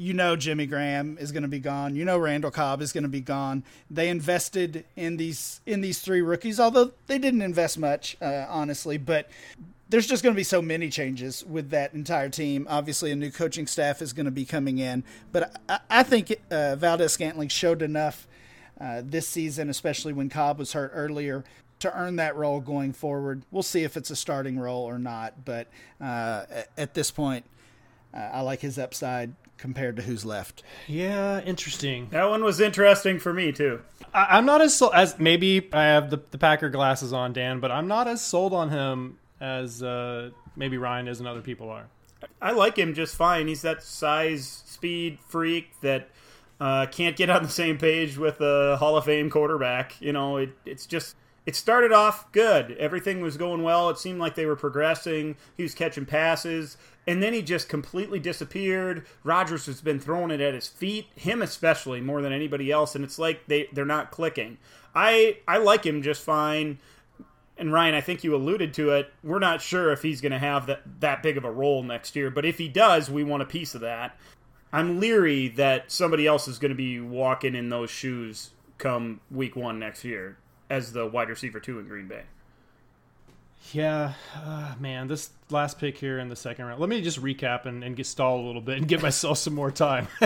you 0.00 0.14
know 0.14 0.34
Jimmy 0.34 0.64
Graham 0.64 1.18
is 1.20 1.30
going 1.30 1.42
to 1.42 1.48
be 1.48 1.58
gone. 1.58 1.94
You 1.94 2.06
know 2.06 2.16
Randall 2.16 2.50
Cobb 2.50 2.80
is 2.80 2.90
going 2.90 3.02
to 3.02 3.10
be 3.10 3.20
gone. 3.20 3.62
They 3.90 4.08
invested 4.08 4.86
in 4.96 5.18
these 5.18 5.60
in 5.66 5.82
these 5.82 5.98
three 5.98 6.22
rookies, 6.22 6.58
although 6.58 6.92
they 7.06 7.18
didn't 7.18 7.42
invest 7.42 7.78
much, 7.78 8.16
uh, 8.22 8.46
honestly. 8.48 8.96
But 8.96 9.28
there's 9.90 10.06
just 10.06 10.22
going 10.22 10.34
to 10.34 10.36
be 10.36 10.44
so 10.44 10.62
many 10.62 10.88
changes 10.88 11.44
with 11.44 11.70
that 11.70 11.92
entire 11.94 12.28
team. 12.28 12.66
Obviously, 12.70 13.10
a 13.10 13.16
new 13.16 13.30
coaching 13.30 13.66
staff 13.66 14.00
is 14.00 14.12
going 14.12 14.26
to 14.26 14.32
be 14.32 14.44
coming 14.44 14.78
in, 14.78 15.04
but 15.32 15.60
I, 15.68 15.80
I 15.90 16.02
think 16.04 16.34
uh, 16.50 16.76
Valdes 16.76 17.12
Scantling 17.12 17.48
showed 17.48 17.82
enough 17.82 18.26
uh, 18.80 19.02
this 19.04 19.28
season, 19.28 19.68
especially 19.68 20.12
when 20.12 20.28
Cobb 20.30 20.58
was 20.58 20.72
hurt 20.72 20.92
earlier, 20.94 21.44
to 21.80 21.94
earn 21.98 22.16
that 22.16 22.36
role 22.36 22.60
going 22.60 22.92
forward. 22.92 23.42
We'll 23.50 23.62
see 23.62 23.82
if 23.82 23.96
it's 23.96 24.10
a 24.10 24.16
starting 24.16 24.58
role 24.58 24.84
or 24.84 24.98
not, 24.98 25.44
but 25.44 25.66
uh, 26.00 26.44
at 26.78 26.94
this 26.94 27.10
point, 27.10 27.44
uh, 28.14 28.18
I 28.18 28.40
like 28.42 28.60
his 28.60 28.78
upside 28.78 29.34
compared 29.58 29.96
to 29.96 30.02
who's 30.02 30.24
left. 30.24 30.62
Yeah, 30.86 31.40
interesting. 31.42 32.08
That 32.10 32.28
one 32.30 32.42
was 32.42 32.60
interesting 32.60 33.18
for 33.18 33.32
me 33.32 33.52
too. 33.52 33.82
I, 34.14 34.38
am 34.38 34.46
not 34.46 34.60
as 34.60 34.76
sold 34.76 34.92
as 34.94 35.18
maybe 35.18 35.68
I 35.72 35.84
have 35.84 36.10
the, 36.10 36.20
the 36.30 36.38
Packer 36.38 36.70
glasses 36.70 37.12
on, 37.12 37.32
Dan, 37.32 37.60
but 37.60 37.70
I'm 37.70 37.86
not 37.86 38.08
as 38.08 38.24
sold 38.24 38.54
on 38.54 38.70
him 38.70 39.18
as 39.40 39.82
uh, 39.82 40.30
maybe 40.56 40.78
Ryan 40.78 41.08
is 41.08 41.18
and 41.20 41.28
other 41.28 41.40
people 41.40 41.70
are. 41.70 41.86
I 42.40 42.52
like 42.52 42.78
him 42.78 42.94
just 42.94 43.16
fine. 43.16 43.48
He's 43.48 43.62
that 43.62 43.82
size, 43.82 44.62
speed 44.66 45.18
freak 45.26 45.72
that 45.80 46.10
uh, 46.60 46.86
can't 46.86 47.16
get 47.16 47.30
on 47.30 47.42
the 47.42 47.48
same 47.48 47.78
page 47.78 48.18
with 48.18 48.40
a 48.40 48.76
Hall 48.76 48.96
of 48.96 49.04
Fame 49.06 49.30
quarterback. 49.30 50.00
You 50.00 50.12
know, 50.12 50.36
it, 50.36 50.50
it's 50.66 50.84
just 50.84 51.16
it 51.46 51.56
started 51.56 51.92
off 51.92 52.30
good. 52.32 52.72
Everything 52.72 53.22
was 53.22 53.38
going 53.38 53.62
well. 53.62 53.88
It 53.88 53.98
seemed 53.98 54.20
like 54.20 54.34
they 54.34 54.44
were 54.44 54.56
progressing. 54.56 55.36
He 55.56 55.62
was 55.62 55.74
catching 55.74 56.04
passes 56.04 56.76
and 57.06 57.22
then 57.22 57.32
he 57.32 57.42
just 57.42 57.68
completely 57.68 58.20
disappeared. 58.20 59.04
Rodgers 59.24 59.66
has 59.66 59.80
been 59.80 59.98
throwing 59.98 60.30
it 60.30 60.40
at 60.40 60.54
his 60.54 60.68
feet, 60.68 61.06
him 61.16 61.42
especially 61.42 62.00
more 62.00 62.22
than 62.22 62.32
anybody 62.32 62.70
else, 62.70 62.94
and 62.94 63.04
it's 63.04 63.18
like 63.18 63.46
they 63.46 63.68
they're 63.72 63.84
not 63.84 64.10
clicking. 64.10 64.58
I 64.94 65.38
I 65.48 65.58
like 65.58 65.84
him 65.84 66.02
just 66.02 66.22
fine. 66.22 66.78
And 67.60 67.72
Ryan, 67.72 67.94
I 67.94 68.00
think 68.00 68.24
you 68.24 68.34
alluded 68.34 68.72
to 68.74 68.90
it. 68.90 69.12
We're 69.22 69.38
not 69.38 69.60
sure 69.60 69.92
if 69.92 70.02
he's 70.02 70.20
going 70.20 70.32
to 70.32 70.38
have 70.38 70.66
that 70.66 70.82
that 71.00 71.22
big 71.22 71.36
of 71.36 71.44
a 71.44 71.50
role 71.50 71.82
next 71.82 72.16
year, 72.16 72.30
but 72.30 72.44
if 72.44 72.58
he 72.58 72.68
does, 72.68 73.10
we 73.10 73.22
want 73.22 73.42
a 73.42 73.46
piece 73.46 73.74
of 73.74 73.82
that. 73.82 74.16
I'm 74.72 74.98
leery 75.00 75.48
that 75.48 75.90
somebody 75.90 76.26
else 76.26 76.48
is 76.48 76.58
going 76.58 76.70
to 76.70 76.76
be 76.76 77.00
walking 77.00 77.54
in 77.54 77.68
those 77.68 77.90
shoes 77.90 78.50
come 78.78 79.20
week 79.30 79.56
1 79.56 79.78
next 79.78 80.04
year 80.04 80.38
as 80.70 80.92
the 80.92 81.06
wide 81.06 81.28
receiver 81.28 81.60
2 81.60 81.80
in 81.80 81.88
Green 81.88 82.08
Bay. 82.08 82.22
Yeah, 83.72 84.14
uh, 84.34 84.74
man, 84.80 85.06
this 85.06 85.30
last 85.50 85.78
pick 85.78 85.98
here 85.98 86.18
in 86.18 86.28
the 86.28 86.36
second 86.36 86.64
round. 86.64 86.80
Let 86.80 86.88
me 86.88 87.02
just 87.02 87.22
recap 87.22 87.66
and, 87.66 87.84
and 87.84 87.94
get 87.94 88.06
stalled 88.06 88.42
a 88.42 88.46
little 88.46 88.62
bit 88.62 88.78
and 88.78 88.88
give 88.88 89.02
myself 89.02 89.38
some 89.38 89.54
more 89.54 89.70
time. 89.70 90.08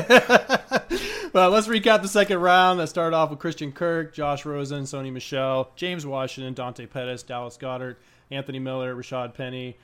well, 1.35 1.51
let's 1.51 1.66
recap 1.66 2.01
the 2.01 2.07
second 2.07 2.39
round. 2.39 2.78
That 2.78 2.89
started 2.89 3.16
off 3.16 3.30
with 3.30 3.41
Christian 3.41 3.72
Kirk, 3.72 4.14
Josh 4.14 4.47
Rosen, 4.47 4.85
Sony 4.85 5.12
Michel, 5.12 5.68
James 5.74 6.07
Washington, 6.07 6.55
Dante 6.55 6.87
Pettis, 6.87 7.24
Dallas 7.24 7.57
Goedert, 7.57 7.97
Anthony 8.30 8.61
Miller, 8.61 8.95
Rashad 8.95 9.35
Penny, 9.35 9.76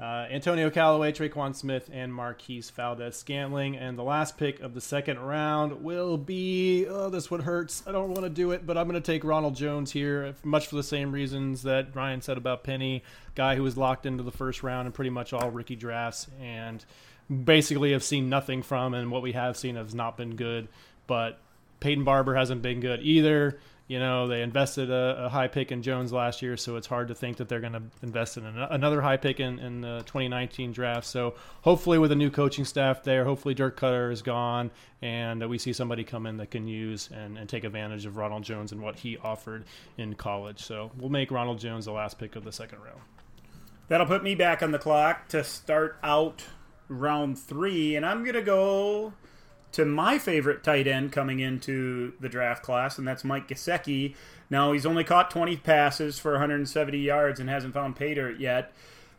uh, 0.00 0.28
Antonio 0.30 0.70
Callaway, 0.70 1.10
Tre'Quan 1.10 1.56
Smith, 1.56 1.90
and 1.92 2.14
Marquez 2.14 2.70
Valdes 2.70 3.16
Scantling. 3.16 3.76
And 3.76 3.98
the 3.98 4.04
last 4.04 4.38
pick 4.38 4.60
of 4.60 4.74
the 4.74 4.80
second 4.80 5.18
round 5.18 5.82
will 5.82 6.16
be 6.16 6.86
oh, 6.86 7.10
this 7.10 7.32
one 7.32 7.40
hurts. 7.40 7.82
I 7.84 7.90
don't 7.90 8.10
want 8.10 8.22
to 8.22 8.30
do 8.30 8.52
it, 8.52 8.64
but 8.64 8.78
I'm 8.78 8.88
going 8.88 8.94
to 8.94 9.04
take 9.04 9.24
Ronald 9.24 9.56
Jones 9.56 9.90
here, 9.90 10.36
much 10.44 10.68
for 10.68 10.76
the 10.76 10.84
same 10.84 11.10
reasons 11.10 11.64
that 11.64 11.96
Ryan 11.96 12.22
said 12.22 12.38
about 12.38 12.62
Penny, 12.62 13.02
guy 13.34 13.56
who 13.56 13.64
was 13.64 13.76
locked 13.76 14.06
into 14.06 14.22
the 14.22 14.30
first 14.30 14.62
round 14.62 14.86
in 14.86 14.92
pretty 14.92 15.10
much 15.10 15.32
all 15.32 15.50
rookie 15.50 15.74
drafts, 15.74 16.28
and 16.40 16.84
basically 17.44 17.92
have 17.92 18.04
seen 18.04 18.28
nothing 18.28 18.62
from, 18.62 18.94
and 18.94 19.10
what 19.10 19.22
we 19.22 19.32
have 19.32 19.56
seen 19.56 19.76
has 19.76 19.94
not 19.94 20.16
been 20.16 20.36
good. 20.36 20.68
But 21.12 21.38
Peyton 21.80 22.04
Barber 22.04 22.34
hasn't 22.34 22.62
been 22.62 22.80
good 22.80 23.02
either. 23.02 23.60
You 23.86 23.98
know, 23.98 24.28
they 24.28 24.40
invested 24.40 24.90
a, 24.90 25.26
a, 25.26 25.28
high 25.28 25.46
pick 25.46 25.70
in 25.70 25.82
Jones 25.82 26.10
last 26.10 26.40
year, 26.40 26.56
so 26.56 26.76
it's 26.76 26.86
hard 26.86 27.08
to 27.08 27.14
think 27.14 27.36
that 27.36 27.50
they're 27.50 27.60
going 27.60 27.74
to 27.74 27.82
invest 28.02 28.38
in 28.38 28.46
an, 28.46 28.56
another 28.56 29.02
high 29.02 29.18
pick 29.18 29.40
in, 29.40 29.58
in, 29.58 29.82
the 29.82 29.98
2019 30.06 30.72
draft. 30.72 31.06
So 31.06 31.34
hopefully, 31.60 31.98
with 31.98 32.12
a 32.12 32.14
new 32.14 32.30
coaching 32.30 32.64
staff 32.64 33.02
there, 33.02 33.26
hopefully 33.26 33.52
Dirk 33.52 33.78
Koetter 33.78 34.10
is 34.10 34.22
gone, 34.22 34.70
and 35.02 35.46
we 35.50 35.58
see 35.58 35.74
somebody 35.74 36.02
come 36.02 36.24
in 36.24 36.38
that 36.38 36.50
can 36.50 36.66
use 36.66 37.10
and, 37.12 37.36
and 37.36 37.46
take 37.46 37.64
advantage 37.64 38.06
of 38.06 38.16
Ronald 38.16 38.42
Jones 38.42 38.72
and 38.72 38.80
what 38.80 38.96
he 38.96 39.18
offered 39.18 39.66
in 39.98 40.14
college. 40.14 40.62
So 40.62 40.92
we'll 40.96 41.10
make 41.10 41.30
Ronald 41.30 41.58
Jones 41.58 41.84
the 41.84 41.92
last 41.92 42.18
pick 42.18 42.36
of 42.36 42.44
the 42.44 42.52
second 42.52 42.78
round. 42.78 43.02
That'll 43.88 44.06
put 44.06 44.24
me 44.24 44.34
back 44.34 44.62
on 44.62 44.70
the 44.70 44.78
clock 44.78 45.28
to 45.28 45.44
start 45.44 45.98
out 46.02 46.42
round 46.88 47.38
three, 47.38 47.96
and 47.96 48.06
I'm 48.06 48.22
going 48.22 48.36
to 48.36 48.40
go 48.40 49.12
to 49.72 49.84
my 49.84 50.18
favorite 50.18 50.62
tight 50.62 50.86
end 50.86 51.12
coming 51.12 51.40
into 51.40 52.12
the 52.20 52.28
draft 52.28 52.62
class, 52.62 52.98
and 52.98 53.08
that's 53.08 53.24
Mike 53.24 53.48
Gesicki. 53.48 54.14
Now, 54.50 54.72
he's 54.72 54.86
only 54.86 55.04
caught 55.04 55.30
20 55.30 55.56
passes 55.58 56.18
for 56.18 56.32
170 56.32 56.98
yards 56.98 57.40
and 57.40 57.48
hasn't 57.48 57.74
found 57.74 57.96
pay 57.96 58.14
dirt 58.14 58.38
yet. 58.38 58.72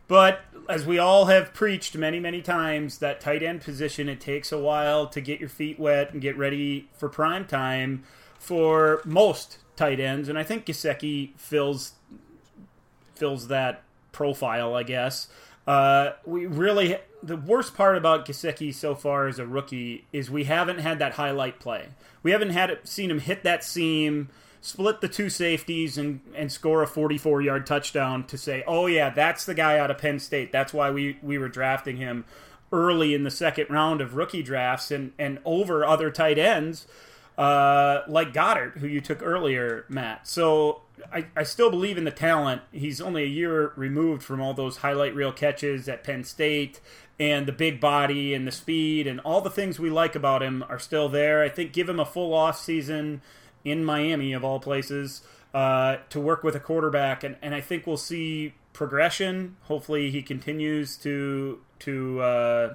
But 0.06 0.40
as 0.68 0.86
we 0.86 0.98
all 0.98 1.26
have 1.26 1.54
preached 1.54 1.96
many, 1.96 2.20
many 2.20 2.42
times, 2.42 2.98
that 2.98 3.20
tight 3.20 3.42
end 3.42 3.62
position, 3.62 4.08
it 4.08 4.20
takes 4.20 4.52
a 4.52 4.58
while 4.58 5.06
to 5.08 5.20
get 5.20 5.40
your 5.40 5.48
feet 5.48 5.78
wet 5.78 6.12
and 6.12 6.20
get 6.20 6.36
ready 6.36 6.88
for 6.92 7.08
prime 7.08 7.46
time 7.46 8.04
for 8.38 9.00
most 9.04 9.58
tight 9.76 9.98
ends. 9.98 10.28
And 10.28 10.38
I 10.38 10.44
think 10.44 10.66
Gesicki 10.66 11.36
fills 11.38 11.92
fills 13.14 13.48
that 13.48 13.82
profile, 14.12 14.74
I 14.74 14.82
guess. 14.82 15.28
Uh, 15.66 16.12
we 16.24 16.46
really 16.46 16.98
the 17.22 17.36
worst 17.36 17.74
part 17.74 17.96
about 17.96 18.26
Gesicki 18.26 18.72
so 18.74 18.94
far 18.94 19.26
as 19.26 19.38
a 19.38 19.46
rookie 19.46 20.04
is 20.12 20.30
we 20.30 20.44
haven't 20.44 20.78
had 20.78 20.98
that 20.98 21.14
highlight 21.14 21.58
play. 21.58 21.88
We 22.22 22.32
haven't 22.32 22.50
had 22.50 22.70
it, 22.70 22.86
seen 22.86 23.10
him 23.10 23.20
hit 23.20 23.42
that 23.44 23.64
seam, 23.64 24.28
split 24.60 25.00
the 25.00 25.08
two 25.08 25.30
safeties, 25.30 25.96
and 25.96 26.20
and 26.34 26.52
score 26.52 26.82
a 26.82 26.86
44 26.86 27.40
yard 27.42 27.66
touchdown 27.66 28.24
to 28.24 28.36
say, 28.36 28.62
oh 28.66 28.86
yeah, 28.86 29.10
that's 29.10 29.44
the 29.44 29.54
guy 29.54 29.78
out 29.78 29.90
of 29.90 29.98
Penn 29.98 30.18
State. 30.18 30.52
That's 30.52 30.74
why 30.74 30.90
we 30.90 31.18
we 31.22 31.38
were 31.38 31.48
drafting 31.48 31.96
him 31.96 32.24
early 32.72 33.14
in 33.14 33.22
the 33.24 33.30
second 33.30 33.70
round 33.70 34.00
of 34.00 34.16
rookie 34.16 34.42
drafts 34.42 34.90
and 34.90 35.12
and 35.18 35.38
over 35.44 35.84
other 35.84 36.10
tight 36.10 36.38
ends 36.38 36.86
uh, 37.36 38.02
like 38.06 38.32
Goedert, 38.32 38.78
who 38.78 38.86
you 38.86 39.00
took 39.00 39.22
earlier, 39.22 39.84
Matt. 39.88 40.26
So 40.26 40.82
I, 41.12 41.26
I 41.36 41.42
still 41.42 41.70
believe 41.70 41.98
in 41.98 42.04
the 42.04 42.10
talent. 42.10 42.62
He's 42.72 43.00
only 43.00 43.24
a 43.24 43.26
year 43.26 43.72
removed 43.76 44.22
from 44.22 44.40
all 44.40 44.54
those 44.54 44.78
highlight 44.78 45.14
reel 45.14 45.32
catches 45.32 45.88
at 45.88 46.04
Penn 46.04 46.24
State 46.24 46.80
and 47.18 47.46
the 47.46 47.52
big 47.52 47.80
body 47.80 48.34
and 48.34 48.46
the 48.46 48.52
speed 48.52 49.06
and 49.06 49.20
all 49.20 49.40
the 49.40 49.50
things 49.50 49.78
we 49.78 49.90
like 49.90 50.14
about 50.14 50.42
him 50.42 50.64
are 50.68 50.78
still 50.78 51.08
there. 51.08 51.42
I 51.42 51.48
think 51.48 51.72
give 51.72 51.88
him 51.88 52.00
a 52.00 52.04
full 52.04 52.32
off 52.34 52.58
season 52.58 53.22
in 53.64 53.84
Miami 53.84 54.32
of 54.32 54.44
all 54.44 54.60
places 54.60 55.22
uh, 55.52 55.98
to 56.10 56.20
work 56.20 56.42
with 56.42 56.54
a 56.54 56.60
quarterback, 56.60 57.22
and, 57.22 57.36
and 57.40 57.54
I 57.54 57.60
think 57.60 57.86
we'll 57.86 57.96
see 57.96 58.54
progression. 58.72 59.56
Hopefully, 59.62 60.10
he 60.10 60.22
continues 60.22 60.96
to 60.98 61.60
to 61.80 62.20
uh, 62.20 62.74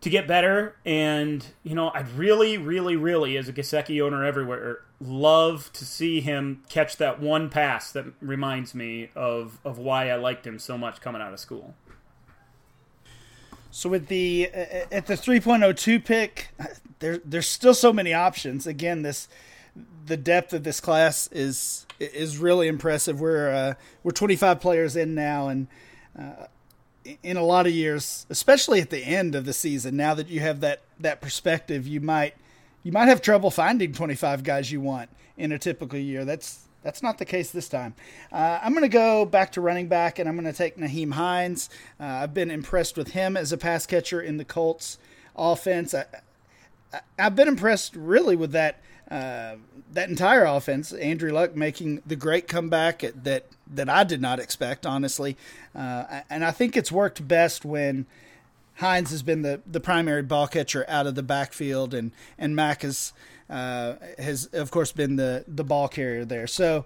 to 0.00 0.10
get 0.10 0.26
better. 0.26 0.76
And, 0.84 1.44
you 1.62 1.74
know, 1.74 1.90
I'd 1.90 2.10
really, 2.12 2.56
really, 2.56 2.96
really, 2.96 3.36
as 3.36 3.48
a 3.48 3.52
Gesicki 3.52 4.00
owner 4.00 4.24
everywhere, 4.24 4.80
love 5.00 5.72
to 5.72 5.84
see 5.84 6.20
him 6.20 6.62
catch 6.68 6.96
that 6.96 7.20
one 7.20 7.48
pass 7.50 7.92
that 7.92 8.06
reminds 8.20 8.74
me 8.74 9.10
of, 9.14 9.58
of 9.64 9.78
why 9.78 10.10
I 10.10 10.16
liked 10.16 10.46
him 10.46 10.58
so 10.58 10.76
much 10.76 11.00
coming 11.00 11.22
out 11.22 11.32
of 11.32 11.40
school. 11.40 11.74
So 13.70 13.88
with 13.88 14.08
the 14.08 14.50
uh, 14.52 14.86
at 14.90 15.06
the 15.06 15.14
3.02 15.14 16.04
pick, 16.04 16.48
there 16.98 17.20
there's 17.24 17.48
still 17.48 17.74
so 17.74 17.92
many 17.92 18.14
options. 18.14 18.66
Again, 18.66 19.02
this 19.02 19.28
the 20.06 20.16
depth 20.16 20.52
of 20.52 20.64
this 20.64 20.80
class 20.80 21.28
is 21.32 21.86
is 22.00 22.38
really 22.38 22.66
impressive. 22.66 23.20
We're 23.20 23.50
uh, 23.50 23.74
we're 24.02 24.12
25 24.12 24.60
players 24.60 24.96
in 24.96 25.14
now, 25.14 25.48
and 25.48 25.68
uh, 26.18 26.46
in 27.22 27.36
a 27.36 27.44
lot 27.44 27.66
of 27.66 27.72
years, 27.72 28.26
especially 28.30 28.80
at 28.80 28.90
the 28.90 29.04
end 29.04 29.34
of 29.34 29.44
the 29.44 29.52
season, 29.52 29.96
now 29.96 30.14
that 30.14 30.28
you 30.28 30.40
have 30.40 30.60
that 30.60 30.80
that 30.98 31.20
perspective, 31.20 31.86
you 31.86 32.00
might 32.00 32.34
you 32.88 32.92
might 32.92 33.08
have 33.08 33.20
trouble 33.20 33.50
finding 33.50 33.92
25 33.92 34.42
guys 34.42 34.72
you 34.72 34.80
want 34.80 35.10
in 35.36 35.52
a 35.52 35.58
typical 35.58 35.98
year. 35.98 36.24
That's 36.24 36.60
that's 36.82 37.02
not 37.02 37.18
the 37.18 37.26
case 37.26 37.50
this 37.50 37.68
time. 37.68 37.94
Uh, 38.32 38.60
I'm 38.62 38.72
going 38.72 38.82
to 38.82 38.88
go 38.88 39.26
back 39.26 39.52
to 39.52 39.60
running 39.60 39.88
back, 39.88 40.18
and 40.18 40.26
I'm 40.26 40.36
going 40.36 40.50
to 40.50 40.56
take 40.56 40.78
Nyheim 40.78 41.12
Hines. 41.12 41.68
Uh, 42.00 42.04
I've 42.04 42.32
been 42.32 42.50
impressed 42.50 42.96
with 42.96 43.08
him 43.08 43.36
as 43.36 43.52
a 43.52 43.58
pass 43.58 43.84
catcher 43.84 44.22
in 44.22 44.38
the 44.38 44.44
Colts 44.46 44.96
offense. 45.36 45.92
I, 45.92 46.06
have 47.18 47.36
been 47.36 47.46
impressed 47.46 47.94
really 47.94 48.36
with 48.36 48.52
that 48.52 48.80
uh, 49.10 49.56
that 49.92 50.08
entire 50.08 50.46
offense. 50.46 50.94
Andrew 50.94 51.30
Luck 51.30 51.54
making 51.54 52.00
the 52.06 52.16
great 52.16 52.48
comeback 52.48 53.00
that 53.00 53.48
that 53.66 53.90
I 53.90 54.02
did 54.02 54.22
not 54.22 54.40
expect, 54.40 54.86
honestly, 54.86 55.36
uh, 55.74 56.22
and 56.30 56.42
I 56.42 56.52
think 56.52 56.74
it's 56.74 56.90
worked 56.90 57.28
best 57.28 57.66
when. 57.66 58.06
Hines 58.78 59.10
has 59.10 59.24
been 59.24 59.42
the, 59.42 59.60
the 59.66 59.80
primary 59.80 60.22
ball 60.22 60.46
catcher 60.46 60.84
out 60.88 61.08
of 61.08 61.16
the 61.16 61.22
backfield, 61.22 61.94
and, 61.94 62.12
and 62.38 62.54
Mack 62.54 62.82
has 62.82 63.12
uh, 63.50 63.94
has 64.18 64.46
of 64.52 64.70
course 64.70 64.92
been 64.92 65.16
the 65.16 65.44
the 65.48 65.64
ball 65.64 65.88
carrier 65.88 66.24
there. 66.24 66.46
So 66.46 66.84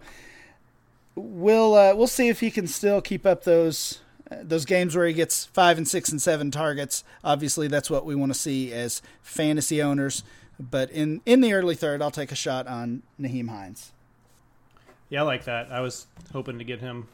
we'll 1.14 1.74
uh, 1.74 1.94
we'll 1.94 2.06
see 2.06 2.28
if 2.28 2.40
he 2.40 2.50
can 2.50 2.66
still 2.66 3.02
keep 3.02 3.26
up 3.26 3.44
those 3.44 4.00
uh, 4.30 4.36
those 4.42 4.64
games 4.64 4.96
where 4.96 5.06
he 5.06 5.12
gets 5.12 5.44
five 5.44 5.76
and 5.76 5.86
six 5.86 6.08
and 6.08 6.22
seven 6.22 6.50
targets. 6.50 7.04
Obviously, 7.22 7.68
that's 7.68 7.90
what 7.90 8.06
we 8.06 8.14
want 8.14 8.32
to 8.32 8.38
see 8.38 8.72
as 8.72 9.02
fantasy 9.22 9.82
owners. 9.82 10.24
But 10.58 10.90
in 10.90 11.20
in 11.26 11.42
the 11.42 11.52
early 11.52 11.74
third, 11.74 12.00
I'll 12.00 12.10
take 12.10 12.32
a 12.32 12.36
shot 12.36 12.66
on 12.66 13.02
Nyheim 13.20 13.50
Hines. 13.50 13.92
Yeah, 15.10 15.20
I 15.20 15.24
like 15.24 15.44
that. 15.44 15.70
I 15.70 15.80
was 15.80 16.06
hoping 16.32 16.56
to 16.58 16.64
get 16.64 16.80
him 16.80 17.08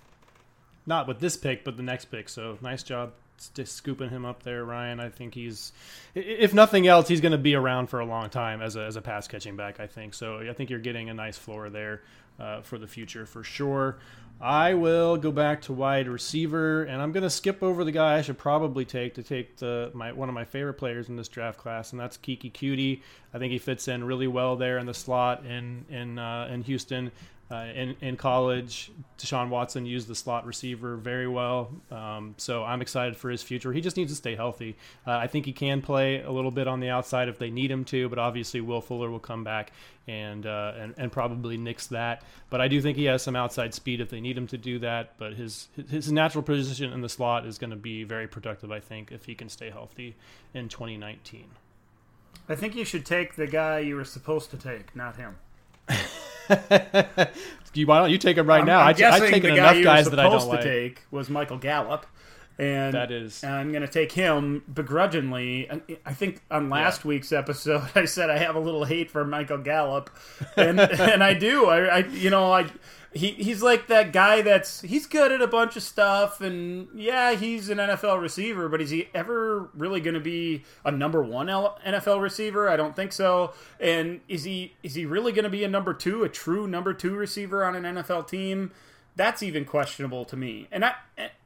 not 0.87 1.09
with 1.09 1.19
this 1.19 1.37
pick, 1.37 1.65
but 1.65 1.77
the 1.77 1.83
next 1.83 2.05
pick. 2.05 2.29
So 2.29 2.59
nice 2.61 2.85
job 2.85 3.13
scooping 3.65 4.11
him 4.11 4.25
up 4.25 4.43
there, 4.43 4.65
Ryan. 4.65 5.01
I 5.01 5.09
think 5.09 5.35
he's, 5.35 5.73
if 6.15 6.55
nothing 6.55 6.87
else, 6.87 7.09
he's 7.09 7.21
going 7.21 7.33
to 7.33 7.39
be 7.39 7.55
around 7.55 7.89
for 7.89 8.01
a 8.01 8.05
long 8.05 8.31
time 8.31 8.63
as 8.63 8.77
a, 8.77 8.83
as 8.83 8.97
a 8.97 9.03
pass 9.03 9.29
catching 9.29 9.57
back. 9.57 9.81
I 9.81 9.87
think 9.87 10.15
so. 10.15 10.39
I 10.39 10.53
think 10.53 10.71
you're 10.71 10.79
getting 10.79 11.09
a 11.11 11.15
nice 11.15 11.37
floor 11.37 11.71
there 11.71 12.03
uh, 12.39 12.63
for 12.63 12.79
the 12.79 12.87
future 12.87 13.27
for 13.27 13.43
sure. 13.43 13.99
I 14.41 14.75
will 14.75 15.17
go 15.17 15.33
back 15.33 15.63
to 15.63 15.73
wide 15.73 16.07
receiver, 16.07 16.85
and 16.85 17.03
I'm 17.03 17.11
going 17.11 17.25
to 17.25 17.31
skip 17.31 17.61
over 17.61 17.83
the 17.83 17.91
guy 17.91 18.19
I 18.19 18.23
should 18.23 18.39
probably 18.39 18.85
take 18.85 19.15
to 19.15 19.23
take 19.25 19.57
the 19.57 19.91
my 19.95 20.13
one 20.13 20.29
of 20.29 20.35
my 20.35 20.45
favorite 20.45 20.75
players 20.75 21.09
in 21.09 21.17
this 21.17 21.27
draft 21.27 21.59
class, 21.59 21.91
and 21.91 22.01
that's 22.01 22.17
Keke 22.17 22.53
Coutee. 22.53 23.03
I 23.35 23.39
think 23.39 23.51
he 23.51 23.59
fits 23.59 23.89
in 23.89 24.05
really 24.05 24.29
well 24.29 24.55
there 24.55 24.79
in 24.79 24.87
the 24.87 24.95
slot 24.95 25.45
in 25.45 25.85
in 25.91 26.21
uh, 26.21 26.49
in 26.53 26.63
Houston. 26.63 27.11
Uh, 27.51 27.67
in, 27.75 27.97
in 28.03 28.17
college, 28.17 28.91
Deshaun 29.17 29.49
Watson 29.49 29.87
used 29.87 30.07
the 30.07 30.15
slot 30.15 30.45
receiver 30.45 30.97
very 30.97 31.27
well. 31.27 31.71
Um, 31.91 32.35
so 32.37 32.63
I'm 32.63 32.83
excited 32.83 33.17
for 33.17 33.31
his 33.31 33.43
future. 33.43 33.73
He 33.73 33.81
just 33.81 33.97
needs 33.97 34.13
to 34.13 34.17
stay 34.17 34.37
healthy. 34.37 34.77
Uh, 35.07 35.13
I 35.13 35.29
think 35.29 35.47
he 35.47 35.53
can 35.53 35.81
play 35.81 36.21
a 36.21 36.31
little 36.31 36.51
bit 36.51 36.69
on 36.69 36.81
the 36.81 36.91
outside 36.91 37.27
if 37.29 37.39
they 37.39 37.49
need 37.49 37.71
him 37.71 37.87
to, 37.87 38.11
but 38.11 38.19
obviously 38.19 38.61
Will 38.61 38.83
Fuller 38.83 39.11
will 39.11 39.19
come 39.19 39.45
back 39.45 39.73
and, 40.07 40.45
uh, 40.45 40.75
and, 40.79 40.95
and 40.99 41.11
probably 41.11 41.57
nix 41.57 41.87
that. 41.87 42.23
But 42.51 42.61
I 42.61 42.69
do 42.69 42.83
think 42.83 42.99
he 42.99 43.07
has 43.07 43.23
some 43.23 43.35
outside 43.35 43.73
speed 43.73 44.03
if 44.03 44.11
they 44.11 44.21
need 44.21 44.37
him 44.37 44.47
to 44.49 44.59
do 44.59 44.79
that. 44.81 45.15
But 45.17 45.35
his 45.35 45.69
his 45.89 46.13
natural 46.13 46.43
position 46.43 46.93
in 46.93 47.01
the 47.01 47.09
slot 47.09 47.47
is 47.47 47.57
going 47.57 47.71
to 47.71 47.77
be 47.77 48.05
very 48.05 48.29
productive, 48.29 48.71
I 48.71 48.81
think, 48.81 49.11
if 49.11 49.25
he 49.25 49.35
can 49.35 49.49
stay 49.49 49.71
healthy 49.71 50.17
in 50.53 50.69
2019. 50.69 51.47
I 52.47 52.55
think 52.55 52.77
you 52.77 52.85
should 52.85 53.07
take 53.07 53.37
the 53.37 53.47
guy 53.47 53.79
you 53.79 53.97
were 53.97 54.05
supposed 54.05 54.51
to 54.51 54.59
take, 54.59 54.95
not 54.95 55.17
him. 55.17 55.37
why 57.87 57.99
don't 57.99 58.11
you 58.11 58.19
take 58.19 58.37
him 58.37 58.47
right 58.47 58.61
I'm, 58.61 58.67
now? 58.67 58.81
I'm 58.81 58.97
I, 59.03 59.09
I've 59.09 59.31
taken 59.31 59.55
enough 59.55 59.83
guys 59.83 60.11
that 60.11 60.19
I 60.19 60.25
don't 60.25 60.41
to 60.41 60.47
like. 60.47 60.63
take 60.63 61.03
was 61.11 61.29
Michael 61.29 61.59
Gallup, 61.59 62.07
and 62.59 62.95
that 62.95 63.11
is. 63.11 63.45
I'm 63.45 63.71
going 63.71 63.83
to 63.83 63.89
take 63.89 64.13
him 64.13 64.63
begrudgingly. 64.73 65.71
I 66.05 66.13
think 66.13 66.43
on 66.51 66.71
last 66.71 67.05
yeah. 67.05 67.09
week's 67.09 67.33
episode, 67.33 67.89
I 67.95 68.05
said 68.05 68.31
I 68.31 68.39
have 68.39 68.57
a 68.57 68.61
little 68.61 68.85
hate 68.85 69.11
for 69.11 69.25
Michael 69.25 69.59
Gallup, 69.59 70.11
and 70.57 70.81
and 70.81 71.23
I 71.23 71.35
do. 71.35 71.67
I, 71.67 71.85
I 71.85 71.99
you 71.99 72.31
know 72.31 72.53
I 72.53 72.67
he 73.13 73.33
he's 73.33 73.63
like 73.63 73.87
that 73.87 74.13
guy 74.13 74.43
that's 74.43 74.83
he's 74.83 75.07
good 75.07 75.33
at 75.33 75.41
a 75.41 75.47
bunch 75.47 75.77
of 75.77 75.83
stuff 75.83 76.41
and 76.41 76.89
yeah 76.95 77.35
he's 77.35 77.71
an 77.71 77.79
NFL 77.79 78.21
receiver 78.21 78.69
but 78.69 78.83
is 78.83 78.91
he 78.91 79.09
ever 79.15 79.71
really 79.75 80.01
going 80.01 80.15
to 80.15 80.21
be 80.21 80.65
a 80.85 80.91
number 80.91 81.23
1 81.23 81.47
NFL 81.47 82.21
receiver? 82.21 82.69
I 82.69 82.77
don't 82.77 82.95
think 82.95 83.13
so. 83.13 83.55
And 83.81 84.21
is 84.29 84.45
he 84.45 84.75
is 84.83 84.95
he 84.95 85.07
really 85.07 85.33
going 85.33 85.45
to 85.45 85.51
be 85.51 85.65
a 85.65 85.69
number 85.69 85.95
2 85.95 86.25
a 86.25 86.29
true 86.29 86.67
number 86.67 86.93
2 86.93 87.15
receiver 87.15 87.65
on 87.65 87.75
an 87.75 87.97
NFL 87.97 88.29
team? 88.29 88.73
That's 89.17 89.43
even 89.43 89.65
questionable 89.65 90.25
to 90.27 90.37
me. 90.37 90.69
And 90.71 90.85
I 90.85 90.95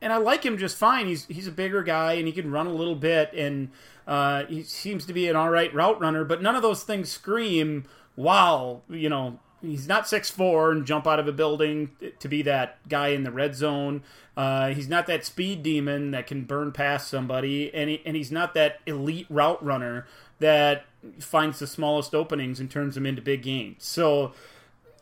and 0.01 0.13
I 0.13 0.17
like 0.17 0.45
him 0.45 0.59
just 0.59 0.77
fine. 0.77 1.07
He's 1.07 1.27
he's 1.27 1.47
a 1.47 1.53
bigger 1.53 1.83
guy 1.83 2.15
and 2.15 2.27
he 2.27 2.33
can 2.33 2.51
run 2.51 2.67
a 2.67 2.75
little 2.75 2.97
bit 2.97 3.33
and 3.33 3.71
uh, 4.07 4.47
he 4.47 4.63
seems 4.65 5.07
to 5.07 5.13
be 5.13 5.29
an 5.29 5.37
all 5.37 5.49
right 5.49 5.73
route 5.73 6.01
runner 6.01 6.25
but 6.25 6.43
none 6.43 6.57
of 6.57 6.63
those 6.63 6.83
things 6.83 7.09
scream 7.09 7.85
wow 8.17 8.83
you 8.89 9.09
know 9.09 9.39
he's 9.63 9.89
not 9.89 10.09
six 10.09 10.31
four 10.31 10.73
and 10.73 10.85
jump 10.85 11.07
out 11.07 11.19
of 11.19 11.27
a 11.29 11.33
building 11.33 11.91
to 12.19 12.29
be 12.29 12.43
that 12.43 12.87
guy 12.89 13.09
in 13.09 13.23
the 13.23 13.31
red 13.31 13.55
zone. 13.55 14.03
Uh, 14.37 14.71
he's 14.71 14.89
not 14.89 15.07
that 15.07 15.25
speed 15.25 15.63
demon 15.63 16.11
that 16.11 16.27
can 16.27 16.43
burn 16.45 16.73
past 16.73 17.09
somebody, 17.09 17.73
and 17.75 17.91
he, 17.91 18.03
and 18.05 18.17
he's 18.17 18.33
not 18.33 18.55
that 18.55 18.81
elite 18.87 19.27
route 19.29 19.63
runner 19.65 20.07
that 20.39 20.85
finds 21.19 21.59
the 21.59 21.67
smallest 21.67 22.15
openings 22.15 22.61
and 22.61 22.71
turns 22.71 22.95
them 22.95 23.07
into 23.07 23.23
big 23.23 23.43
gains. 23.43 23.85
So, 23.85 24.33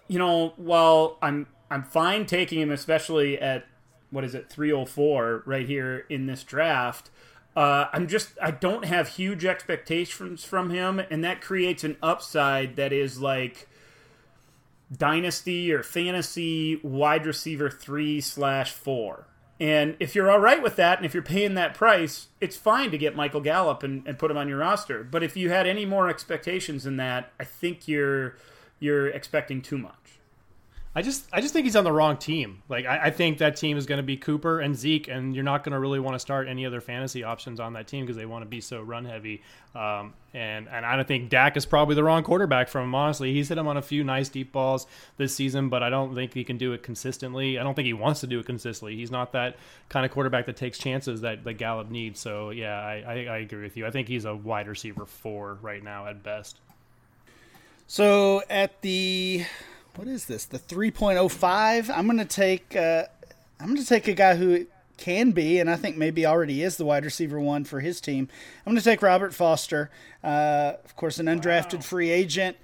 you 0.09 0.19
know, 0.19 0.53
while 0.57 1.17
I'm 1.23 1.47
I'm 1.71 1.83
fine 1.83 2.27
taking 2.27 2.61
him, 2.61 2.71
especially 2.71 3.39
at 3.39 3.67
what 4.11 4.25
is 4.25 4.35
it 4.35 4.51
304 4.51 5.45
right 5.47 5.67
here 5.67 6.05
in 6.09 6.27
this 6.27 6.43
draft. 6.43 7.11
Uh, 7.57 7.87
I'm 7.93 8.07
just 8.07 8.31
I 8.41 8.51
don't 8.51 8.85
have 8.85 9.09
huge 9.09 9.45
expectations 9.45 10.45
from 10.45 10.71
him, 10.71 11.01
and 11.11 11.25
that 11.25 11.41
creates 11.41 11.85
an 11.85 11.97
upside 12.03 12.77
that 12.77 12.93
is 12.93 13.21
like 13.21 13.69
dynasty 14.95 15.73
or 15.73 15.83
fantasy 15.83 16.81
wide 16.83 17.27
receiver 17.27 17.71
three 17.71 18.21
slash 18.21 18.73
four. 18.73 19.27
And 19.61 19.95
if 20.01 20.15
you're 20.15 20.31
all 20.31 20.39
right 20.39 20.63
with 20.63 20.77
that, 20.77 20.99
and 20.99 21.05
if 21.05 21.13
you're 21.13 21.23
paying 21.23 21.55
that 21.55 21.75
price, 21.75 22.29
it's 22.41 22.57
fine 22.57 22.91
to 22.93 22.99
get 22.99 23.15
Michael 23.15 23.43
Gallup 23.43 23.83
and, 23.83 24.07
and 24.07 24.19
put 24.19 24.31
him 24.31 24.39
on 24.39 24.49
your 24.49 24.59
roster. 24.59 25.05
But 25.05 25.23
if 25.23 25.37
you 25.37 25.51
had 25.51 25.67
any 25.67 25.85
more 25.85 26.09
expectations 26.09 26.85
than 26.85 26.97
that, 26.97 27.31
I 27.39 27.45
think 27.45 27.87
you're 27.87 28.37
you're 28.79 29.09
expecting 29.09 29.61
too 29.61 29.77
much. 29.77 29.93
I 30.93 31.03
just 31.03 31.29
I 31.33 31.41
just 31.41 31.53
think 31.53 31.67
he's 31.67 31.77
on 31.77 31.85
the 31.85 31.93
wrong 31.93 32.17
team. 32.17 32.65
Like 32.69 32.85
I, 32.85 33.07
I 33.07 33.11
think 33.11 33.39
that 33.39 33.55
team 33.55 33.77
is 33.77 33.87
going 33.87 33.99
to 33.99 34.03
be 34.03 34.17
Cooper 34.17 34.59
and 34.59 34.75
Zeke, 34.75 35.07
and 35.07 35.37
you're 35.37 35.45
not 35.45 35.63
going 35.63 35.73
to 35.73 35.79
really 35.79 36.01
want 36.01 36.17
to 36.17 36.19
start 36.19 36.49
any 36.49 36.67
other 36.67 36.81
fantasy 36.81 37.23
options 37.23 37.61
on 37.61 37.75
that 37.75 37.87
team 37.87 38.05
because 38.05 38.17
they 38.17 38.27
want 38.27 38.43
to 38.43 38.49
be 38.49 38.61
so 38.61 38.83
run 38.83 39.05
heavy. 39.05 39.41
Um, 39.73 40.15
and 40.35 40.69
and 40.69 40.85
I 40.85 40.97
don't 40.97 41.07
think 41.07 41.31
Dak 41.31 41.57
is 41.57 41.65
probably 41.65 41.95
the 41.95 42.03
wrong 42.03 42.25
quarterback 42.25 42.69
from 42.69 42.87
him. 42.89 42.95
Honestly, 42.97 43.33
he's 43.33 43.49
hit 43.49 43.57
him 43.57 43.69
on 43.69 43.77
a 43.77 43.83
few 43.83 44.03
nice 44.03 44.29
deep 44.29 44.51
balls 44.51 44.89
this 45.17 45.33
season, 45.33 45.69
but 45.69 45.85
I 45.85 45.91
don't 45.91 46.13
think 46.13 46.35
he 46.35 46.43
can 46.43 46.59
do 46.59 46.73
it 46.73 46.83
consistently. 46.83 47.57
I 47.57 47.63
don't 47.63 47.75
think 47.75 47.87
he 47.87 47.93
wants 47.93 48.19
to 48.21 48.27
do 48.27 48.41
it 48.41 48.47
consistently. 48.47 48.97
He's 48.97 49.13
not 49.13 49.31
that 49.33 49.59
kind 49.91 50.05
of 50.05 50.11
quarterback 50.11 50.47
that 50.47 50.57
takes 50.57 50.77
chances 50.77 51.21
that, 51.21 51.45
that 51.45 51.55
Gallup 51.55 51.89
needs. 51.89 52.19
So 52.19 52.51
yeah, 52.51 52.81
I, 52.81 53.05
I, 53.07 53.15
I 53.27 53.37
agree 53.39 53.63
with 53.63 53.77
you. 53.77 53.87
I 53.87 53.93
think 53.93 54.09
he's 54.09 54.25
a 54.25 54.35
wide 54.35 54.67
receiver 54.67 55.07
four 55.07 55.59
right 55.63 55.85
now 55.85 56.09
at 56.09 56.25
best. 56.25 56.59
So 57.87 58.43
at 58.51 58.83
the 58.83 59.45
what 59.97 60.09
is 60.09 60.27
this? 60.27 60.45
The 60.45 60.59
3.05. 60.59 61.91
I'm 61.95 62.07
going 62.07 62.19
to 62.19 62.25
take 62.25 62.77
uh, 62.77 63.05
I'm 63.61 63.67
going 63.67 63.81
to 63.81 63.87
take 63.87 64.09
a 64.09 64.15
guy 64.15 64.37
who 64.37 64.67
can 64.97 65.33
be, 65.33 65.59
and 65.59 65.69
I 65.69 65.77
think 65.77 65.97
maybe 65.97 66.27
already 66.27 66.63
is 66.63 66.77
the 66.77 66.85
wide 66.85 67.05
receiver 67.05 67.39
one 67.41 67.65
for 67.65 67.81
his 67.81 68.01
team. 68.01 68.29
I'm 68.65 68.73
going 68.73 68.79
to 68.79 68.85
take 68.85 69.03
Robert 69.03 69.35
Foster, 69.35 69.91
uh, 70.25 70.75
of 70.85 70.97
course, 70.97 71.19
an 71.19 71.27
undrafted 71.27 71.77
wow. 71.77 71.81
free 71.81 72.11
agent, 72.11 72.57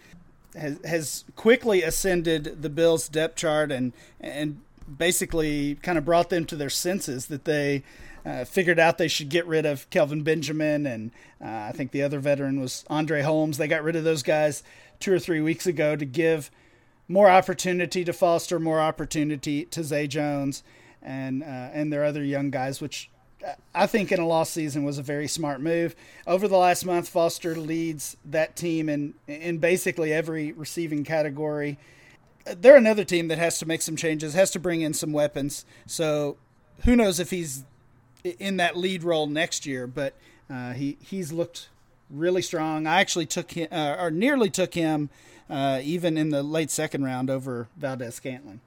has, 0.54 0.78
has 0.84 1.24
quickly 1.34 1.82
ascended 1.82 2.62
the 2.62 2.70
Bills' 2.70 3.08
depth 3.08 3.36
chart 3.36 3.70
and 3.70 3.92
and 4.20 4.60
basically 4.96 5.74
kind 5.76 5.98
of 5.98 6.04
brought 6.04 6.30
them 6.30 6.44
to 6.46 6.56
their 6.56 6.70
senses 6.70 7.26
that 7.26 7.44
they. 7.44 7.82
Uh, 8.24 8.44
figured 8.44 8.80
out 8.80 8.98
they 8.98 9.06
should 9.06 9.28
get 9.28 9.46
rid 9.46 9.64
of 9.64 9.88
Kelvin 9.88 10.24
Benjamin, 10.24 10.84
and 10.84 11.12
uh, 11.40 11.68
I 11.68 11.70
think 11.70 11.92
the 11.92 12.02
other 12.02 12.18
veteran 12.18 12.58
was 12.60 12.84
Andre 12.90 13.22
Holmes. 13.22 13.56
They 13.56 13.68
got 13.68 13.84
rid 13.84 13.94
of 13.94 14.02
those 14.02 14.24
guys 14.24 14.64
two 14.98 15.12
or 15.12 15.20
three 15.20 15.40
weeks 15.40 15.64
ago 15.64 15.94
to 15.94 16.04
give 16.04 16.50
more 17.08 17.30
opportunity 17.30 18.04
to 18.04 18.12
Foster, 18.12 18.58
more 18.58 18.80
opportunity 18.80 19.64
to 19.66 19.84
Zay 19.84 20.06
Jones, 20.06 20.62
and 21.02 21.42
uh, 21.42 21.70
and 21.72 21.92
their 21.92 22.04
other 22.04 22.24
young 22.24 22.50
guys, 22.50 22.80
which 22.80 23.10
I 23.74 23.86
think 23.86 24.10
in 24.10 24.18
a 24.18 24.26
lost 24.26 24.52
season 24.52 24.84
was 24.84 24.98
a 24.98 25.02
very 25.02 25.28
smart 25.28 25.60
move. 25.60 25.94
Over 26.26 26.48
the 26.48 26.56
last 26.56 26.84
month, 26.84 27.08
Foster 27.08 27.54
leads 27.54 28.16
that 28.24 28.56
team 28.56 28.88
in 28.88 29.14
in 29.28 29.58
basically 29.58 30.12
every 30.12 30.52
receiving 30.52 31.04
category. 31.04 31.78
They're 32.44 32.76
another 32.76 33.04
team 33.04 33.28
that 33.28 33.38
has 33.38 33.58
to 33.58 33.66
make 33.66 33.82
some 33.82 33.96
changes, 33.96 34.34
has 34.34 34.50
to 34.52 34.60
bring 34.60 34.80
in 34.80 34.94
some 34.94 35.12
weapons. 35.12 35.64
So 35.86 36.36
who 36.84 36.94
knows 36.94 37.18
if 37.18 37.30
he's 37.30 37.64
in 38.24 38.56
that 38.58 38.76
lead 38.76 39.02
role 39.02 39.26
next 39.26 39.66
year? 39.66 39.86
But 39.86 40.14
uh, 40.50 40.72
he 40.72 40.96
he's 41.00 41.32
looked 41.32 41.68
really 42.10 42.42
strong. 42.42 42.86
I 42.86 43.00
actually 43.00 43.26
took 43.26 43.52
him 43.52 43.68
uh, 43.70 43.96
or 43.98 44.10
nearly 44.10 44.50
took 44.50 44.74
him 44.74 45.10
uh, 45.48 45.80
even 45.82 46.16
in 46.16 46.30
the 46.30 46.42
late 46.42 46.70
second 46.70 47.04
round 47.04 47.30
over 47.30 47.68
Valdes 47.76 48.14
Scantling. 48.14 48.60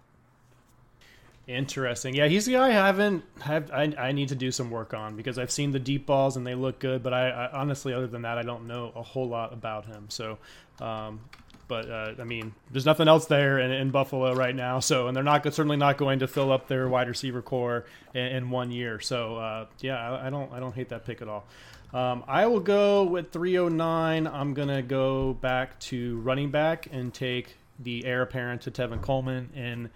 Interesting. 1.49 2.13
Yeah, 2.13 2.27
he's 2.27 2.45
the 2.45 2.53
guy 2.53 2.67
I 2.67 2.69
haven't 2.69 3.23
have 3.41 3.71
I, 3.71 3.91
I 3.97 4.11
need 4.11 4.29
to 4.29 4.35
do 4.35 4.51
some 4.51 4.69
work 4.69 4.93
on 4.93 5.15
because 5.15 5.39
I've 5.39 5.49
seen 5.49 5.71
the 5.71 5.79
deep 5.79 6.05
balls 6.05 6.37
and 6.37 6.45
they 6.45 6.53
look 6.53 6.77
good, 6.77 7.01
but 7.01 7.11
I, 7.11 7.29
I 7.29 7.59
honestly, 7.59 7.91
other 7.91 8.05
than 8.05 8.21
that, 8.21 8.37
I 8.37 8.43
don't 8.43 8.67
know 8.67 8.91
a 8.95 9.01
whole 9.01 9.27
lot 9.27 9.51
about 9.51 9.87
him. 9.87 10.05
So, 10.09 10.37
um, 10.79 11.21
but 11.67 11.89
uh, 11.89 12.13
I 12.19 12.23
mean, 12.23 12.53
there's 12.71 12.85
nothing 12.85 13.07
else 13.07 13.25
there 13.25 13.57
in, 13.57 13.71
in, 13.71 13.89
Buffalo 13.89 14.35
right 14.35 14.55
now. 14.55 14.79
So, 14.79 15.07
and 15.07 15.15
they're 15.15 15.23
not 15.23 15.43
certainly 15.43 15.77
not 15.77 15.97
going 15.97 16.19
to 16.19 16.27
fill 16.27 16.51
up 16.51 16.67
their 16.67 16.87
wide 16.87 17.07
receiver 17.07 17.41
corps 17.41 17.85
in, 18.13 18.25
in 18.25 18.49
one 18.51 18.71
year. 18.71 18.99
So, 18.99 19.37
uh, 19.37 19.65
yeah, 19.79 19.97
I, 19.97 20.27
I, 20.27 20.29
don't 20.29 20.51
I 20.53 20.59
don't 20.59 20.75
hate 20.75 20.89
that 20.89 21.03
pick 21.03 21.21
at 21.21 21.27
all. 21.27 21.45
Um, 21.93 22.23
I 22.27 22.45
will 22.45 22.59
go 22.59 23.03
with 23.03 23.31
309. 23.31 24.27
I'm 24.27 24.53
gonna 24.53 24.81
go 24.81 25.33
back 25.33 25.79
to 25.81 26.17
running 26.19 26.51
back 26.51 26.87
and 26.91 27.13
take 27.13 27.57
the 27.79 28.05
heir 28.05 28.21
apparent 28.21 28.61
to 28.63 28.71
Tevin 28.71 29.01
Coleman 29.01 29.49
and 29.55 29.89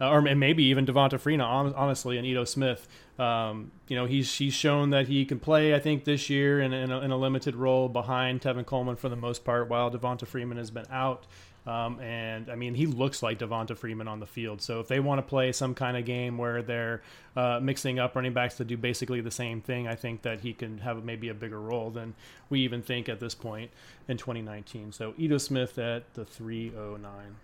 uh, 0.00 0.10
or 0.10 0.22
maybe 0.22 0.64
even 0.64 0.86
Devonta 0.86 1.18
Freeman, 1.18 1.44
honestly, 1.44 2.18
and 2.18 2.26
Ito 2.26 2.44
Smith. 2.44 2.86
Um, 3.18 3.72
you 3.88 3.96
know, 3.96 4.06
he's 4.06 4.32
he's 4.32 4.54
shown 4.54 4.90
that 4.90 5.08
he 5.08 5.24
can 5.24 5.40
play. 5.40 5.74
I 5.74 5.80
think 5.80 6.04
this 6.04 6.30
year 6.30 6.60
in, 6.60 6.72
in, 6.72 6.92
a, 6.92 7.00
in 7.00 7.10
a 7.10 7.16
limited 7.16 7.56
role 7.56 7.88
behind 7.88 8.40
Tevin 8.40 8.64
Coleman 8.64 8.94
for 8.94 9.08
the 9.08 9.16
most 9.16 9.44
part, 9.44 9.68
while 9.68 9.90
Devonta 9.90 10.26
Freeman 10.26 10.56
has 10.56 10.70
been 10.70 10.86
out. 10.90 11.26
Um, 11.68 12.00
and 12.00 12.50
I 12.50 12.54
mean, 12.54 12.74
he 12.74 12.86
looks 12.86 13.22
like 13.22 13.40
Devonta 13.40 13.76
Freeman 13.76 14.08
on 14.08 14.20
the 14.20 14.26
field. 14.26 14.62
So 14.62 14.80
if 14.80 14.88
they 14.88 15.00
want 15.00 15.18
to 15.18 15.22
play 15.22 15.52
some 15.52 15.74
kind 15.74 15.98
of 15.98 16.06
game 16.06 16.38
where 16.38 16.62
they're 16.62 17.02
uh, 17.36 17.60
mixing 17.62 17.98
up 17.98 18.16
running 18.16 18.32
backs 18.32 18.56
to 18.56 18.64
do 18.64 18.78
basically 18.78 19.20
the 19.20 19.30
same 19.30 19.60
thing, 19.60 19.86
I 19.86 19.94
think 19.94 20.22
that 20.22 20.40
he 20.40 20.54
can 20.54 20.78
have 20.78 21.04
maybe 21.04 21.28
a 21.28 21.34
bigger 21.34 21.60
role 21.60 21.90
than 21.90 22.14
we 22.48 22.60
even 22.60 22.80
think 22.80 23.10
at 23.10 23.20
this 23.20 23.34
point 23.34 23.70
in 24.08 24.16
2019. 24.16 24.92
So 24.92 25.12
Ito 25.18 25.36
Smith 25.36 25.78
at 25.78 26.14
the 26.14 26.24
309. 26.24 27.36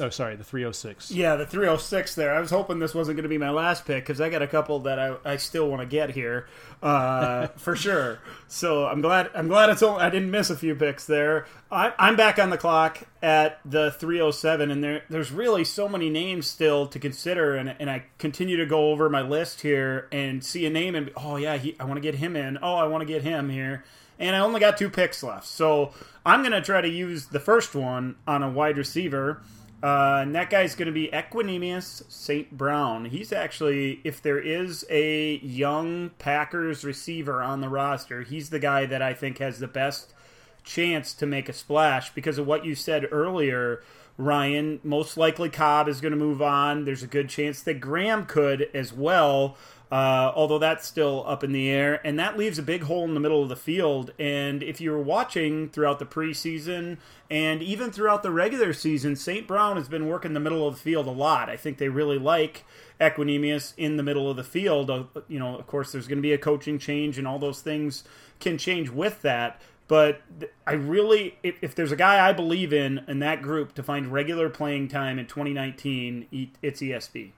Oh, 0.00 0.08
sorry, 0.08 0.34
the 0.34 0.42
306. 0.42 1.12
Yeah, 1.12 1.36
the 1.36 1.46
306 1.46 2.16
there. 2.16 2.34
I 2.34 2.40
was 2.40 2.50
hoping 2.50 2.80
this 2.80 2.96
wasn't 2.96 3.16
going 3.16 3.22
to 3.22 3.28
be 3.28 3.38
my 3.38 3.50
last 3.50 3.86
pick 3.86 4.04
because 4.04 4.20
I 4.20 4.28
got 4.28 4.42
a 4.42 4.48
couple 4.48 4.80
that 4.80 4.98
I, 4.98 5.14
I 5.24 5.36
still 5.36 5.68
want 5.70 5.82
to 5.82 5.86
get 5.86 6.10
here 6.10 6.48
uh, 6.82 7.46
for 7.56 7.76
sure. 7.76 8.18
So 8.48 8.86
I'm 8.86 9.00
glad 9.00 9.30
I'm 9.36 9.46
glad 9.46 9.70
it's 9.70 9.84
only, 9.84 10.02
I 10.02 10.10
didn't 10.10 10.32
miss 10.32 10.50
a 10.50 10.56
few 10.56 10.74
picks 10.74 11.06
there. 11.06 11.46
I, 11.70 11.92
am 11.96 12.16
back 12.16 12.40
on 12.40 12.50
the 12.50 12.58
clock 12.58 13.04
at 13.22 13.60
the 13.64 13.92
307, 13.92 14.72
and 14.72 14.82
there 14.82 15.04
there's 15.10 15.30
really 15.30 15.62
so 15.62 15.88
many 15.88 16.10
names 16.10 16.48
still 16.48 16.88
to 16.88 16.98
consider, 16.98 17.54
and, 17.54 17.76
and 17.78 17.88
I 17.88 18.06
continue 18.18 18.56
to 18.56 18.66
go 18.66 18.90
over 18.90 19.08
my 19.08 19.22
list 19.22 19.60
here 19.60 20.08
and 20.10 20.44
see 20.44 20.66
a 20.66 20.70
name 20.70 20.96
and 20.96 21.12
oh 21.16 21.36
yeah, 21.36 21.56
he, 21.56 21.76
I 21.78 21.84
want 21.84 21.98
to 21.98 22.02
get 22.02 22.16
him 22.16 22.34
in. 22.34 22.58
Oh, 22.60 22.74
I 22.74 22.88
want 22.88 23.02
to 23.02 23.06
get 23.06 23.22
him 23.22 23.48
here, 23.48 23.84
and 24.18 24.34
I 24.34 24.40
only 24.40 24.58
got 24.58 24.76
two 24.76 24.90
picks 24.90 25.22
left, 25.22 25.46
so 25.46 25.94
I'm 26.26 26.40
going 26.40 26.50
to 26.50 26.62
try 26.62 26.80
to 26.80 26.88
use 26.88 27.26
the 27.26 27.38
first 27.38 27.76
one 27.76 28.16
on 28.26 28.42
a 28.42 28.50
wide 28.50 28.76
receiver 28.76 29.40
uh, 29.84 30.20
and 30.22 30.34
that 30.34 30.48
guy's 30.48 30.74
going 30.74 30.86
to 30.86 30.92
be 30.92 31.10
Equanimeous 31.12 32.10
St. 32.10 32.56
Brown. 32.56 33.04
He's 33.04 33.34
actually, 33.34 34.00
if 34.02 34.22
there 34.22 34.38
is 34.38 34.86
a 34.88 35.36
young 35.40 36.08
Packers 36.18 36.86
receiver 36.86 37.42
on 37.42 37.60
the 37.60 37.68
roster, 37.68 38.22
he's 38.22 38.48
the 38.48 38.58
guy 38.58 38.86
that 38.86 39.02
I 39.02 39.12
think 39.12 39.36
has 39.38 39.58
the 39.58 39.68
best 39.68 40.14
chance 40.62 41.12
to 41.12 41.26
make 41.26 41.50
a 41.50 41.52
splash 41.52 42.14
because 42.14 42.38
of 42.38 42.46
what 42.46 42.64
you 42.64 42.74
said 42.74 43.06
earlier. 43.12 43.82
Ryan, 44.16 44.80
most 44.82 45.18
likely 45.18 45.50
Cobb 45.50 45.86
is 45.86 46.00
going 46.00 46.12
to 46.12 46.16
move 46.18 46.40
on. 46.40 46.86
There's 46.86 47.02
a 47.02 47.06
good 47.06 47.28
chance 47.28 47.60
that 47.64 47.74
Graham 47.74 48.24
could 48.24 48.70
as 48.72 48.90
well 48.90 49.58
uh, 49.92 50.32
although 50.34 50.58
that's 50.58 50.86
still 50.86 51.24
up 51.26 51.44
in 51.44 51.52
the 51.52 51.68
air. 51.68 52.00
And 52.04 52.18
that 52.18 52.36
leaves 52.36 52.58
a 52.58 52.62
big 52.62 52.84
hole 52.84 53.04
in 53.04 53.14
the 53.14 53.20
middle 53.20 53.42
of 53.42 53.48
the 53.48 53.56
field. 53.56 54.12
And 54.18 54.62
if 54.62 54.80
you 54.80 54.90
were 54.90 55.02
watching 55.02 55.68
throughout 55.68 55.98
the 55.98 56.06
preseason 56.06 56.98
and 57.30 57.62
even 57.62 57.92
throughout 57.92 58.22
the 58.22 58.30
regular 58.30 58.72
season, 58.72 59.16
St. 59.16 59.46
Brown 59.46 59.76
has 59.76 59.88
been 59.88 60.08
working 60.08 60.34
the 60.34 60.40
middle 60.40 60.66
of 60.66 60.74
the 60.74 60.80
field 60.80 61.06
a 61.06 61.12
lot. 61.12 61.48
I 61.48 61.56
think 61.56 61.78
they 61.78 61.88
really 61.88 62.18
like 62.18 62.64
Equanimeous 63.00 63.74
in 63.76 63.96
the 63.96 64.02
middle 64.02 64.30
of 64.30 64.36
the 64.36 64.44
field. 64.44 64.90
Uh, 64.90 65.04
you 65.28 65.38
know, 65.38 65.56
of 65.56 65.66
course, 65.66 65.92
there's 65.92 66.08
going 66.08 66.18
to 66.18 66.22
be 66.22 66.32
a 66.32 66.38
coaching 66.38 66.78
change, 66.78 67.18
and 67.18 67.26
all 67.26 67.38
those 67.38 67.60
things 67.60 68.04
can 68.40 68.56
change 68.56 68.88
with 68.88 69.22
that. 69.22 69.60
But 69.86 70.22
I 70.66 70.72
really, 70.72 71.36
if, 71.42 71.56
if, 71.60 71.74
there's 71.74 71.92
a 71.92 71.96
guy 71.96 72.26
I 72.26 72.32
believe 72.32 72.72
in 72.72 73.04
in 73.06 73.18
that 73.18 73.42
group 73.42 73.74
to 73.74 73.82
find 73.82 74.10
regular 74.10 74.48
playing 74.48 74.88
time 74.88 75.18
in 75.18 75.26
2019, 75.26 76.48
it's 76.62 76.80
ESB. 76.80 77.32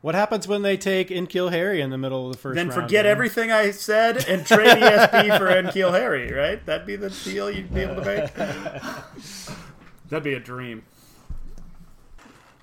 What 0.00 0.14
happens 0.14 0.46
when 0.46 0.62
they 0.62 0.76
take 0.76 1.08
N'Keal 1.08 1.50
Harry 1.50 1.80
in 1.80 1.90
the 1.90 1.98
middle 1.98 2.26
of 2.26 2.32
the 2.32 2.38
first? 2.38 2.54
Then 2.54 2.68
round, 2.68 2.82
forget 2.82 3.04
man? 3.04 3.12
everything 3.12 3.50
I 3.50 3.72
said 3.72 4.28
and 4.28 4.46
trade 4.46 4.78
ESB 4.78 5.38
for 5.38 5.46
N'Keal 5.46 5.92
Harry. 5.92 6.32
Right? 6.32 6.64
That'd 6.64 6.86
be 6.86 6.96
the 6.96 7.10
deal 7.10 7.50
you'd 7.50 7.74
be 7.74 7.80
able 7.80 7.96
to 7.96 8.04
make. 8.04 8.34
That'd 10.08 10.24
be 10.24 10.34
a 10.34 10.40
dream. 10.40 10.84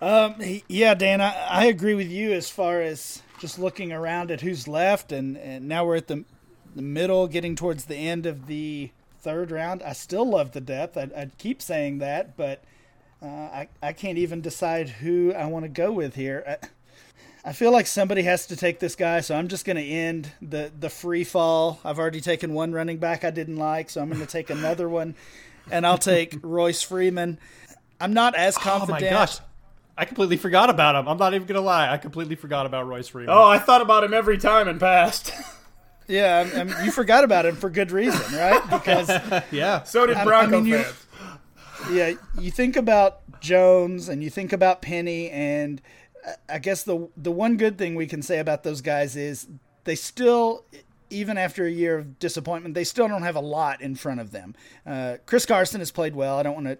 Um, 0.01 0.35
yeah, 0.67 0.93
Dan, 0.93 1.19
I, 1.21 1.33
I, 1.49 1.65
agree 1.65 1.93
with 1.93 2.09
you 2.09 2.33
as 2.33 2.49
far 2.49 2.81
as 2.81 3.21
just 3.39 3.57
looking 3.57 3.93
around 3.93 4.29
at 4.29 4.41
who's 4.41 4.67
left, 4.67 5.11
and, 5.11 5.37
and 5.37 5.67
now 5.67 5.85
we're 5.85 5.95
at 5.95 6.07
the 6.07 6.25
the 6.75 6.81
middle, 6.81 7.27
getting 7.27 7.55
towards 7.55 7.85
the 7.85 7.95
end 7.95 8.25
of 8.25 8.47
the 8.47 8.91
third 9.21 9.49
round. 9.51 9.81
I 9.81 9.93
still 9.93 10.29
love 10.29 10.51
the 10.51 10.61
depth. 10.61 10.97
I, 10.97 11.09
I 11.15 11.31
keep 11.37 11.61
saying 11.61 11.99
that, 11.99 12.35
but 12.35 12.63
uh, 13.21 13.25
I 13.25 13.69
I 13.81 13.93
can't 13.93 14.17
even 14.17 14.41
decide 14.41 14.89
who 14.89 15.33
I 15.33 15.45
want 15.45 15.63
to 15.63 15.69
go 15.69 15.91
with 15.91 16.15
here. 16.15 16.43
I, 16.45 16.67
I 17.47 17.53
feel 17.53 17.71
like 17.71 17.85
somebody 17.85 18.23
has 18.23 18.47
to 18.47 18.55
take 18.55 18.79
this 18.79 18.95
guy, 18.95 19.21
so 19.21 19.35
I'm 19.35 19.47
just 19.47 19.65
going 19.65 19.75
to 19.75 19.83
end 19.83 20.31
the 20.41 20.71
the 20.77 20.89
free 20.89 21.23
fall. 21.23 21.79
I've 21.85 21.99
already 21.99 22.19
taken 22.19 22.53
one 22.53 22.71
running 22.71 22.97
back 22.97 23.23
I 23.23 23.29
didn't 23.29 23.57
like, 23.57 23.91
so 23.91 24.01
I'm 24.01 24.09
going 24.09 24.19
to 24.19 24.27
take 24.27 24.49
another 24.49 24.89
one, 24.89 25.13
and 25.69 25.85
I'll 25.85 25.99
take 25.99 26.35
Royce 26.41 26.81
Freeman. 26.81 27.37
I'm 28.01 28.13
not 28.13 28.33
as 28.35 28.57
confident. 28.57 29.03
Oh 29.03 29.05
my 29.05 29.09
gosh. 29.09 29.39
I 29.97 30.05
completely 30.05 30.37
forgot 30.37 30.69
about 30.69 30.95
him. 30.95 31.07
I'm 31.07 31.17
not 31.17 31.33
even 31.33 31.47
gonna 31.47 31.61
lie. 31.61 31.89
I 31.89 31.97
completely 31.97 32.35
forgot 32.35 32.65
about 32.65 32.85
Royce 32.87 33.07
Freeman. 33.07 33.33
Oh, 33.33 33.45
I 33.47 33.59
thought 33.59 33.81
about 33.81 34.03
him 34.03 34.13
every 34.13 34.37
time 34.37 34.67
and 34.67 34.77
passed. 34.77 35.31
yeah, 36.07 36.49
I 36.53 36.63
mean, 36.65 36.75
you 36.83 36.91
forgot 36.91 37.23
about 37.23 37.45
him 37.45 37.55
for 37.55 37.69
good 37.69 37.91
reason, 37.91 38.37
right? 38.37 38.61
Because 38.69 39.09
yeah, 39.51 39.83
so 39.83 40.05
did 40.05 40.17
Bronco 40.23 40.57
I 40.57 40.61
mean, 40.61 40.73
fans. 40.73 41.07
You, 41.89 41.95
yeah, 41.95 42.13
you 42.37 42.51
think 42.51 42.75
about 42.75 43.39
Jones 43.39 44.09
and 44.09 44.21
you 44.21 44.29
think 44.29 44.51
about 44.51 44.81
Penny, 44.81 45.29
and 45.29 45.81
I 46.49 46.59
guess 46.59 46.83
the 46.83 47.09
the 47.15 47.31
one 47.31 47.57
good 47.57 47.77
thing 47.77 47.95
we 47.95 48.07
can 48.07 48.21
say 48.21 48.39
about 48.39 48.63
those 48.63 48.81
guys 48.81 49.15
is 49.15 49.47
they 49.83 49.95
still 49.95 50.65
even 51.09 51.37
after 51.37 51.65
a 51.65 51.71
year 51.71 51.97
of 51.97 52.19
disappointment, 52.19 52.73
they 52.73 52.83
still 52.83 53.07
don't 53.07 53.23
have 53.23 53.35
a 53.35 53.41
lot 53.41 53.81
in 53.81 53.95
front 53.95 54.19
of 54.19 54.31
them. 54.31 54.55
Uh, 54.85 55.17
Chris 55.25 55.45
Carson 55.45 55.79
has 55.79 55.91
played 55.91 56.15
well. 56.15 56.37
I 56.37 56.43
don't 56.43 56.55
want 56.55 56.67
to 56.67 56.77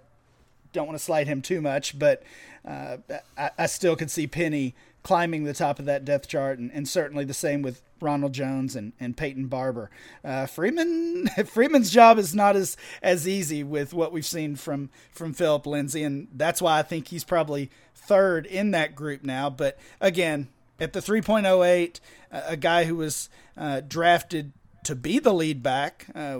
don't 0.74 0.88
want 0.88 0.98
to 0.98 1.04
slight 1.04 1.28
him 1.28 1.42
too 1.42 1.62
much, 1.62 1.98
but 1.98 2.22
uh, 2.68 2.98
I, 3.38 3.52
I, 3.58 3.66
still 3.68 3.96
could 3.96 4.12
see 4.12 4.28
Penny 4.28 4.76
climbing 5.04 5.46
the 5.46 5.54
top 5.54 5.80
of 5.80 5.86
that 5.86 6.04
depth 6.04 6.28
chart, 6.28 6.60
and, 6.60 6.70
and 6.74 6.86
certainly 6.86 7.24
the 7.24 7.34
same 7.34 7.62
with 7.62 7.82
Ronald 8.02 8.34
Jones 8.34 8.76
and, 8.76 8.92
and 9.00 9.16
Peyton 9.16 9.48
Barber. 9.48 9.90
Uh, 10.22 10.48
Freeman 10.48 11.28
Freeman's 11.46 11.92
job 11.92 12.18
is 12.18 12.36
not 12.36 12.58
as 12.58 12.76
as 13.02 13.28
easy 13.28 13.64
with 13.64 13.94
what 13.94 14.12
we've 14.12 14.26
seen 14.26 14.56
from 14.56 14.90
from 15.12 15.32
Phillip 15.32 15.66
Lindsay, 15.66 16.04
and 16.04 16.28
that's 16.34 16.62
why 16.62 16.80
I 16.80 16.84
think 16.84 17.08
he's 17.08 17.24
probably 17.24 17.70
third 18.08 18.46
in 18.46 18.72
that 18.72 18.96
group 18.96 19.24
now. 19.24 19.50
But 19.50 19.78
again, 20.00 20.48
at 20.80 20.94
the 20.94 21.00
3.08, 21.00 22.00
a 22.32 22.58
guy 22.58 22.84
who 22.86 22.96
was 22.96 23.30
uh, 23.58 23.82
drafted 23.88 24.52
to 24.84 24.96
be 24.96 25.20
the 25.20 25.34
lead 25.34 25.64
back, 25.64 26.08
uh, 26.16 26.40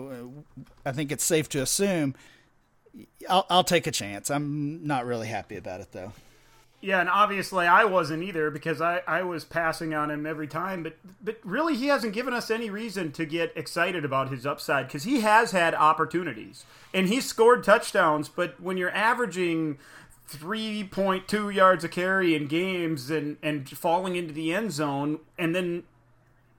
I 0.84 0.92
think 0.92 1.10
it's 1.10 1.24
safe 1.24 1.48
to 1.50 1.62
assume. 1.62 2.14
I'll, 3.28 3.46
I'll 3.50 3.64
take 3.64 3.86
a 3.86 3.90
chance. 3.90 4.30
I'm 4.30 4.86
not 4.86 5.04
really 5.04 5.26
happy 5.26 5.56
about 5.56 5.80
it 5.80 5.92
though. 5.92 6.12
Yeah, 6.80 7.00
and 7.00 7.08
obviously 7.08 7.66
I 7.66 7.84
wasn't 7.84 8.22
either 8.22 8.50
because 8.50 8.80
I, 8.80 9.00
I 9.08 9.22
was 9.22 9.44
passing 9.44 9.94
on 9.94 10.10
him 10.10 10.26
every 10.26 10.46
time. 10.46 10.82
But 10.82 10.96
but 11.22 11.38
really, 11.42 11.74
he 11.74 11.86
hasn't 11.86 12.12
given 12.12 12.34
us 12.34 12.50
any 12.50 12.70
reason 12.70 13.12
to 13.12 13.24
get 13.24 13.52
excited 13.56 14.04
about 14.04 14.30
his 14.30 14.46
upside 14.46 14.86
because 14.86 15.04
he 15.04 15.20
has 15.20 15.50
had 15.50 15.74
opportunities 15.74 16.64
and 16.92 17.08
he's 17.08 17.24
scored 17.24 17.64
touchdowns. 17.64 18.28
But 18.28 18.60
when 18.60 18.76
you're 18.76 18.90
averaging 18.90 19.78
3.2 20.28 21.54
yards 21.54 21.84
a 21.84 21.88
carry 21.88 22.34
in 22.34 22.46
games 22.46 23.10
and, 23.10 23.36
and 23.42 23.68
falling 23.68 24.16
into 24.16 24.32
the 24.32 24.52
end 24.52 24.72
zone. 24.72 25.20
And 25.38 25.54
then 25.54 25.84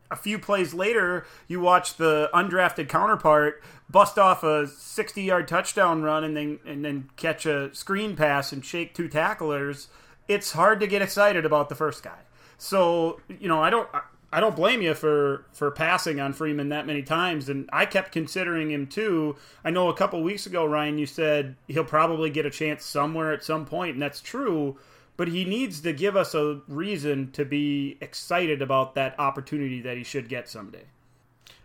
a 0.10 0.16
few 0.16 0.40
plays 0.40 0.74
later, 0.74 1.26
you 1.48 1.60
watch 1.60 1.96
the 1.96 2.30
undrafted 2.34 2.88
counterpart 2.90 3.62
bust 3.90 4.18
off 4.18 4.44
a 4.44 4.68
60 4.68 5.22
yard 5.22 5.48
touchdown 5.48 6.02
run 6.02 6.24
and 6.24 6.36
then, 6.36 6.60
and 6.66 6.84
then 6.84 7.10
catch 7.16 7.46
a 7.46 7.74
screen 7.74 8.16
pass 8.16 8.52
and 8.52 8.64
shake 8.64 8.94
two 8.94 9.08
tacklers. 9.08 9.88
It's 10.28 10.52
hard 10.52 10.80
to 10.80 10.88
get 10.88 11.02
excited 11.02 11.46
about 11.46 11.70
the 11.70 11.76
first 11.76 12.04
guy. 12.04 12.20
So, 12.58 13.22
you 13.28 13.48
know, 13.48 13.62
I 13.62 13.70
don't. 13.70 13.88
I, 14.32 14.40
don't 14.40 14.56
blame 14.56 14.82
you 14.82 14.94
for 14.94 15.46
for 15.52 15.72
passing 15.72 16.20
on 16.20 16.34
Freeman 16.34 16.70
that 16.70 16.88
many 16.88 17.02
times, 17.02 17.50
and 17.50 17.70
I 17.72 17.86
kept 17.86 18.12
considering 18.12 18.72
him 18.72 18.88
too. 18.88 19.36
I 19.64 19.72
know 19.72 19.90
a 19.90 19.96
couple 19.96 20.22
weeks 20.22 20.46
ago, 20.46 20.66
Ryan, 20.66 20.98
you 20.98 21.06
said 21.06 21.56
he'll 21.68 21.84
probably 21.84 22.30
get 22.30 22.46
a 22.46 22.52
chance 22.52 22.86
somewhere 22.86 23.32
at 23.32 23.44
some 23.44 23.66
point, 23.66 23.94
and 23.94 24.02
that's 24.02 24.22
true. 24.22 24.78
But 25.16 25.30
he 25.30 25.46
needs 25.46 25.82
to 25.82 25.94
give 25.94 26.16
us 26.16 26.36
a 26.36 26.62
reason 26.68 27.32
to 27.32 27.44
be 27.44 27.98
excited 28.02 28.62
about 28.62 28.94
that 28.96 29.20
opportunity 29.20 29.82
that 29.82 29.98
he 29.98 30.04
should 30.04 30.30
get 30.30 30.48
someday. 30.48 30.84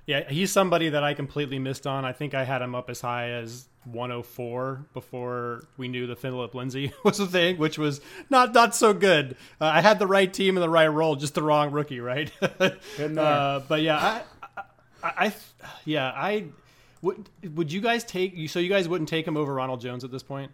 Yeah, 0.06 0.28
he's 0.28 0.50
somebody 0.50 0.88
that 0.88 1.04
I 1.04 1.14
completely 1.14 1.58
missed 1.58 1.86
on. 1.86 2.04
I 2.04 2.12
think 2.12 2.34
I 2.34 2.44
had 2.44 2.60
him 2.60 2.74
up 2.74 2.90
as 2.90 3.00
high 3.00 3.30
as 3.30 3.68
104 3.84 4.86
before 4.92 5.64
we 5.76 5.88
knew 5.88 6.06
the 6.06 6.16
Phillip 6.16 6.54
Lindsay 6.54 6.92
was 7.04 7.20
a 7.20 7.26
thing, 7.26 7.58
which 7.58 7.78
was 7.78 8.00
not 8.28 8.52
not 8.52 8.74
so 8.74 8.92
good. 8.92 9.36
Uh, 9.60 9.66
I 9.66 9.80
had 9.80 9.98
the 9.98 10.06
right 10.06 10.32
team 10.32 10.56
and 10.56 10.62
the 10.62 10.70
right 10.70 10.88
role, 10.88 11.16
just 11.16 11.34
the 11.34 11.42
wrong 11.42 11.70
rookie, 11.70 12.00
right? 12.00 12.30
uh, 12.42 13.60
but 13.60 13.82
yeah, 13.82 13.96
I, 13.96 14.62
I, 15.02 15.26
I, 15.26 15.34
yeah, 15.84 16.08
I 16.08 16.46
would. 17.00 17.28
Would 17.54 17.72
you 17.72 17.80
guys 17.80 18.04
take 18.04 18.34
you? 18.34 18.48
So 18.48 18.58
you 18.58 18.68
guys 18.68 18.88
wouldn't 18.88 19.08
take 19.08 19.26
him 19.26 19.36
over 19.36 19.54
Ronald 19.54 19.80
Jones 19.80 20.04
at 20.04 20.10
this 20.10 20.22
point? 20.22 20.50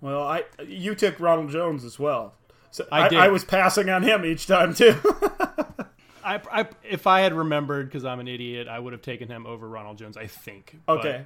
Well, 0.00 0.22
I 0.22 0.44
you 0.66 0.94
took 0.94 1.20
Ronald 1.20 1.50
Jones 1.50 1.84
as 1.84 1.98
well. 1.98 2.34
So 2.70 2.86
I, 2.90 3.08
I, 3.08 3.26
I 3.26 3.28
was 3.28 3.44
passing 3.44 3.88
on 3.88 4.02
him 4.02 4.24
each 4.24 4.46
time 4.46 4.74
too. 4.74 4.96
I, 6.24 6.40
I, 6.50 6.66
if 6.88 7.06
I 7.06 7.20
had 7.20 7.32
remembered, 7.32 7.86
because 7.86 8.04
I'm 8.04 8.20
an 8.20 8.28
idiot, 8.28 8.68
I 8.68 8.78
would 8.78 8.92
have 8.92 9.02
taken 9.02 9.28
him 9.28 9.46
over 9.46 9.68
Ronald 9.68 9.98
Jones. 9.98 10.16
I 10.16 10.26
think. 10.26 10.76
Okay. 10.88 11.24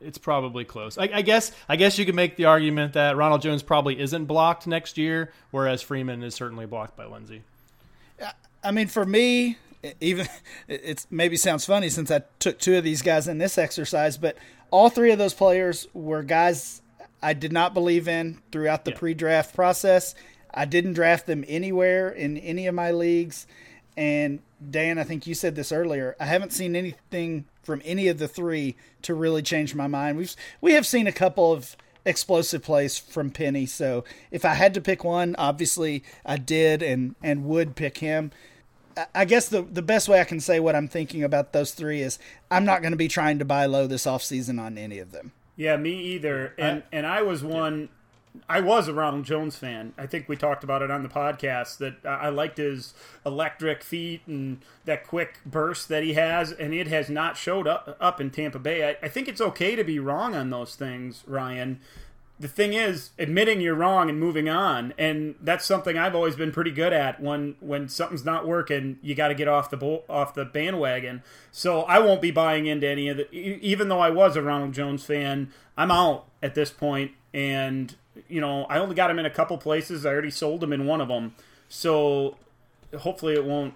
But 0.00 0.06
it's 0.06 0.18
probably 0.18 0.64
close. 0.64 0.98
I, 0.98 1.10
I, 1.12 1.22
guess. 1.22 1.52
I 1.68 1.76
guess 1.76 1.98
you 1.98 2.06
could 2.06 2.14
make 2.14 2.36
the 2.36 2.46
argument 2.46 2.94
that 2.94 3.16
Ronald 3.16 3.42
Jones 3.42 3.62
probably 3.62 4.00
isn't 4.00 4.24
blocked 4.24 4.66
next 4.66 4.98
year, 4.98 5.32
whereas 5.50 5.82
Freeman 5.82 6.22
is 6.22 6.34
certainly 6.34 6.66
blocked 6.66 6.96
by 6.96 7.04
Lindsay. 7.04 7.42
I 8.62 8.70
mean, 8.72 8.88
for 8.88 9.04
me, 9.04 9.58
even 10.00 10.26
it 10.68 11.06
maybe 11.10 11.36
sounds 11.36 11.64
funny 11.64 11.88
since 11.88 12.10
I 12.10 12.22
took 12.38 12.58
two 12.58 12.76
of 12.76 12.84
these 12.84 13.02
guys 13.02 13.28
in 13.28 13.38
this 13.38 13.58
exercise, 13.58 14.16
but 14.16 14.36
all 14.70 14.88
three 14.88 15.12
of 15.12 15.18
those 15.18 15.34
players 15.34 15.86
were 15.92 16.22
guys 16.22 16.82
I 17.22 17.34
did 17.34 17.52
not 17.52 17.74
believe 17.74 18.08
in 18.08 18.40
throughout 18.50 18.84
the 18.84 18.92
yeah. 18.92 18.98
pre-draft 18.98 19.54
process. 19.54 20.14
I 20.52 20.64
didn't 20.64 20.94
draft 20.94 21.26
them 21.26 21.44
anywhere 21.46 22.10
in 22.10 22.36
any 22.38 22.66
of 22.66 22.74
my 22.74 22.90
leagues. 22.90 23.46
And 24.00 24.40
Dan, 24.70 24.96
I 24.98 25.04
think 25.04 25.26
you 25.26 25.34
said 25.34 25.56
this 25.56 25.70
earlier. 25.70 26.16
I 26.18 26.24
haven't 26.24 26.54
seen 26.54 26.74
anything 26.74 27.44
from 27.62 27.82
any 27.84 28.08
of 28.08 28.18
the 28.18 28.28
three 28.28 28.74
to 29.02 29.12
really 29.12 29.42
change 29.42 29.74
my 29.74 29.88
mind. 29.88 30.16
We've 30.16 30.34
we 30.62 30.72
have 30.72 30.86
seen 30.86 31.06
a 31.06 31.12
couple 31.12 31.52
of 31.52 31.76
explosive 32.06 32.62
plays 32.62 32.96
from 32.96 33.30
Penny. 33.30 33.66
So 33.66 34.04
if 34.30 34.46
I 34.46 34.54
had 34.54 34.72
to 34.72 34.80
pick 34.80 35.04
one, 35.04 35.36
obviously 35.36 36.02
I 36.24 36.38
did 36.38 36.82
and 36.82 37.14
and 37.22 37.44
would 37.44 37.76
pick 37.76 37.98
him. 37.98 38.32
I 39.14 39.26
guess 39.26 39.50
the 39.50 39.60
the 39.60 39.82
best 39.82 40.08
way 40.08 40.18
I 40.18 40.24
can 40.24 40.40
say 40.40 40.60
what 40.60 40.74
I'm 40.74 40.88
thinking 40.88 41.22
about 41.22 41.52
those 41.52 41.72
three 41.72 42.00
is 42.00 42.18
I'm 42.50 42.64
not 42.64 42.80
going 42.80 42.92
to 42.92 42.96
be 42.96 43.08
trying 43.08 43.38
to 43.38 43.44
buy 43.44 43.66
low 43.66 43.86
this 43.86 44.06
offseason 44.06 44.58
on 44.58 44.78
any 44.78 44.98
of 44.98 45.12
them. 45.12 45.32
Yeah, 45.56 45.76
me 45.76 45.92
either. 46.14 46.54
And 46.56 46.78
I, 46.84 46.96
and 46.96 47.06
I 47.06 47.20
was 47.20 47.44
one 47.44 47.90
I 48.48 48.60
was 48.60 48.88
a 48.88 48.94
Ronald 48.94 49.24
Jones 49.24 49.56
fan. 49.56 49.92
I 49.98 50.06
think 50.06 50.28
we 50.28 50.36
talked 50.36 50.62
about 50.64 50.82
it 50.82 50.90
on 50.90 51.02
the 51.02 51.08
podcast 51.08 51.78
that 51.78 52.04
I 52.04 52.28
liked 52.28 52.58
his 52.58 52.94
electric 53.26 53.82
feet 53.82 54.22
and 54.26 54.58
that 54.84 55.06
quick 55.06 55.40
burst 55.44 55.88
that 55.88 56.02
he 56.02 56.14
has, 56.14 56.52
and 56.52 56.72
it 56.72 56.86
has 56.88 57.10
not 57.10 57.36
showed 57.36 57.66
up 57.66 57.96
up 58.00 58.20
in 58.20 58.30
Tampa 58.30 58.58
Bay. 58.58 58.88
I, 58.90 59.06
I 59.06 59.08
think 59.08 59.28
it's 59.28 59.40
okay 59.40 59.74
to 59.76 59.84
be 59.84 59.98
wrong 59.98 60.34
on 60.34 60.50
those 60.50 60.74
things, 60.74 61.24
Ryan. 61.26 61.80
The 62.38 62.48
thing 62.48 62.72
is, 62.72 63.10
admitting 63.18 63.60
you're 63.60 63.74
wrong 63.74 64.08
and 64.08 64.18
moving 64.18 64.48
on, 64.48 64.94
and 64.96 65.34
that's 65.42 65.66
something 65.66 65.98
I've 65.98 66.14
always 66.14 66.36
been 66.36 66.52
pretty 66.52 66.70
good 66.70 66.92
at. 66.92 67.20
When 67.20 67.56
when 67.60 67.88
something's 67.88 68.24
not 68.24 68.46
working, 68.46 68.98
you 69.02 69.14
got 69.14 69.28
to 69.28 69.34
get 69.34 69.48
off 69.48 69.70
the 69.70 69.76
bo- 69.76 70.04
off 70.08 70.34
the 70.34 70.44
bandwagon. 70.44 71.22
So 71.52 71.82
I 71.82 71.98
won't 71.98 72.22
be 72.22 72.30
buying 72.30 72.66
into 72.66 72.88
any 72.88 73.08
of 73.08 73.18
the. 73.18 73.30
Even 73.34 73.88
though 73.88 74.00
I 74.00 74.10
was 74.10 74.36
a 74.36 74.42
Ronald 74.42 74.72
Jones 74.72 75.04
fan, 75.04 75.52
I'm 75.76 75.90
out 75.90 76.26
at 76.42 76.54
this 76.54 76.70
point, 76.70 77.12
and 77.32 77.94
you 78.28 78.40
know, 78.40 78.64
I 78.64 78.78
only 78.78 78.94
got 78.94 79.10
him 79.10 79.18
in 79.18 79.26
a 79.26 79.30
couple 79.30 79.56
places. 79.58 80.04
I 80.04 80.10
already 80.10 80.30
sold 80.30 80.62
him 80.62 80.72
in 80.72 80.86
one 80.86 81.00
of 81.00 81.08
them. 81.08 81.34
So 81.68 82.36
hopefully 82.96 83.34
it 83.34 83.44
won't 83.44 83.74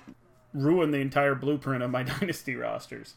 ruin 0.53 0.91
the 0.91 0.99
entire 0.99 1.35
blueprint 1.35 1.83
of 1.83 1.91
my 1.91 2.03
dynasty 2.21 2.55
rosters. 2.57 3.15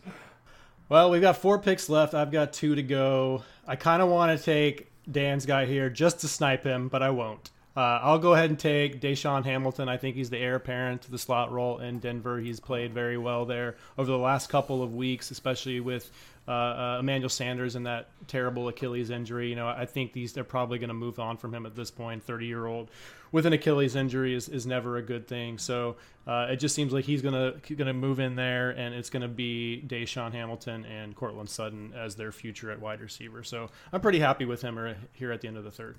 Well, 0.90 1.10
we've 1.10 1.22
got 1.22 1.38
four 1.38 1.60
picks 1.60 1.90
left. 1.90 2.14
I've 2.14 2.32
got 2.32 2.54
two 2.54 2.76
to 2.76 2.84
go. 2.84 3.44
I 3.68 3.76
kind 3.76 4.02
of 4.02 4.10
want 4.10 4.38
to 4.38 4.44
take 4.44 4.90
Dan's 5.10 5.46
guy 5.46 5.66
here 5.66 5.90
just 5.90 6.22
to 6.22 6.28
snipe 6.28 6.64
him, 6.64 6.88
but 6.88 7.04
I 7.04 7.10
won't. 7.10 7.50
Uh, 7.76 8.00
I'll 8.02 8.18
go 8.18 8.34
ahead 8.34 8.50
and 8.50 8.58
take 8.58 9.02
DaeSean 9.02 9.46
Hamilton. 9.46 9.88
I 9.88 9.98
think 9.98 10.16
he's 10.16 10.32
the 10.32 10.40
heir 10.40 10.56
apparent 10.56 11.04
to 11.04 11.12
the 11.12 11.20
slot 11.20 11.52
role 11.52 11.78
in 11.78 12.00
Denver. 12.00 12.40
He's 12.40 12.60
played 12.60 12.92
very 12.92 13.20
well 13.20 13.46
there 13.46 13.76
over 14.00 14.10
the 14.10 14.18
last 14.18 14.50
couple 14.50 14.82
of 14.82 14.96
weeks, 14.96 15.30
especially 15.30 15.80
with 15.80 16.10
uh, 16.48 16.52
uh, 16.52 16.98
Emmanuel 17.00 17.30
Sanders 17.30 17.76
and 17.76 17.86
that 17.86 18.10
terrible 18.28 18.68
Achilles 18.68 19.10
injury. 19.10 19.50
You 19.50 19.56
know, 19.56 19.68
I 19.68 19.86
think 19.86 20.14
these 20.14 20.34
they're 20.34 20.44
probably 20.44 20.80
going 20.80 20.90
to 20.90 20.94
move 20.94 21.20
on 21.20 21.38
from 21.38 21.54
him 21.54 21.66
at 21.66 21.76
this 21.76 21.92
point. 21.92 22.24
Thirty 22.24 22.46
year 22.46 22.66
old 22.66 22.90
with 23.32 23.46
an 23.46 23.54
Achilles 23.54 23.96
injury 23.96 24.34
is, 24.34 24.48
is 24.48 24.66
never 24.66 24.98
a 24.98 25.02
good 25.02 25.28
thing. 25.28 25.58
So 25.58 25.98
uh, 26.26 26.48
it 26.50 26.58
just 26.58 26.76
seems 26.76 26.94
like 26.94 27.06
he's 27.06 27.22
gonna 27.22 27.56
gonna 27.76 27.94
move 27.94 28.20
in 28.20 28.36
there, 28.36 28.72
and 28.72 28.94
it's 28.94 29.10
gonna 29.10 29.28
be 29.28 29.84
DaeSean 29.86 30.34
Hamilton 30.34 30.86
and 30.86 31.16
Courtland 31.16 31.50
Sutton 31.50 31.94
as 31.96 32.16
their 32.16 32.32
future 32.32 32.72
at 32.72 32.80
wide 32.80 33.02
receiver. 33.02 33.44
So 33.44 33.70
I'm 33.92 34.02
pretty 34.02 34.20
happy 34.20 34.46
with 34.46 34.62
him 34.62 34.96
here 35.14 35.32
at 35.32 35.42
the 35.42 35.48
end 35.48 35.58
of 35.58 35.64
the 35.64 35.72
third. 35.72 35.98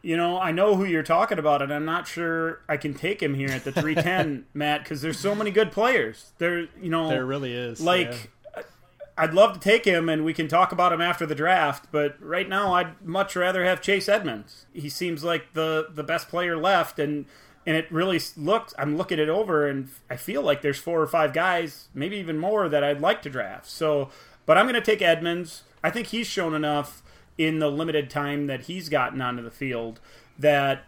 You 0.00 0.16
know, 0.16 0.38
I 0.38 0.52
know 0.52 0.76
who 0.76 0.84
you're 0.84 1.02
talking 1.02 1.40
about, 1.40 1.60
and 1.60 1.72
I'm 1.72 1.84
not 1.84 2.06
sure 2.06 2.60
I 2.68 2.76
can 2.76 2.94
take 2.94 3.20
him 3.20 3.34
here 3.34 3.50
at 3.50 3.64
the 3.64 3.72
310, 3.72 4.46
Matt, 4.54 4.84
because 4.84 5.02
there's 5.02 5.18
so 5.18 5.34
many 5.34 5.50
good 5.50 5.72
players. 5.72 6.30
There, 6.38 6.68
you 6.80 6.88
know, 6.88 7.08
there 7.08 7.26
really 7.26 7.52
is. 7.52 7.80
Like, 7.80 8.12
yeah 8.12 8.16
I'd 9.18 9.34
love 9.34 9.52
to 9.54 9.60
take 9.60 9.84
him 9.84 10.08
and 10.08 10.24
we 10.24 10.32
can 10.32 10.46
talk 10.46 10.70
about 10.70 10.92
him 10.92 11.00
after 11.00 11.26
the 11.26 11.34
draft, 11.34 11.88
but 11.90 12.16
right 12.20 12.48
now 12.48 12.74
I'd 12.74 13.04
much 13.04 13.34
rather 13.34 13.64
have 13.64 13.82
Chase 13.82 14.08
Edmonds. 14.08 14.66
He 14.72 14.88
seems 14.88 15.24
like 15.24 15.54
the 15.54 15.88
the 15.90 16.04
best 16.04 16.28
player 16.28 16.56
left 16.56 17.00
and 17.00 17.26
and 17.66 17.76
it 17.76 17.90
really 17.90 18.20
looks 18.36 18.72
I'm 18.78 18.96
looking 18.96 19.18
it 19.18 19.28
over 19.28 19.66
and 19.66 19.88
I 20.08 20.16
feel 20.16 20.42
like 20.42 20.62
there's 20.62 20.78
four 20.78 21.02
or 21.02 21.06
five 21.08 21.32
guys, 21.32 21.88
maybe 21.92 22.16
even 22.16 22.38
more 22.38 22.68
that 22.68 22.84
I'd 22.84 23.00
like 23.00 23.20
to 23.22 23.30
draft. 23.30 23.66
So, 23.66 24.10
but 24.46 24.56
I'm 24.56 24.66
going 24.66 24.74
to 24.74 24.80
take 24.80 25.02
Edmonds. 25.02 25.64
I 25.82 25.90
think 25.90 26.08
he's 26.08 26.28
shown 26.28 26.54
enough 26.54 27.02
in 27.36 27.58
the 27.58 27.70
limited 27.70 28.10
time 28.10 28.46
that 28.46 28.62
he's 28.62 28.88
gotten 28.88 29.20
onto 29.20 29.42
the 29.42 29.50
field 29.50 29.98
that 30.38 30.84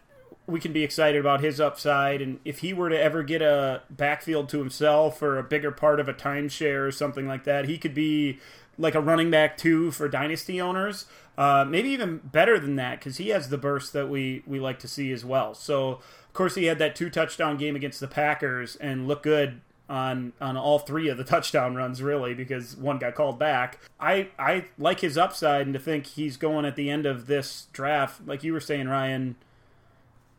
we 0.47 0.61
can 0.61 0.73
be 0.73 0.83
excited 0.83 1.21
about 1.21 1.41
his 1.41 1.61
upside. 1.61 2.21
And 2.21 2.41
if 2.45 2.59
he 2.59 2.73
were 2.73 2.89
to 2.89 3.01
ever 3.01 3.23
get 3.23 3.43
a 3.43 3.83
backfield 3.91 4.49
to 4.51 4.59
himself 4.59 5.23
or 5.23 5.39
a 5.39 5.43
bigger 5.43 5.71
part 5.71 6.01
of 6.01 6.09
a 6.09 6.15
timeshare 6.15 6.87
or 6.87 6.91
something 6.91 7.27
like 7.27 7.45
that, 7.45 7.67
he 7.67 7.79
could 7.79 7.95
be 7.95 8.39
like 8.79 8.95
a 8.95 9.01
running 9.01 9.31
back 9.31 9.57
too 9.57 9.91
for 9.91 10.09
dynasty 10.09 10.61
owners. 10.61 11.07
Uh, 11.39 11.65
maybe 11.67 11.91
even 11.91 12.19
better 12.19 12.59
than 12.59 12.77
that 12.77 12.99
because 12.99 13.19
he 13.19 13.29
has 13.29 13.49
the 13.49 13.59
burst 13.59 13.93
that 13.93 14.09
we 14.09 14.43
we 14.47 14.59
like 14.59 14.79
to 14.81 14.89
see 14.89 15.13
as 15.13 15.25
well. 15.25 15.55
So 15.55 15.93
of 15.93 16.33
course 16.33 16.55
he 16.55 16.65
had 16.65 16.79
that 16.79 16.97
two 16.97 17.11
touchdown 17.11 17.57
game 17.57 17.77
against 17.77 18.01
the 18.01 18.09
Packers 18.09 18.77
and 18.77 19.07
looked 19.07 19.23
good 19.23 19.61
on 19.89 20.33
on 20.41 20.57
all 20.57 20.79
three 20.79 21.09
of 21.09 21.19
the 21.19 21.25
touchdown 21.37 21.75
runs 21.75 22.03
really 22.03 22.35
because 22.35 22.77
one 22.77 22.99
got 22.99 23.15
called 23.15 23.39
back. 23.39 23.79
I 23.99 24.29
I 24.39 24.67
like 24.79 25.01
his 25.01 25.17
upside 25.17 25.67
and 25.67 25.75
to 25.75 25.81
think 25.81 26.07
he's 26.07 26.37
going 26.37 26.65
at 26.65 26.77
the 26.77 26.91
end 26.91 27.07
of 27.07 27.27
this 27.27 27.69
draft 27.73 28.27
like 28.27 28.43
you 28.43 28.53
were 28.53 28.61
saying 28.61 28.89
Ryan 28.89 29.37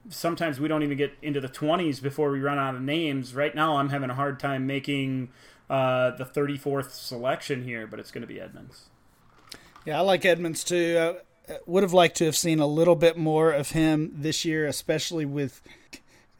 sometimes 0.10 0.60
we 0.60 0.68
don't 0.68 0.84
even 0.84 0.98
get 0.98 1.14
into 1.22 1.40
the 1.40 1.50
20s 1.50 2.02
before 2.02 2.32
we 2.32 2.40
run 2.40 2.58
out 2.58 2.76
of 2.76 2.82
names. 2.82 3.34
Right 3.36 3.54
now, 3.54 3.78
I'm 3.78 3.90
having 3.90 4.10
a 4.10 4.16
hard 4.16 4.40
time 4.40 4.68
making 4.68 5.30
uh, 5.70 6.12
the 6.12 6.26
34th 6.26 6.92
selection 6.92 7.64
here, 7.64 7.88
but 7.88 8.00
it's 8.00 8.12
going 8.12 8.22
to 8.22 8.28
be 8.28 8.40
Edmonds. 8.40 8.90
Yeah, 9.86 9.98
I 9.98 10.02
like 10.02 10.26
Edmonds 10.26 10.64
too. 10.64 11.16
I 11.50 11.58
would 11.66 11.84
have 11.84 11.94
liked 11.94 12.18
to 12.18 12.26
have 12.26 12.36
seen 12.36 12.60
a 12.60 12.68
little 12.68 12.96
bit 12.96 13.18
more 13.18 13.52
of 13.52 13.72
him 13.72 14.12
this 14.16 14.46
year, 14.46 14.68
especially 14.68 15.26
with, 15.26 15.62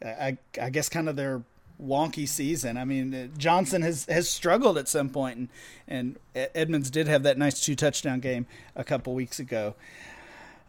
I, 0.04 0.38
I 0.60 0.70
guess, 0.70 0.88
kind 0.88 1.08
of 1.08 1.16
their 1.16 1.42
wonky 1.82 2.28
season. 2.28 2.76
I 2.76 2.84
mean, 2.84 3.14
uh, 3.14 3.26
Johnson 3.36 3.82
has, 3.82 4.04
has 4.06 4.28
struggled 4.28 4.78
at 4.78 4.88
some 4.88 5.08
point, 5.08 5.38
and, 5.38 5.48
and 5.88 6.18
Edmonds 6.54 6.90
did 6.90 7.08
have 7.08 7.24
that 7.24 7.36
nice 7.36 7.60
two 7.60 7.74
touchdown 7.74 8.20
game 8.20 8.46
a 8.76 8.84
couple 8.84 9.14
weeks 9.14 9.38
ago. 9.38 9.74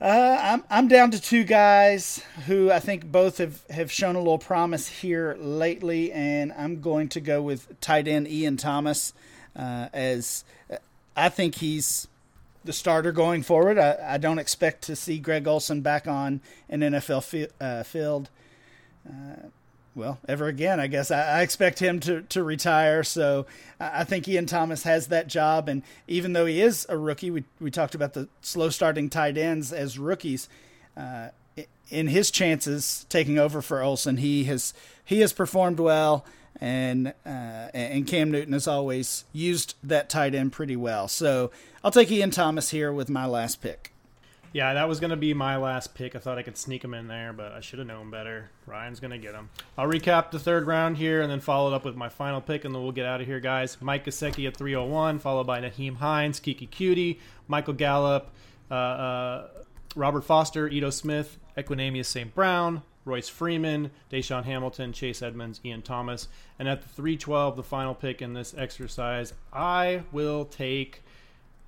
Uh, 0.01 0.37
I'm 0.41 0.63
I'm 0.69 0.87
down 0.87 1.11
to 1.11 1.21
two 1.21 1.43
guys 1.43 2.21
who 2.45 2.71
I 2.71 2.79
think 2.79 3.11
both 3.11 3.37
have, 3.37 3.65
have 3.69 3.91
shown 3.91 4.15
a 4.15 4.19
little 4.19 4.37
promise 4.37 4.87
here 4.87 5.37
lately, 5.39 6.11
and 6.11 6.51
I'm 6.53 6.81
going 6.81 7.09
to 7.09 7.21
go 7.21 7.41
with 7.41 7.79
tight 7.79 8.07
end 8.07 8.27
Ian 8.27 8.57
Thomas 8.57 9.13
uh, 9.55 9.89
as 9.93 10.43
I 11.15 11.29
think 11.29 11.55
he's 11.55 12.07
the 12.65 12.73
starter 12.73 13.11
going 13.11 13.43
forward. 13.43 13.77
I, 13.77 14.13
I, 14.13 14.17
don't 14.17 14.39
expect 14.39 14.83
to 14.83 14.95
see 14.95 15.19
Greg 15.19 15.47
Olsen 15.47 15.81
back 15.81 16.07
on 16.07 16.41
an 16.69 16.79
NFL 16.79 17.23
fi- 17.23 17.47
uh, 17.59 17.83
field. 17.83 18.29
Well, 19.95 20.17
ever 20.27 20.47
again, 20.47 20.79
I 20.79 20.87
guess. 20.87 21.11
I, 21.11 21.39
I, 21.39 21.41
expect 21.41 21.77
him 21.77 21.99
to, 22.01 22.23
to 22.23 22.43
retire. 22.43 23.03
So 23.03 23.45
I 23.79 24.03
think 24.03 24.27
Ian 24.27 24.47
Thomas 24.47 24.83
has 24.83 25.07
that 25.07 25.27
job. 25.27 25.69
And 25.69 25.83
even 26.07 26.33
though 26.33 26.47
he 26.47 26.61
is 26.61 26.87
a 26.89 26.97
rookie, 26.97 27.29
we, 27.29 27.43
we 27.59 27.69
talked 27.69 27.93
about 27.93 28.13
the 28.13 28.27
slow 28.41 28.69
starting 28.69 29.09
tight 29.09 29.37
ends 29.37 29.71
as 29.71 29.99
rookies. 29.99 30.49
Uh, 30.97 31.29
in 31.89 32.07
his 32.07 32.31
chances 32.31 33.05
taking 33.09 33.37
over 33.37 33.61
for 33.61 33.83
Olsen, 33.83 34.17
he 34.17 34.45
has 34.45 34.73
he 35.05 35.19
has 35.19 35.31
performed 35.31 35.79
well. 35.79 36.25
and 36.59 37.09
uh, 37.25 37.69
and 37.73 38.07
Cam 38.07 38.31
Newton 38.31 38.53
has 38.53 38.67
always 38.67 39.25
used 39.31 39.75
that 39.83 40.09
tight 40.09 40.33
end 40.33 40.51
pretty 40.53 40.75
well. 40.75 41.07
So 41.07 41.51
I'll 41.83 41.91
take 41.91 42.11
Ian 42.11 42.31
Thomas 42.31 42.71
here 42.71 42.91
with 42.91 43.09
my 43.09 43.25
last 43.27 43.61
pick. 43.61 43.92
Yeah, 44.53 44.75
that 44.75 44.87
was 44.87 44.99
going 44.99 45.09
to 45.09 45.17
be 45.17 45.33
my 45.33 45.57
last 45.57 45.95
pick. 45.95 46.15
I 46.15 46.19
thought 46.19 46.37
I 46.37 46.43
could 46.43 46.57
sneak 46.57 46.83
him 46.83 46.93
in 46.93 47.07
there, 47.07 47.33
but 47.33 47.53
I 47.53 47.59
should 47.59 47.79
have 47.79 47.87
known 47.87 48.11
better. 48.11 48.51
Ryan's 48.67 48.99
going 48.99 49.09
to 49.09 49.17
get 49.17 49.33
him. 49.33 49.49
I'll 49.75 49.87
recap 49.87 50.29
the 50.29 50.37
third 50.37 50.67
round 50.67 50.97
here 50.97 51.23
and 51.23 51.31
then 51.31 51.39
follow 51.39 51.71
it 51.71 51.75
up 51.75 51.83
with 51.83 51.95
my 51.95 52.07
final 52.07 52.39
pick, 52.39 52.63
and 52.63 52.73
then 52.73 52.83
we'll 52.83 52.91
get 52.91 53.07
out 53.07 53.19
of 53.19 53.25
here, 53.25 53.39
guys. 53.39 53.77
Mike 53.81 54.05
Gesicki 54.05 54.47
at 54.47 54.55
301, 54.55 55.17
followed 55.17 55.47
by 55.47 55.59
Nyheim 55.59 55.95
Hines, 55.95 56.39
Keke 56.39 56.69
Coutee, 56.69 57.19
Michael 57.47 57.73
Gallup, 57.73 58.29
uh, 58.69 58.73
uh, 58.73 59.47
Robert 59.95 60.21
Foster, 60.21 60.67
Ito 60.67 60.91
Smith, 60.91 61.39
Equanimeous 61.57 62.05
St. 62.05 62.33
Brown, 62.35 62.83
Royce 63.05 63.29
Freeman, 63.29 63.89
DaeSean 64.11 64.43
Hamilton, 64.43 64.93
Chase 64.93 65.23
Edmonds, 65.23 65.61
Ian 65.65 65.81
Thomas. 65.81 66.27
And 66.59 66.69
at 66.69 66.83
the 66.83 66.89
312, 66.89 67.55
the 67.55 67.63
final 67.63 67.95
pick 67.95 68.21
in 68.21 68.33
this 68.33 68.53
exercise, 68.55 69.33
I 69.51 70.03
will 70.11 70.45
take 70.45 71.01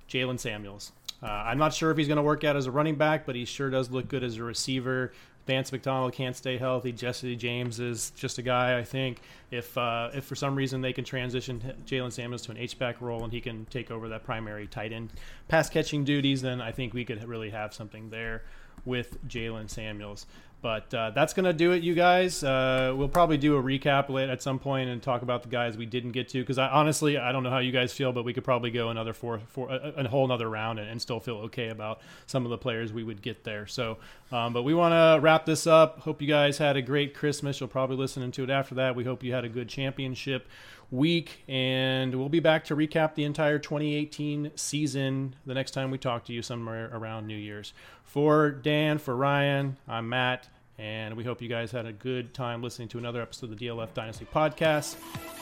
Jaylen 0.08 0.38
Samuels. 0.38 0.92
Uh, 1.22 1.26
I'm 1.26 1.58
not 1.58 1.72
sure 1.72 1.90
if 1.90 1.96
he's 1.96 2.08
going 2.08 2.16
to 2.16 2.22
work 2.22 2.44
out 2.44 2.56
as 2.56 2.66
a 2.66 2.70
running 2.70 2.96
back, 2.96 3.26
but 3.26 3.34
he 3.34 3.44
sure 3.44 3.70
does 3.70 3.90
look 3.90 4.08
good 4.08 4.22
as 4.22 4.36
a 4.36 4.42
receiver. 4.42 5.12
Vance 5.46 5.70
McDonald 5.70 6.12
can't 6.12 6.34
stay 6.34 6.58
healthy. 6.58 6.90
Jesse 6.90 7.36
James 7.36 7.78
is 7.78 8.10
just 8.10 8.38
a 8.38 8.42
guy. 8.42 8.78
I 8.78 8.84
think 8.84 9.20
if 9.50 9.78
uh, 9.78 10.10
if 10.12 10.24
for 10.24 10.34
some 10.34 10.56
reason 10.56 10.80
they 10.80 10.92
can 10.92 11.04
transition 11.04 11.74
Jaylen 11.86 12.12
Samuels 12.12 12.42
to 12.42 12.50
an 12.50 12.56
H 12.56 12.78
back 12.78 13.00
role 13.00 13.22
and 13.22 13.32
he 13.32 13.40
can 13.40 13.64
take 13.66 13.90
over 13.92 14.08
that 14.08 14.24
primary 14.24 14.66
tight 14.66 14.92
end 14.92 15.12
pass 15.46 15.70
catching 15.70 16.02
duties, 16.04 16.42
then 16.42 16.60
I 16.60 16.72
think 16.72 16.94
we 16.94 17.04
could 17.04 17.22
really 17.24 17.50
have 17.50 17.72
something 17.72 18.10
there 18.10 18.42
with 18.84 19.24
Jaylen 19.28 19.70
Samuels. 19.70 20.26
But 20.66 20.92
uh, 20.92 21.10
that's 21.10 21.32
going 21.32 21.44
to 21.44 21.52
do 21.52 21.70
it, 21.70 21.84
you 21.84 21.94
guys. 21.94 22.42
Uh, 22.42 22.92
we'll 22.96 23.06
probably 23.06 23.38
do 23.38 23.56
a 23.56 23.62
recap 23.62 24.08
late 24.08 24.28
at 24.28 24.42
some 24.42 24.58
point 24.58 24.90
and 24.90 25.00
talk 25.00 25.22
about 25.22 25.44
the 25.44 25.48
guys 25.48 25.76
we 25.76 25.86
didn't 25.86 26.10
get 26.10 26.28
to. 26.30 26.40
Because 26.40 26.58
I, 26.58 26.66
honestly, 26.66 27.16
I 27.16 27.30
don't 27.30 27.44
know 27.44 27.50
how 27.50 27.60
you 27.60 27.70
guys 27.70 27.92
feel, 27.92 28.12
but 28.12 28.24
we 28.24 28.32
could 28.32 28.42
probably 28.42 28.72
go 28.72 28.88
another 28.88 29.12
four, 29.12 29.38
four 29.46 29.70
a, 29.70 29.92
a 29.96 30.08
whole 30.08 30.24
another 30.24 30.50
round 30.50 30.80
and, 30.80 30.90
and, 30.90 31.00
still 31.00 31.20
feel 31.20 31.36
okay 31.36 31.68
about 31.68 32.00
some 32.26 32.44
of 32.44 32.50
the 32.50 32.58
players 32.58 32.92
we 32.92 33.04
would 33.04 33.22
get 33.22 33.44
there. 33.44 33.68
So, 33.68 33.98
um, 34.32 34.52
but 34.52 34.64
we 34.64 34.74
want 34.74 34.92
to 34.92 35.22
wrap 35.22 35.46
this 35.46 35.68
up. 35.68 36.00
Hope 36.00 36.20
you 36.20 36.26
guys 36.26 36.58
had 36.58 36.76
a 36.76 36.82
great 36.82 37.14
Christmas. 37.14 37.60
You'll 37.60 37.68
probably 37.68 37.96
listen 37.96 38.28
to 38.28 38.42
it 38.42 38.50
after 38.50 38.74
that. 38.74 38.96
We 38.96 39.04
hope 39.04 39.22
you 39.22 39.32
had 39.32 39.44
a 39.44 39.48
good 39.48 39.68
championship 39.68 40.48
week, 40.90 41.44
and 41.46 42.12
we'll 42.12 42.28
be 42.28 42.40
back 42.40 42.64
to 42.64 42.74
recap 42.74 43.14
the 43.14 43.22
entire 43.22 43.60
2018 43.60 44.50
season 44.56 45.36
the 45.46 45.54
next 45.54 45.70
time 45.70 45.92
we 45.92 45.98
talk 45.98 46.24
to 46.24 46.32
you 46.32 46.42
somewhere 46.42 46.90
around 46.92 47.28
New 47.28 47.36
Year's. 47.36 47.72
For 48.02 48.50
Dan, 48.50 48.98
for 48.98 49.14
Ryan, 49.14 49.76
I'm 49.86 50.08
Matt. 50.08 50.48
And 50.78 51.16
we 51.16 51.24
hope 51.24 51.40
you 51.40 51.48
guys 51.48 51.70
had 51.70 51.86
a 51.86 51.92
good 51.92 52.34
time 52.34 52.62
listening 52.62 52.88
to 52.88 52.98
another 52.98 53.22
episode 53.22 53.50
of 53.50 53.58
the 53.58 53.66
DLF 53.66 53.94
Dynasty 53.94 54.26
podcast. 54.26 54.96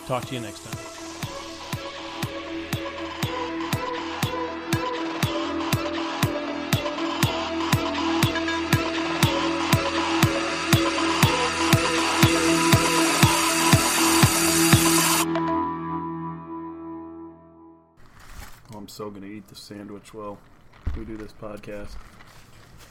Talk 0.07 0.25
to 0.27 0.35
you 0.35 0.41
next 0.41 0.61
time. 0.65 0.79
Oh, 18.73 18.79
I'm 18.79 18.89
so 18.89 19.11
gonna 19.11 19.27
eat 19.27 19.49
the 19.49 19.57
sandwich 19.57 20.15
while 20.15 20.39
we 20.97 21.05
do 21.05 21.17
this 21.17 21.33
podcast. 21.33 21.97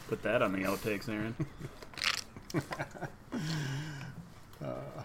Put 0.09 0.21
that 0.23 0.41
on 0.41 0.51
the 0.51 0.59
outtakes, 0.67 1.07
Aaron. 1.07 1.35
uh. 4.63 5.03